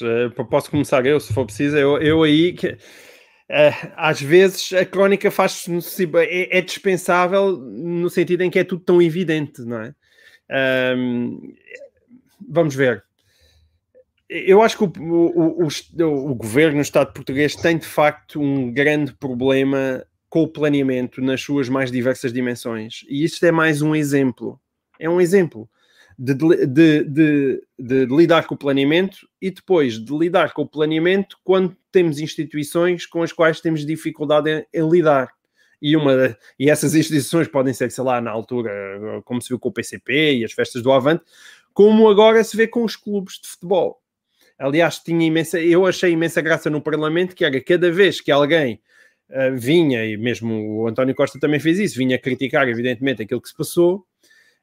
Posso 0.48 0.70
começar 0.70 1.04
eu, 1.04 1.20
se 1.20 1.34
for 1.34 1.44
preciso. 1.44 1.76
Eu, 1.76 2.00
eu 2.00 2.22
aí... 2.22 2.54
Que 2.54 2.78
Uh, 3.52 3.92
às 3.96 4.18
vezes 4.18 4.72
a 4.72 4.82
crónica 4.86 5.30
faz 5.30 5.66
é, 6.16 6.58
é, 6.58 6.60
dispensável 6.62 7.58
no 7.58 8.08
sentido 8.08 8.40
em 8.40 8.50
que 8.50 8.58
é 8.58 8.64
tudo 8.64 8.82
tão 8.82 9.02
evidente, 9.02 9.60
não 9.60 9.78
é? 9.78 9.94
Um, 10.96 11.54
vamos 12.48 12.74
ver. 12.74 13.04
eu 14.30 14.62
acho 14.62 14.78
que 14.78 14.84
o, 14.84 14.92
o, 14.98 15.64
o, 15.64 16.30
o, 16.30 16.34
governo, 16.34 16.78
o 16.78 16.82
Estado 16.82 17.12
português, 17.12 17.54
tem 17.54 17.76
de 17.76 17.84
facto 17.84 18.40
um 18.40 18.72
grande 18.72 19.12
problema 19.12 20.02
com 20.30 20.44
o 20.44 20.48
planeamento 20.48 21.20
nas 21.20 21.42
suas 21.42 21.68
mais 21.68 21.92
diversas 21.92 22.32
dimensões. 22.32 23.04
E 23.06 23.22
isto 23.22 23.44
é 23.44 23.52
mais 23.52 23.82
um 23.82 23.94
exemplo. 23.94 24.58
É 24.98 25.10
um 25.10 25.20
exemplo 25.20 25.68
de, 26.24 26.34
de, 26.34 27.04
de, 27.04 27.62
de, 27.76 28.06
lidar 28.06 28.46
com 28.46 28.54
o 28.54 28.58
planeamento 28.58 29.26
e 29.40 29.50
depois 29.50 29.98
de 29.98 30.16
lidar 30.16 30.52
com 30.52 30.62
o 30.62 30.68
planeamento 30.68 31.36
quando 31.42 31.76
temos 31.90 32.20
instituições 32.20 33.04
com 33.04 33.24
as 33.24 33.32
quais 33.32 33.60
temos 33.60 33.84
dificuldade 33.84 34.48
em, 34.48 34.64
em 34.72 34.88
lidar. 34.88 35.32
E, 35.80 35.96
uma, 35.96 36.36
e 36.60 36.70
essas 36.70 36.94
instituições 36.94 37.48
podem 37.48 37.74
ser, 37.74 37.90
sei 37.90 38.04
lá, 38.04 38.20
na 38.20 38.30
altura, 38.30 38.70
como 39.24 39.42
se 39.42 39.48
viu 39.48 39.58
com 39.58 39.70
o 39.70 39.72
PCP 39.72 40.36
e 40.36 40.44
as 40.44 40.52
festas 40.52 40.80
do 40.80 40.92
Avante, 40.92 41.24
como 41.74 42.08
agora 42.08 42.44
se 42.44 42.56
vê 42.56 42.68
com 42.68 42.84
os 42.84 42.94
clubes 42.94 43.40
de 43.42 43.48
futebol. 43.48 44.00
Aliás, 44.56 45.00
tinha 45.00 45.26
imensa, 45.26 45.60
eu 45.60 45.84
achei 45.84 46.12
imensa 46.12 46.40
graça 46.40 46.70
no 46.70 46.80
Parlamento 46.80 47.34
que 47.34 47.44
era 47.44 47.60
cada 47.60 47.90
vez 47.90 48.20
que 48.20 48.30
alguém 48.30 48.80
uh, 49.28 49.56
vinha, 49.56 50.04
e 50.06 50.16
mesmo 50.16 50.82
o 50.82 50.86
António 50.86 51.16
Costa 51.16 51.40
também 51.40 51.58
fez 51.58 51.80
isso, 51.80 51.98
vinha 51.98 52.16
criticar, 52.16 52.68
evidentemente, 52.68 53.22
aquilo 53.22 53.42
que 53.42 53.48
se 53.48 53.56
passou, 53.56 54.06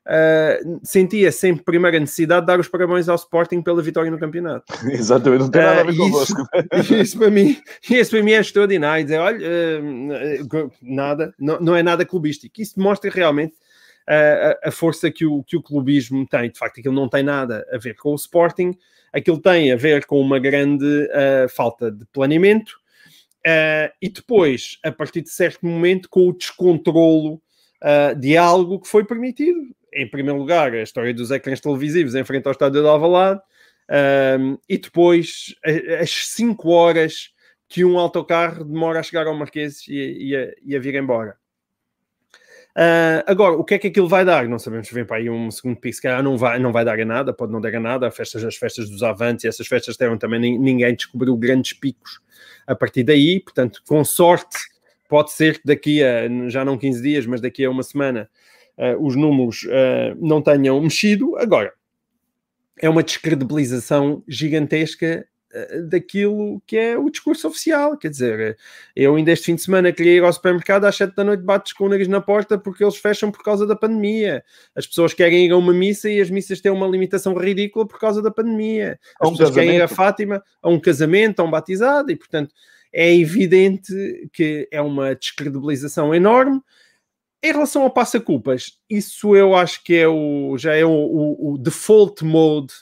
Uh, 0.07 0.79
sentia 0.81 1.31
sempre 1.31 1.63
primeira 1.63 1.99
necessidade 1.99 2.41
de 2.41 2.47
dar 2.47 2.59
os 2.59 2.67
parabéns 2.67 3.07
ao 3.07 3.15
Sporting 3.15 3.61
pela 3.61 3.81
vitória 3.81 4.09
no 4.09 4.17
campeonato. 4.17 4.65
Exatamente, 4.89 5.41
não 5.41 5.51
tem 5.51 5.61
nada 5.61 5.81
a 5.81 5.83
ver 5.83 5.91
uh, 5.91 5.97
convosco. 5.97 6.41
Isso, 6.73 6.95
isso, 6.97 7.19
para 7.19 7.29
mim, 7.29 7.57
isso 7.89 8.11
para 8.11 8.23
mim 8.23 8.31
é 8.31 8.39
extraordinário. 8.39 9.03
Dizer, 9.03 9.19
olha, 9.19 9.37
uh, 9.39 10.71
nada, 10.81 11.33
não, 11.37 11.59
não 11.59 11.75
é 11.75 11.83
nada 11.83 12.05
clubístico. 12.05 12.59
Isso 12.59 12.79
mostra 12.79 13.11
realmente 13.11 13.55
a, 14.07 14.69
a, 14.69 14.71
força 14.71 15.11
que 15.11 15.25
o, 15.25 15.43
que 15.43 15.55
o 15.55 15.61
clubismo 15.61 16.25
tem. 16.25 16.49
De 16.49 16.57
facto, 16.57 16.79
aquilo 16.79 16.95
não 16.95 17.07
tem 17.07 17.21
nada 17.21 17.63
a 17.71 17.77
ver 17.77 17.95
com 17.95 18.11
o 18.11 18.15
Sporting, 18.15 18.75
aquilo 19.13 19.39
tem 19.39 19.71
a 19.71 19.75
ver 19.75 20.05
com 20.07 20.19
uma 20.19 20.39
grande 20.39 21.07
falta 21.49 21.91
de 21.91 22.03
planeamento 22.05 22.79
e 24.01 24.09
depois, 24.09 24.79
a 24.83 24.91
partir 24.91 25.21
de 25.21 25.29
certo 25.29 25.63
momento, 25.63 26.09
com 26.09 26.27
o 26.27 26.33
descontrolo 26.33 27.39
de 28.17 28.35
algo 28.35 28.79
que 28.79 28.87
foi 28.87 29.05
permitido 29.05 29.59
em 29.93 30.09
primeiro 30.09 30.39
lugar, 30.39 30.73
a 30.73 30.81
história 30.81 31.13
dos 31.13 31.31
ecrãs 31.31 31.59
televisivos 31.59 32.15
em 32.15 32.23
frente 32.23 32.45
ao 32.45 32.51
estádio 32.51 32.81
de 32.81 32.87
Alvalade, 32.87 33.41
um, 34.39 34.57
e 34.67 34.77
depois 34.77 35.55
as 35.99 36.27
5 36.27 36.69
horas 36.69 37.31
que 37.67 37.83
um 37.83 37.97
autocarro 37.99 38.63
demora 38.63 38.99
a 38.99 39.03
chegar 39.03 39.27
ao 39.27 39.35
Marquês 39.35 39.87
e, 39.87 40.29
e, 40.29 40.35
a, 40.35 40.53
e 40.63 40.75
a 40.75 40.79
vir 40.79 40.95
embora. 40.95 41.37
Uh, 42.77 43.21
agora, 43.25 43.55
o 43.55 43.63
que 43.63 43.73
é 43.73 43.79
que 43.79 43.87
aquilo 43.87 44.07
vai 44.07 44.23
dar? 44.23 44.47
Não 44.47 44.59
sabemos, 44.59 44.89
vem 44.89 45.03
para 45.03 45.17
aí 45.17 45.29
um 45.29 45.51
segundo 45.51 45.75
pico, 45.75 45.95
se 45.95 46.01
calhar 46.01 46.23
não 46.23 46.37
vai, 46.37 46.59
não 46.59 46.71
vai 46.71 46.85
dar 46.85 46.99
a 46.99 47.05
nada, 47.05 47.33
pode 47.33 47.51
não 47.51 47.59
dar 47.59 47.75
a 47.75 47.79
nada, 47.79 48.07
as 48.07 48.15
festas, 48.15 48.43
as 48.43 48.55
festas 48.55 48.89
dos 48.89 49.03
avantes 49.03 49.43
e 49.43 49.47
essas 49.47 49.67
festas 49.67 49.97
terão 49.97 50.17
também, 50.17 50.57
ninguém 50.57 50.95
descobriu 50.95 51.35
grandes 51.35 51.73
picos 51.73 52.21
a 52.65 52.75
partir 52.75 53.03
daí, 53.03 53.39
portanto, 53.39 53.81
com 53.87 54.03
sorte, 54.05 54.57
pode 55.09 55.31
ser 55.31 55.59
que 55.59 55.65
daqui 55.65 56.03
a, 56.03 56.29
já 56.47 56.63
não 56.63 56.77
15 56.77 57.01
dias, 57.01 57.25
mas 57.25 57.41
daqui 57.41 57.65
a 57.65 57.69
uma 57.69 57.81
semana, 57.81 58.29
os 58.99 59.15
números 59.15 59.63
uh, 59.63 60.15
não 60.19 60.41
tenham 60.41 60.79
mexido. 60.81 61.37
Agora, 61.37 61.73
é 62.81 62.89
uma 62.89 63.03
descredibilização 63.03 64.23
gigantesca 64.27 65.27
uh, 65.53 65.87
daquilo 65.89 66.61
que 66.65 66.77
é 66.77 66.97
o 66.97 67.09
discurso 67.09 67.47
oficial. 67.47 67.97
Quer 67.97 68.09
dizer, 68.09 68.57
eu 68.95 69.15
ainda 69.15 69.31
este 69.31 69.47
fim 69.47 69.55
de 69.55 69.61
semana 69.61 69.91
queria 69.91 70.13
ir 70.13 70.23
ao 70.23 70.31
supermercado 70.31 70.85
às 70.85 70.95
7 70.95 71.13
da 71.13 71.23
noite, 71.25 71.43
bates 71.43 71.73
com 71.73 71.85
o 71.85 71.89
nariz 71.89 72.07
na 72.07 72.21
porta 72.21 72.57
porque 72.57 72.83
eles 72.83 72.95
fecham 72.95 73.31
por 73.31 73.43
causa 73.43 73.67
da 73.67 73.75
pandemia. 73.75 74.43
As 74.73 74.87
pessoas 74.87 75.13
querem 75.13 75.45
ir 75.45 75.51
a 75.51 75.57
uma 75.57 75.73
missa 75.73 76.09
e 76.09 76.21
as 76.21 76.29
missas 76.29 76.61
têm 76.61 76.71
uma 76.71 76.87
limitação 76.87 77.33
ridícula 77.33 77.85
por 77.85 77.99
causa 77.99 78.21
da 78.21 78.31
pandemia. 78.31 78.97
As 79.19 79.27
um 79.27 79.31
pessoas 79.31 79.49
casamento. 79.49 79.55
querem 79.55 79.75
ir 79.77 79.81
a 79.81 79.87
Fátima, 79.87 80.43
a 80.61 80.69
um 80.69 80.79
casamento, 80.79 81.41
a 81.41 81.43
um 81.43 81.51
batizado, 81.51 82.11
e 82.11 82.15
portanto 82.15 82.53
é 82.91 83.15
evidente 83.15 83.93
que 84.33 84.67
é 84.71 84.81
uma 84.81 85.15
descredibilização 85.15 86.13
enorme. 86.13 86.61
Em 87.41 87.53
relação 87.53 87.83
ao 87.83 87.91
passa-culpas, 87.91 88.73
isso 88.89 89.35
eu 89.35 89.55
acho 89.55 89.83
que 89.83 89.95
é 89.95 90.07
o, 90.07 90.57
já 90.57 90.75
é 90.75 90.83
o, 90.83 90.91
o, 90.91 91.53
o 91.53 91.57
default 91.57 92.23
mode 92.25 92.73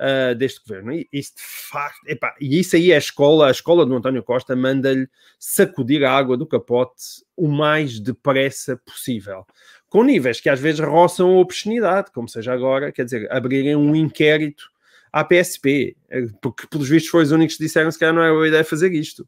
uh, 0.00 0.34
deste 0.34 0.60
governo. 0.60 0.92
E 0.92 1.08
isso 1.12 1.34
de 1.36 1.42
facto, 1.42 2.06
epá, 2.06 2.34
e 2.40 2.60
isso 2.60 2.76
aí 2.76 2.92
é 2.92 2.94
a 2.94 2.98
escola, 2.98 3.48
a 3.48 3.50
escola 3.50 3.84
do 3.84 3.94
António 3.94 4.22
Costa 4.22 4.54
manda-lhe 4.54 5.08
sacudir 5.38 6.04
a 6.04 6.12
água 6.12 6.36
do 6.36 6.46
capote 6.46 7.02
o 7.36 7.48
mais 7.48 8.00
depressa 8.00 8.76
possível. 8.76 9.44
Com 9.88 10.04
níveis 10.04 10.40
que 10.40 10.48
às 10.48 10.60
vezes 10.60 10.80
roçam 10.80 11.30
a 11.30 11.40
obscenidade, 11.40 12.10
como 12.12 12.28
seja 12.28 12.52
agora, 12.52 12.92
quer 12.92 13.04
dizer, 13.04 13.30
abrirem 13.30 13.76
um 13.76 13.94
inquérito 13.94 14.70
à 15.12 15.24
PSP, 15.24 15.96
eh, 16.10 16.26
porque 16.42 16.66
pelos 16.66 16.88
vistos 16.88 17.10
foi 17.10 17.22
os 17.22 17.32
únicos 17.32 17.56
que 17.56 17.64
disseram 17.64 17.90
que 17.90 18.12
não 18.12 18.22
é 18.22 18.30
boa 18.30 18.48
ideia 18.48 18.64
fazer 18.64 18.92
isto. 18.92 19.26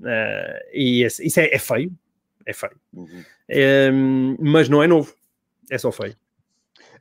Uh, 0.00 0.58
e 0.72 1.04
esse, 1.04 1.24
isso 1.24 1.38
é, 1.38 1.54
é 1.54 1.58
feio, 1.58 1.92
é 2.46 2.52
feio. 2.52 2.80
Uhum. 2.92 3.24
É, 3.48 3.90
mas 4.38 4.68
não 4.68 4.82
é 4.82 4.86
novo, 4.86 5.14
é 5.70 5.78
só 5.78 5.90
feio. 5.92 6.16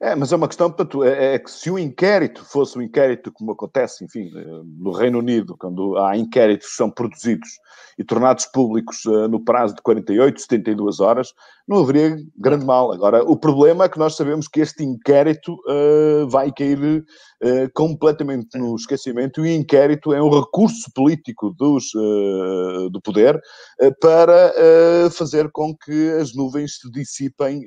É, 0.01 0.15
mas 0.15 0.33
é 0.33 0.35
uma 0.35 0.47
questão, 0.47 0.67
portanto, 0.67 1.03
é, 1.03 1.35
é, 1.35 1.39
que 1.39 1.51
se 1.51 1.69
o 1.69 1.77
inquérito 1.77 2.43
fosse 2.43 2.75
um 2.75 2.81
inquérito 2.81 3.31
como 3.31 3.51
acontece, 3.51 4.03
enfim, 4.03 4.31
eh, 4.35 4.61
no 4.79 4.91
Reino 4.91 5.19
Unido, 5.19 5.55
quando 5.55 5.95
há 5.95 6.17
inquéritos 6.17 6.69
que 6.69 6.75
são 6.75 6.89
produzidos 6.89 7.49
e 7.99 8.03
tornados 8.03 8.45
públicos 8.45 9.05
uh, 9.05 9.27
no 9.27 9.43
prazo 9.43 9.75
de 9.75 9.81
48, 9.83 10.41
72 10.41 10.99
horas, 10.99 11.33
não 11.67 11.77
haveria 11.77 12.17
grande 12.35 12.65
mal. 12.65 12.91
Agora, 12.91 13.23
o 13.23 13.37
problema 13.37 13.85
é 13.85 13.89
que 13.89 13.99
nós 13.99 14.15
sabemos 14.15 14.47
que 14.47 14.59
este 14.59 14.83
inquérito 14.83 15.53
uh, 15.53 16.27
vai 16.27 16.51
cair 16.51 16.79
uh, 16.79 17.69
completamente 17.75 18.57
no 18.57 18.75
esquecimento 18.75 19.45
e 19.45 19.51
o 19.51 19.55
inquérito 19.55 20.13
é 20.13 20.21
um 20.21 20.29
recurso 20.29 20.91
político 20.95 21.51
dos, 21.51 21.91
do 22.91 23.01
poder 23.03 23.39
para 23.99 24.53
fazer 25.11 25.49
com 25.51 25.75
que 25.75 26.11
as 26.11 26.35
nuvens 26.35 26.77
se 26.79 26.89
dissipem 26.91 27.63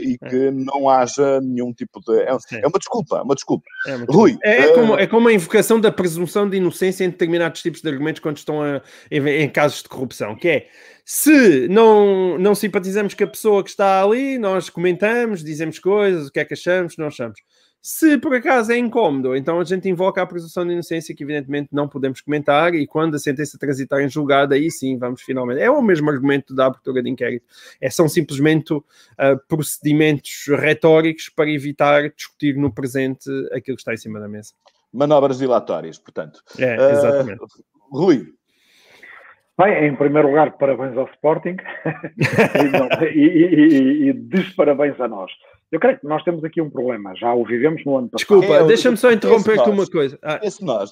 e 0.00 0.16
é. 0.20 0.28
que 0.28 0.50
não 0.50 0.88
haja 0.88 1.40
nenhum 1.54 1.72
tipo 1.72 2.00
de. 2.00 2.20
É, 2.20 2.28
é 2.62 2.66
uma 2.66 2.78
desculpa, 2.78 3.22
uma 3.22 3.34
desculpa. 3.34 3.64
É 3.86 3.96
uma 3.96 4.06
Rui. 4.08 4.36
É, 4.42 4.58
é, 4.62 4.74
como, 4.74 4.98
é 4.98 5.06
como 5.06 5.28
a 5.28 5.32
invocação 5.32 5.80
da 5.80 5.90
presunção 5.90 6.48
de 6.48 6.56
inocência 6.56 7.04
em 7.04 7.10
determinados 7.10 7.62
tipos 7.62 7.80
de 7.80 7.88
argumentos 7.88 8.20
quando 8.20 8.36
estão 8.36 8.62
a, 8.62 8.82
em, 9.10 9.26
em 9.26 9.48
casos 9.48 9.82
de 9.82 9.88
corrupção, 9.88 10.36
que 10.36 10.48
é 10.48 10.68
se 11.04 11.68
não, 11.68 12.38
não 12.38 12.54
simpatizamos 12.54 13.14
com 13.14 13.24
a 13.24 13.28
pessoa 13.28 13.62
que 13.62 13.70
está 13.70 14.02
ali, 14.02 14.38
nós 14.38 14.70
comentamos, 14.70 15.44
dizemos 15.44 15.78
coisas, 15.78 16.28
o 16.28 16.32
que 16.32 16.40
é 16.40 16.44
que 16.44 16.54
achamos, 16.54 16.96
não 16.96 17.08
achamos. 17.08 17.38
Se 17.86 18.16
por 18.16 18.34
acaso 18.34 18.72
é 18.72 18.78
incómodo, 18.78 19.36
então 19.36 19.60
a 19.60 19.64
gente 19.64 19.86
invoca 19.86 20.22
a 20.22 20.26
presunção 20.26 20.64
de 20.64 20.72
inocência, 20.72 21.14
que 21.14 21.22
evidentemente 21.22 21.68
não 21.70 21.86
podemos 21.86 22.22
comentar, 22.22 22.74
e 22.74 22.86
quando 22.86 23.16
a 23.16 23.18
sentença 23.18 23.58
transitar 23.58 24.00
em 24.00 24.08
julgado, 24.08 24.54
aí 24.54 24.70
sim 24.70 24.96
vamos 24.96 25.20
finalmente. 25.20 25.60
É 25.60 25.70
o 25.70 25.82
mesmo 25.82 26.08
argumento 26.08 26.54
da 26.54 26.64
abertura 26.64 27.02
de 27.02 27.10
inquérito. 27.10 27.44
É, 27.78 27.90
são 27.90 28.08
simplesmente 28.08 28.72
uh, 28.72 28.82
procedimentos 29.46 30.46
retóricos 30.48 31.28
para 31.28 31.50
evitar 31.50 32.08
discutir 32.08 32.56
no 32.56 32.72
presente 32.72 33.28
aquilo 33.52 33.76
que 33.76 33.82
está 33.82 33.92
em 33.92 33.98
cima 33.98 34.18
da 34.18 34.28
mesa. 34.28 34.54
Manobras 34.90 35.36
dilatórias, 35.36 35.98
portanto. 35.98 36.42
É, 36.58 36.90
exatamente. 36.90 37.42
Uh, 37.42 37.48
Rui, 37.98 38.32
Bem, 39.56 39.86
em 39.86 39.94
primeiro 39.94 40.28
lugar, 40.28 40.56
parabéns 40.58 40.96
ao 40.96 41.06
Sporting 41.06 41.56
e, 43.14 43.20
e, 43.20 43.54
e, 43.54 44.08
e 44.08 44.12
desparabéns 44.12 45.00
a 45.00 45.06
nós. 45.06 45.30
Eu 45.70 45.78
creio 45.78 45.98
que 45.98 46.06
nós 46.06 46.24
temos 46.24 46.42
aqui 46.44 46.60
um 46.60 46.68
problema, 46.68 47.14
já 47.14 47.32
o 47.32 47.44
vivemos 47.44 47.84
no 47.84 47.96
ano 47.96 48.08
passado. 48.08 48.40
Desculpa, 48.40 48.54
é, 48.54 48.66
deixa-me 48.66 48.96
só 48.96 49.12
interromper-te 49.12 49.70
uma 49.70 49.86
coisa. 49.86 50.18
Ah. 50.22 50.40
Esse 50.42 50.64
nós. 50.64 50.90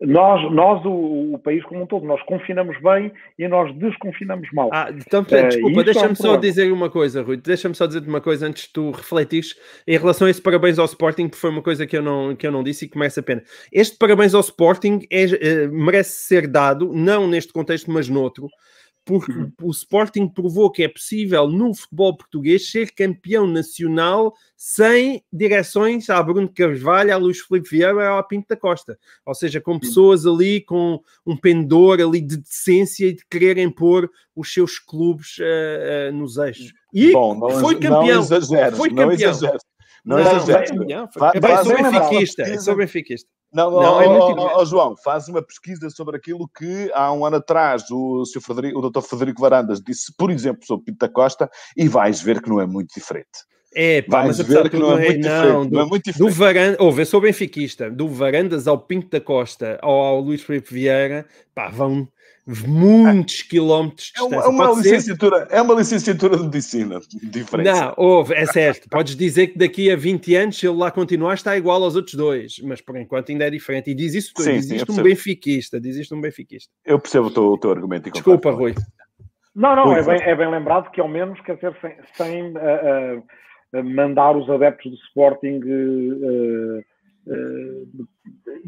Nós, 0.00 0.52
nós 0.52 0.84
o, 0.84 1.34
o, 1.34 1.38
país 1.38 1.62
como 1.64 1.82
um 1.82 1.86
todo, 1.86 2.04
nós 2.04 2.20
confinamos 2.22 2.76
bem 2.82 3.12
e 3.38 3.46
nós 3.46 3.74
desconfinamos 3.76 4.48
mal. 4.52 4.70
Ah, 4.72 4.88
então, 4.90 5.24
portanto, 5.24 5.50
desculpa, 5.50 5.80
uh, 5.80 5.84
deixa-me 5.84 6.06
é 6.06 6.10
um 6.10 6.14
só 6.14 6.36
dizer 6.36 6.72
uma 6.72 6.90
coisa, 6.90 7.22
Rui. 7.22 7.36
Deixa-me 7.36 7.74
só 7.74 7.86
dizer 7.86 8.02
uma 8.06 8.20
coisa 8.20 8.46
antes 8.46 8.64
de 8.64 8.72
tu 8.72 8.90
refletires 8.90 9.54
em 9.86 9.96
relação 9.96 10.26
a 10.26 10.30
esse 10.30 10.42
parabéns 10.42 10.78
ao 10.78 10.86
Sporting, 10.86 11.28
que 11.28 11.36
foi 11.36 11.50
uma 11.50 11.62
coisa 11.62 11.86
que 11.86 11.96
eu 11.96 12.02
não, 12.02 12.34
que 12.34 12.46
eu 12.46 12.50
não 12.50 12.62
disse 12.62 12.84
e 12.84 12.88
que 12.88 12.98
merece 12.98 13.20
a 13.20 13.22
pena. 13.22 13.42
Este 13.72 13.96
parabéns 13.96 14.34
ao 14.34 14.40
Sporting 14.40 15.00
é, 15.10 15.24
é, 15.24 15.66
merece 15.68 16.26
ser 16.26 16.46
dado, 16.46 16.92
não 16.92 17.26
neste 17.26 17.52
contexto, 17.52 17.90
mas 17.90 18.08
noutro, 18.08 18.48
porque 19.04 19.32
uhum. 19.32 19.52
o 19.62 19.70
Sporting 19.70 20.26
provou 20.28 20.70
que 20.70 20.82
é 20.82 20.88
possível 20.88 21.46
no 21.46 21.74
futebol 21.74 22.16
português 22.16 22.70
ser 22.70 22.90
campeão 22.92 23.46
nacional 23.46 24.34
sem 24.56 25.22
direções 25.30 26.08
a 26.08 26.22
Bruno 26.22 26.48
Carvalho, 26.48 27.12
a 27.12 27.16
Luís 27.16 27.40
Felipe 27.40 27.68
Vieira 27.68 28.12
ou 28.12 28.18
a 28.18 28.22
Pinto 28.22 28.48
da 28.48 28.56
Costa. 28.56 28.98
Ou 29.26 29.34
seja, 29.34 29.60
com 29.60 29.78
pessoas 29.78 30.24
ali 30.26 30.62
com 30.62 31.00
um 31.26 31.36
pendor 31.36 32.00
ali 32.00 32.20
de 32.20 32.38
decência 32.38 33.08
e 33.08 33.12
de 33.12 33.24
quererem 33.30 33.70
pôr 33.70 34.10
os 34.34 34.52
seus 34.52 34.78
clubes 34.78 35.36
uh, 35.38 36.10
uh, 36.10 36.12
nos 36.16 36.38
eixos. 36.38 36.72
E 36.92 37.12
Bom, 37.12 37.38
não, 37.38 37.50
foi 37.60 37.74
campeão. 37.74 38.06
Não 38.06 38.20
exageres, 38.20 38.78
foi 38.78 38.88
campeão. 38.88 39.06
Não 39.06 39.12
exageres. 39.12 39.62
Não, 40.04 40.16
não, 40.16 40.36
exageres. 40.36 40.70
É, 40.70 41.64
sou 41.64 41.76
benfiquista, 41.76 42.60
sou 42.60 42.76
benfiquista. 42.76 43.28
Não, 43.54 43.70
não 43.70 44.02
é 44.02 44.08
muito 44.08 44.40
oh, 44.40 44.58
oh, 44.58 44.64
João, 44.64 44.96
faz 44.96 45.28
uma 45.28 45.40
pesquisa 45.40 45.88
sobre 45.88 46.16
aquilo 46.16 46.48
que 46.48 46.90
há 46.92 47.12
um 47.12 47.24
ano 47.24 47.36
atrás 47.36 47.88
o, 47.88 48.24
Sr. 48.24 48.40
Frederico, 48.40 48.78
o 48.80 48.90
Dr. 48.90 49.00
Frederico 49.00 49.40
Varandas 49.40 49.80
disse, 49.80 50.12
por 50.18 50.30
exemplo, 50.30 50.66
sobre 50.66 50.86
Pinto 50.86 50.98
da 50.98 51.08
Costa, 51.08 51.48
e 51.76 51.86
vais 51.86 52.20
ver 52.20 52.42
que 52.42 52.48
não 52.48 52.60
é 52.60 52.66
muito 52.66 52.92
diferente. 52.92 53.44
É, 53.76 54.02
pá, 54.02 54.24
mas 54.24 54.38
apesar 54.38 54.68
que 54.68 54.76
não, 54.76 54.98
é, 54.98 55.06
muito 55.06 55.28
não, 55.28 55.66
do, 55.66 55.74
não 55.74 55.82
é 55.82 55.86
muito 55.86 56.04
diferente. 56.04 56.30
Do 56.30 56.34
Varanda, 56.34 56.76
ouve, 56.80 57.02
eu 57.02 57.06
sou 57.06 57.20
benfiquista, 57.20 57.90
do 57.90 58.08
Varandas 58.08 58.66
ao 58.66 58.78
Pinto 58.78 59.08
da 59.08 59.20
Costa 59.20 59.78
ou 59.82 60.00
ao 60.00 60.20
Luís 60.20 60.42
Felipe 60.42 60.72
Vieira, 60.72 61.26
pá, 61.54 61.68
vão 61.68 62.08
muitos 62.46 63.42
quilómetros 63.42 64.06
de 64.06 64.12
distância. 64.12 64.36
É 64.36 64.48
uma, 64.48 64.66
uma 64.66 64.76
licenciatura, 64.76 65.48
é 65.50 65.62
uma 65.62 65.74
licenciatura 65.74 66.36
de 66.36 66.44
medicina, 66.44 67.00
diferente. 67.22 67.70
Não, 67.70 67.94
ouve, 67.96 68.34
é 68.34 68.44
certo. 68.46 68.88
Podes 68.88 69.16
dizer 69.16 69.48
que 69.48 69.58
daqui 69.58 69.90
a 69.90 69.96
20 69.96 70.34
anos, 70.36 70.58
se 70.58 70.66
ele 70.66 70.76
lá 70.76 70.90
continuar, 70.90 71.34
está 71.34 71.56
igual 71.56 71.82
aos 71.82 71.96
outros 71.96 72.14
dois, 72.14 72.56
mas 72.62 72.80
por 72.80 72.96
enquanto 72.96 73.30
ainda 73.30 73.46
é 73.46 73.50
diferente. 73.50 73.90
E 73.90 73.94
diz 73.94 74.14
isso, 74.14 74.32
sim, 74.36 74.52
diz 74.52 74.68
sim, 74.68 74.76
isto 74.76 74.92
um 74.92 75.02
benfiquista, 75.02 75.80
diz 75.80 75.96
isto 75.96 76.14
um 76.14 76.20
benfiquista. 76.20 76.70
Eu 76.84 76.98
percebo 76.98 77.28
o 77.28 77.30
teu, 77.30 77.44
o 77.44 77.58
teu 77.58 77.70
argumento. 77.70 78.10
Desculpa, 78.10 78.50
Rui. 78.50 78.74
Não, 79.54 79.74
não, 79.76 79.96
é 79.96 80.02
bem, 80.02 80.20
é 80.20 80.34
bem 80.34 80.50
lembrado 80.50 80.90
que 80.90 81.00
ao 81.00 81.08
menos, 81.08 81.40
quer 81.42 81.54
dizer, 81.54 81.74
sem, 81.80 81.94
sem 82.14 82.42
uh, 82.56 83.18
uh, 83.72 83.84
mandar 83.84 84.36
os 84.36 84.50
adeptos 84.50 84.90
do 84.90 84.98
Sporting 84.98 85.60
uh, 85.64 86.84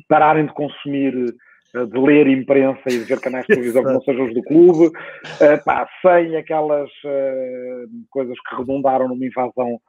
pararem 0.08 0.46
de 0.46 0.52
consumir 0.54 1.34
de 1.74 1.98
ler 1.98 2.26
imprensa 2.26 2.82
e 2.86 2.98
de 2.98 3.04
ver 3.04 3.20
canais 3.20 3.46
de 3.46 3.54
televisão 3.54 3.84
que 3.84 3.92
não 3.92 4.00
sejam 4.02 4.26
os 4.26 4.34
do 4.34 4.42
clube, 4.42 4.86
uh, 4.86 5.64
pá, 5.64 5.88
sem 6.00 6.36
aquelas 6.36 6.88
uh, 7.04 7.88
coisas 8.10 8.36
que 8.40 8.56
redundaram 8.56 9.08
numa 9.08 9.24
invasão 9.24 9.80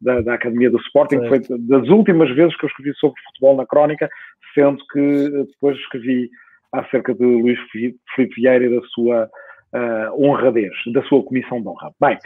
da, 0.00 0.20
da 0.20 0.34
Academia 0.34 0.70
do 0.70 0.78
Sporting, 0.78 1.26
foi 1.28 1.40
das 1.40 1.88
últimas 1.88 2.34
vezes 2.34 2.56
que 2.56 2.64
eu 2.64 2.68
escrevi 2.68 2.94
sobre 2.94 3.20
futebol 3.22 3.56
na 3.56 3.66
crónica, 3.66 4.08
sendo 4.54 4.84
que 4.92 5.30
depois 5.50 5.76
escrevi 5.78 6.28
acerca 6.72 7.14
de 7.14 7.24
Luís 7.24 7.58
Filipe 7.70 8.34
Vieira 8.34 8.64
e 8.64 8.80
da 8.80 8.86
sua 8.88 9.30
uh, 9.72 10.24
honradez, 10.24 10.72
da 10.92 11.02
sua 11.04 11.22
comissão 11.22 11.60
de 11.60 11.68
honra. 11.68 11.92
Bem, 12.00 12.18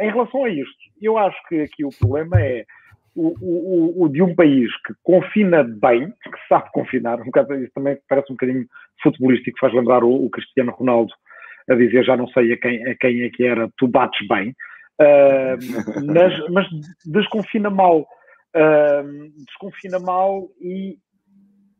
em 0.00 0.10
relação 0.10 0.44
a 0.44 0.48
isto, 0.48 0.76
eu 1.00 1.16
acho 1.18 1.36
que 1.48 1.60
aqui 1.62 1.84
o 1.84 1.90
problema 1.98 2.40
é 2.40 2.64
o, 3.14 3.34
o, 3.40 4.04
o, 4.04 4.08
de 4.08 4.22
um 4.22 4.34
país 4.34 4.70
que 4.82 4.94
confina 5.02 5.62
bem, 5.62 6.10
que 6.10 6.48
sabe 6.48 6.70
confinar, 6.72 7.20
um 7.20 7.26
bocado, 7.26 7.54
isso 7.54 7.72
também 7.74 7.98
parece 8.08 8.32
um 8.32 8.34
bocadinho 8.34 8.66
futebolístico, 9.02 9.58
faz 9.58 9.72
lembrar 9.72 10.02
o, 10.02 10.24
o, 10.24 10.30
Cristiano 10.30 10.72
Ronaldo 10.72 11.12
a 11.70 11.74
dizer, 11.74 12.04
já 12.04 12.16
não 12.16 12.26
sei 12.28 12.52
a 12.52 12.56
quem, 12.56 12.86
a 12.86 12.94
quem 12.96 13.22
é 13.22 13.30
que 13.30 13.44
era, 13.44 13.70
tu 13.76 13.86
bates 13.86 14.26
bem, 14.28 14.50
uh, 15.00 15.56
mas, 16.12 16.50
mas, 16.50 16.66
desconfina 17.06 17.70
mal, 17.70 18.00
uh, 18.00 19.44
desconfina 19.46 19.98
mal 19.98 20.48
e, 20.60 20.96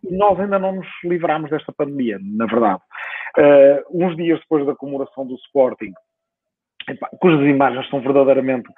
e, 0.05 0.17
nós 0.17 0.39
ainda 0.39 0.59
não 0.59 0.77
nos 0.77 0.87
livramos 1.05 1.51
desta 1.51 1.73
pandemia, 1.73 2.19
na 2.23 2.47
verdade. 2.47 2.81
Uh, 3.37 4.05
uns 4.05 4.17
dias 4.17 4.39
depois 4.41 4.65
da 4.65 4.77
comemoração 4.77 5.27
do 5.27 5.35
Sporting, 5.35 5.93
cujas 7.21 7.41
imagens 7.41 7.89
são 7.89 8.01
verdadeiramente 8.01 8.69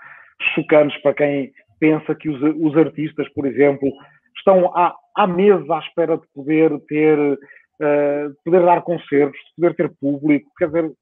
chocantes 0.55 0.97
para 1.03 1.15
quem 1.15 1.53
pensa 1.79 2.15
que 2.15 2.29
os, 2.29 2.41
os 2.43 2.77
artistas, 2.77 3.29
por 3.31 3.47
exemplo, 3.47 3.91
estão 4.37 4.73
há 4.75 5.27
meses 5.27 5.69
à 5.71 5.79
espera 5.79 6.17
de 6.17 6.27
poder 6.35 6.79
ter, 6.89 7.19
uh, 7.19 8.35
poder 8.45 8.63
dar 8.63 8.83
concertos, 8.83 9.39
de 9.39 9.55
poder 9.57 9.75
ter 9.75 9.93
público, 10.01 10.51
quer 10.59 10.67
dizer, 10.67 10.93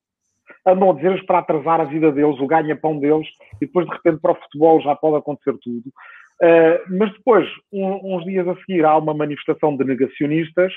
andam 0.66 0.90
a 0.90 0.94
dizer 0.94 1.24
para 1.26 1.38
atrasar 1.38 1.80
a 1.80 1.84
vida 1.84 2.12
deles, 2.12 2.38
o 2.38 2.46
ganha-pão 2.46 2.98
deles, 2.98 3.26
e 3.60 3.66
depois 3.66 3.86
de 3.86 3.92
repente 3.92 4.20
para 4.20 4.32
o 4.32 4.36
futebol 4.36 4.80
já 4.80 4.94
pode 4.94 5.16
acontecer 5.16 5.56
tudo. 5.62 5.88
Uh, 6.42 6.96
mas 6.98 7.12
depois, 7.12 7.48
um, 7.72 8.16
uns 8.16 8.24
dias 8.24 8.46
a 8.46 8.56
seguir, 8.56 8.84
há 8.84 8.96
uma 8.96 9.14
manifestação 9.14 9.76
de 9.76 9.84
negacionistas 9.84 10.72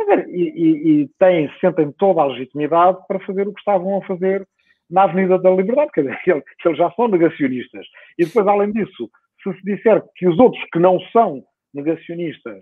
dizer, 0.00 0.28
e, 0.28 0.42
e, 0.42 1.02
e 1.02 1.08
têm, 1.18 1.50
sentem 1.60 1.92
toda 1.92 2.22
a 2.22 2.26
legitimidade 2.26 2.98
para 3.06 3.20
fazer 3.20 3.46
o 3.46 3.52
que 3.52 3.60
estavam 3.60 3.98
a 3.98 4.06
fazer 4.06 4.46
na 4.90 5.02
Avenida 5.02 5.38
da 5.38 5.50
Liberdade, 5.50 5.90
quer 5.92 6.02
dizer, 6.02 6.18
eles 6.64 6.78
já 6.78 6.90
são 6.92 7.08
negacionistas. 7.08 7.86
E 8.18 8.24
depois, 8.24 8.46
além 8.46 8.72
disso, 8.72 9.10
se 9.42 9.52
se 9.52 9.62
disser 9.64 10.02
que 10.16 10.28
os 10.28 10.38
outros 10.38 10.62
que 10.72 10.78
não 10.78 10.98
são 11.12 11.42
negacionistas, 11.72 12.58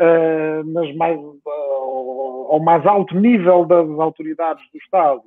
uh, 0.00 0.64
mas 0.66 0.94
mais, 0.96 1.18
uh, 1.18 2.46
ao 2.50 2.60
mais 2.60 2.84
alto 2.86 3.18
nível 3.18 3.64
das 3.64 3.88
autoridades 3.98 4.64
do 4.72 4.78
Estado, 4.78 5.22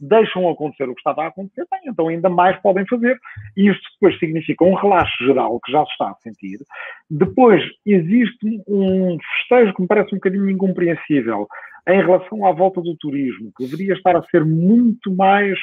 deixam 0.00 0.48
acontecer 0.48 0.88
o 0.88 0.94
que 0.94 1.00
estava 1.00 1.24
a 1.24 1.28
acontecer, 1.28 1.64
bem, 1.70 1.80
então 1.86 2.08
ainda 2.08 2.28
mais 2.28 2.60
podem 2.60 2.86
fazer. 2.86 3.18
E 3.56 3.68
isto 3.68 3.82
depois 3.94 4.18
significa 4.18 4.64
um 4.64 4.74
relaxo 4.74 5.24
geral 5.24 5.60
que 5.60 5.72
já 5.72 5.84
se 5.84 5.92
está 5.92 6.10
a 6.10 6.14
sentir. 6.16 6.58
Depois 7.10 7.62
existe 7.86 8.62
um 8.68 9.16
festejo 9.36 9.74
que 9.74 9.82
me 9.82 9.88
parece 9.88 10.14
um 10.14 10.18
bocadinho 10.18 10.50
incompreensível 10.50 11.46
em 11.88 12.00
relação 12.00 12.46
à 12.46 12.52
volta 12.52 12.80
do 12.80 12.96
turismo, 12.96 13.52
que 13.56 13.64
deveria 13.64 13.94
estar 13.94 14.16
a 14.16 14.22
ser 14.24 14.44
muito 14.44 15.14
mais 15.14 15.58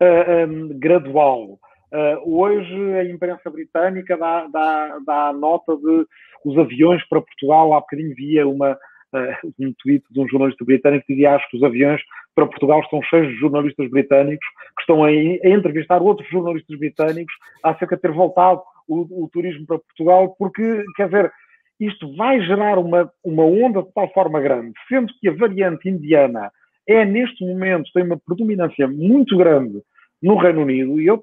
uh, 0.00 0.04
ah, 0.04 0.46
um, 0.46 0.78
gradual. 0.78 1.58
Uh, 1.92 2.38
hoje 2.40 2.74
a 2.94 3.04
imprensa 3.04 3.50
britânica 3.50 4.16
dá, 4.16 4.46
dá, 4.48 4.98
dá 5.06 5.32
nota 5.32 5.76
de 5.76 6.06
os 6.44 6.58
aviões 6.58 7.02
para 7.08 7.20
Portugal. 7.20 7.72
Há 7.72 7.80
bocadinho 7.80 8.14
via 8.14 8.46
uma, 8.46 8.72
uh, 8.72 9.52
um 9.58 9.72
tweet 9.82 10.04
de 10.10 10.20
um 10.20 10.28
jornalista 10.28 10.64
britânico 10.64 11.06
que 11.06 11.14
dizia 11.14 11.34
acho 11.34 11.48
que 11.50 11.56
os 11.56 11.62
aviões 11.62 12.00
para 12.34 12.46
Portugal 12.46 12.80
estão 12.80 13.02
cheios 13.02 13.28
de 13.28 13.40
jornalistas 13.40 13.90
britânicos 13.90 14.46
que 14.76 14.82
estão 14.82 15.04
a, 15.04 15.08
a 15.08 15.48
entrevistar 15.48 16.00
outros 16.00 16.28
jornalistas 16.28 16.78
britânicos 16.78 17.34
acerca 17.64 17.96
de 17.96 18.02
ter 18.02 18.12
voltado 18.12 18.62
o, 18.86 19.24
o, 19.24 19.28
turismo 19.32 19.66
para 19.66 19.78
Portugal, 19.78 20.34
porque, 20.38 20.84
quer 20.96 21.06
dizer, 21.06 21.32
isto 21.80 22.14
vai 22.16 22.40
gerar 22.40 22.78
uma, 22.78 23.10
uma 23.24 23.44
onda 23.44 23.82
de 23.82 23.92
tal 23.92 24.10
forma 24.12 24.40
grande, 24.40 24.72
sendo 24.88 25.12
que 25.20 25.28
a 25.28 25.34
variante 25.34 25.88
indiana 25.88 26.50
é, 26.88 27.04
neste 27.04 27.44
momento, 27.44 27.90
tem 27.92 28.02
uma 28.02 28.18
predominância 28.18 28.88
muito 28.88 29.36
grande 29.36 29.82
no 30.22 30.36
Reino 30.36 30.62
Unido, 30.62 31.00
e 31.00 31.06
eu 31.06 31.22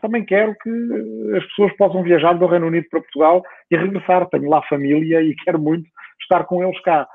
também 0.00 0.24
quero 0.24 0.54
que 0.62 0.70
as 1.36 1.44
pessoas 1.46 1.76
possam 1.76 2.02
viajar 2.02 2.34
do 2.34 2.46
Reino 2.46 2.66
Unido 2.66 2.86
para 2.90 3.00
Portugal 3.00 3.42
e 3.70 3.76
regressar. 3.76 4.28
Tenho 4.28 4.48
lá 4.48 4.62
família 4.62 5.22
e 5.22 5.34
quero 5.36 5.58
muito 5.58 5.88
estar 6.20 6.44
com 6.44 6.62
eles 6.62 6.80
cá. 6.82 7.08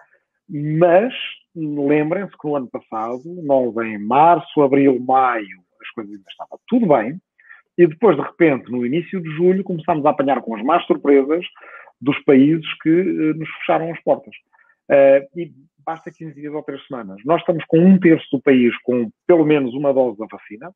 Mas 0.49 1.13
lembrem-se 1.55 2.35
que 2.37 2.47
no 2.47 2.55
ano 2.55 2.69
passado, 2.69 3.23
nós 3.43 3.75
em 3.85 3.97
março, 3.97 4.61
abril, 4.61 4.99
maio, 4.99 5.59
as 5.81 5.89
coisas 5.91 6.13
ainda 6.13 6.25
estavam 6.29 6.59
tudo 6.67 6.87
bem. 6.87 7.19
E 7.77 7.87
depois, 7.87 8.17
de 8.17 8.23
repente, 8.23 8.69
no 8.71 8.85
início 8.85 9.21
de 9.21 9.29
julho, 9.31 9.63
começámos 9.63 10.05
a 10.05 10.09
apanhar 10.09 10.41
com 10.41 10.55
as 10.55 10.63
más 10.63 10.85
surpresas 10.85 11.45
dos 12.01 12.17
países 12.23 12.65
que 12.81 12.89
uh, 12.89 13.33
nos 13.35 13.49
fecharam 13.59 13.91
as 13.91 14.01
portas. 14.03 14.33
Uh, 14.89 15.39
e 15.39 15.51
basta 15.85 16.11
15 16.11 16.33
dias 16.33 16.53
ou 16.53 16.63
3 16.63 16.85
semanas. 16.87 17.21
Nós 17.25 17.39
estamos 17.41 17.63
com 17.67 17.79
um 17.79 17.99
terço 17.99 18.25
do 18.31 18.41
país 18.41 18.75
com 18.83 19.09
pelo 19.25 19.45
menos 19.45 19.73
uma 19.73 19.93
dose 19.93 20.17
da 20.17 20.25
vacina. 20.29 20.69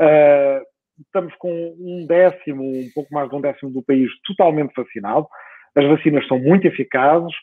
Uh, 0.00 0.73
estamos 1.00 1.34
com 1.36 1.50
um 1.78 2.06
décimo, 2.06 2.62
um 2.62 2.88
pouco 2.94 3.12
mais 3.12 3.28
de 3.28 3.34
um 3.34 3.40
décimo 3.40 3.70
do 3.70 3.82
país 3.82 4.10
totalmente 4.24 4.72
vacinado. 4.76 5.26
As 5.74 5.84
vacinas 5.86 6.26
são 6.28 6.38
muito 6.38 6.66
eficazes. 6.66 7.34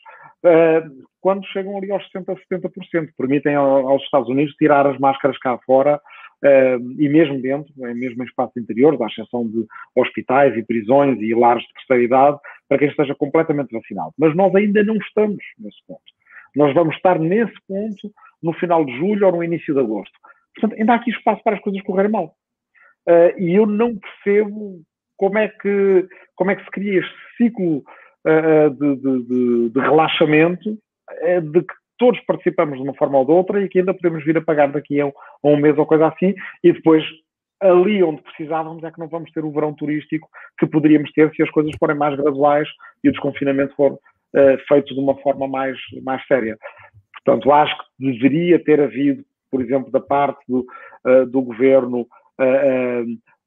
Uh, 0.44 1.04
quando 1.20 1.46
chegam 1.46 1.76
ali 1.76 1.90
aos 1.90 2.02
60%, 2.10 2.36
70%, 2.50 3.10
permitem 3.16 3.54
aos 3.54 4.02
Estados 4.02 4.28
Unidos 4.28 4.54
tirar 4.54 4.86
as 4.86 4.98
máscaras 4.98 5.38
cá 5.38 5.56
fora 5.64 5.96
uh, 5.96 7.00
e 7.00 7.08
mesmo 7.08 7.40
dentro, 7.40 7.72
mesmo 7.76 8.22
em 8.22 8.26
espaços 8.26 8.56
interiores, 8.56 9.00
à 9.00 9.06
exceção 9.06 9.46
de 9.46 9.64
hospitais 9.94 10.56
e 10.56 10.64
prisões 10.64 11.20
e 11.20 11.34
lares 11.34 11.62
de 11.62 11.72
terceira 11.74 12.02
idade, 12.02 12.38
para 12.68 12.78
quem 12.78 12.88
esteja 12.88 13.14
completamente 13.14 13.70
vacinado. 13.70 14.12
Mas 14.18 14.34
nós 14.34 14.54
ainda 14.54 14.82
não 14.82 14.96
estamos 14.96 15.44
nesse 15.58 15.78
ponto. 15.86 16.02
Nós 16.56 16.74
vamos 16.74 16.96
estar 16.96 17.18
nesse 17.18 17.54
ponto 17.68 18.10
no 18.42 18.52
final 18.54 18.84
de 18.84 18.96
julho 18.96 19.26
ou 19.26 19.32
no 19.32 19.44
início 19.44 19.72
de 19.72 19.80
agosto. 19.80 20.12
Portanto, 20.54 20.78
ainda 20.78 20.92
há 20.92 20.96
aqui 20.96 21.10
espaço 21.10 21.42
para 21.42 21.56
as 21.56 21.62
coisas 21.62 21.80
correrem 21.82 22.10
mal. 22.10 22.34
Uh, 23.08 23.34
e 23.36 23.54
eu 23.56 23.66
não 23.66 23.96
percebo 23.96 24.80
como 25.16 25.38
é 25.38 25.48
que, 25.48 26.08
como 26.36 26.52
é 26.52 26.56
que 26.56 26.64
se 26.64 26.70
cria 26.70 27.00
este 27.00 27.14
ciclo 27.36 27.78
uh, 27.78 28.70
de, 28.70 28.96
de, 28.96 29.22
de, 29.24 29.70
de, 29.70 29.80
relaxamento 29.80 30.70
uh, 30.70 31.40
de 31.40 31.62
que 31.62 31.74
todos 31.98 32.20
participamos 32.20 32.78
de 32.78 32.84
uma 32.84 32.94
forma 32.94 33.18
ou 33.18 33.24
de 33.24 33.32
outra 33.32 33.60
e 33.60 33.68
que 33.68 33.80
ainda 33.80 33.92
podemos 33.92 34.24
vir 34.24 34.38
a 34.38 34.40
pagar 34.40 34.70
daqui 34.70 35.00
a 35.00 35.06
um, 35.06 35.12
a 35.44 35.48
um 35.48 35.56
mês 35.56 35.76
ou 35.78 35.86
coisa 35.86 36.08
assim 36.08 36.32
e 36.62 36.72
depois 36.72 37.04
ali 37.60 38.02
onde 38.04 38.22
precisávamos 38.22 38.84
é 38.84 38.90
que 38.90 39.00
não 39.00 39.08
vamos 39.08 39.30
ter 39.32 39.44
o 39.44 39.52
verão 39.52 39.74
turístico 39.74 40.28
que 40.58 40.66
poderíamos 40.66 41.10
ter 41.12 41.32
se 41.34 41.42
as 41.42 41.50
coisas 41.50 41.72
forem 41.78 41.96
mais 41.96 42.16
graduais 42.16 42.68
e 43.02 43.08
o 43.08 43.12
desconfinamento 43.12 43.74
for 43.74 43.98
feito 44.66 44.94
de 44.94 44.98
uma 44.98 45.14
forma 45.18 45.46
mais, 45.46 45.76
mais 46.02 46.26
séria. 46.26 46.56
Portanto, 47.12 47.52
acho 47.52 47.76
que 47.76 47.84
deveria 48.12 48.58
ter 48.58 48.80
havido, 48.80 49.22
por 49.50 49.60
exemplo, 49.60 49.92
da 49.92 50.00
parte 50.00 50.42
do, 50.48 50.66
do 51.26 51.42
governo, 51.42 52.08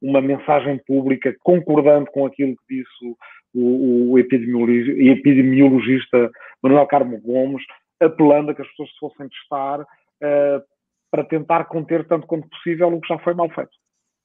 uma 0.01 0.21
mensagem 0.21 0.79
pública 0.85 1.35
concordante 1.43 2.11
com 2.11 2.25
aquilo 2.25 2.55
que 2.67 2.77
disse 2.77 3.15
o, 3.53 4.11
o 4.11 4.19
epidemiologista 4.19 6.29
Manuel 6.61 6.85
Carmo 6.87 7.19
Gomes, 7.21 7.63
apelando 7.99 8.51
a 8.51 8.55
que 8.55 8.61
as 8.61 8.67
pessoas 8.69 8.89
se 8.91 8.99
fossem 8.99 9.29
testar 9.29 9.81
uh, 9.81 10.61
para 11.09 11.23
tentar 11.23 11.65
conter 11.65 12.05
tanto 12.07 12.27
quanto 12.27 12.49
possível 12.49 12.93
o 12.93 12.99
que 12.99 13.07
já 13.07 13.17
foi 13.19 13.33
mal 13.33 13.49
feito. 13.49 13.71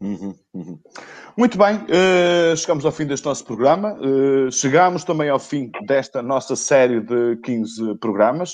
Uhum, 0.01 0.35
uhum. 0.55 0.79
Muito 1.37 1.59
bem, 1.59 1.77
uh, 1.77 2.57
chegamos 2.57 2.87
ao 2.87 2.93
fim 2.93 3.05
deste 3.05 3.27
nosso 3.27 3.45
programa. 3.45 3.95
Uh, 4.01 4.51
chegamos 4.51 5.05
também 5.05 5.29
ao 5.29 5.39
fim 5.39 5.71
desta 5.87 6.23
nossa 6.23 6.57
série 6.57 7.01
de 7.01 7.37
15 7.45 7.99
programas. 7.99 8.53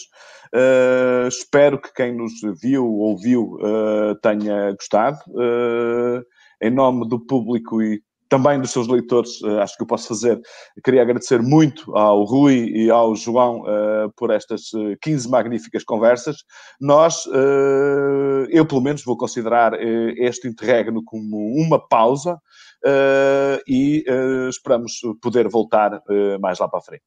Uh, 0.52 1.28
espero 1.28 1.80
que 1.80 1.92
quem 1.94 2.16
nos 2.16 2.32
viu, 2.60 2.84
ouviu, 2.84 3.58
tenha 4.22 4.72
gostado. 4.72 5.18
em 6.60 6.70
nome 6.70 7.08
do 7.08 7.24
público 7.24 7.80
e 7.80 8.02
também 8.28 8.60
dos 8.60 8.70
seus 8.70 8.88
leitores, 8.88 9.40
uh, 9.42 9.60
acho 9.60 9.76
que 9.76 9.82
eu 9.82 9.86
posso 9.86 10.08
fazer. 10.08 10.40
Queria 10.84 11.02
agradecer 11.02 11.42
muito 11.42 11.96
ao 11.96 12.24
Rui 12.24 12.70
e 12.74 12.90
ao 12.90 13.14
João 13.14 13.60
uh, 13.60 14.12
por 14.16 14.30
estas 14.30 14.70
15 15.02 15.28
magníficas 15.28 15.84
conversas. 15.84 16.36
Nós, 16.80 17.24
eu 18.50 18.66
pelo 18.66 18.80
menos, 18.80 19.04
vou 19.04 19.16
considerar 19.16 19.72
este 20.18 20.48
interregno 20.48 21.02
como 21.04 21.36
uma 21.56 21.78
pausa 21.78 22.38
e 23.66 24.04
esperamos 24.48 25.00
poder 25.22 25.48
voltar 25.48 26.00
mais 26.40 26.58
lá 26.58 26.68
para 26.68 26.78
a 26.78 26.82
frente. 26.82 27.04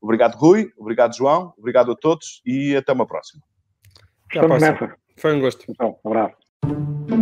Obrigado, 0.00 0.34
Rui. 0.34 0.68
Obrigado, 0.76 1.16
João. 1.16 1.52
Obrigado 1.56 1.92
a 1.92 1.96
todos 1.96 2.42
e 2.44 2.76
até 2.76 2.92
uma 2.92 3.06
próxima. 3.06 3.42
Até 4.30 4.40
a 4.40 4.44
próxima. 4.44 4.96
Foi 5.16 5.34
um 5.34 5.40
gosto. 5.40 5.64
Então, 5.68 5.98
um 6.04 6.10
abraço. 6.10 7.21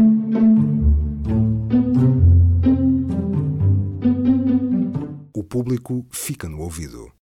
Público 5.50 6.06
fica 6.12 6.48
no 6.48 6.60
ouvido. 6.60 7.12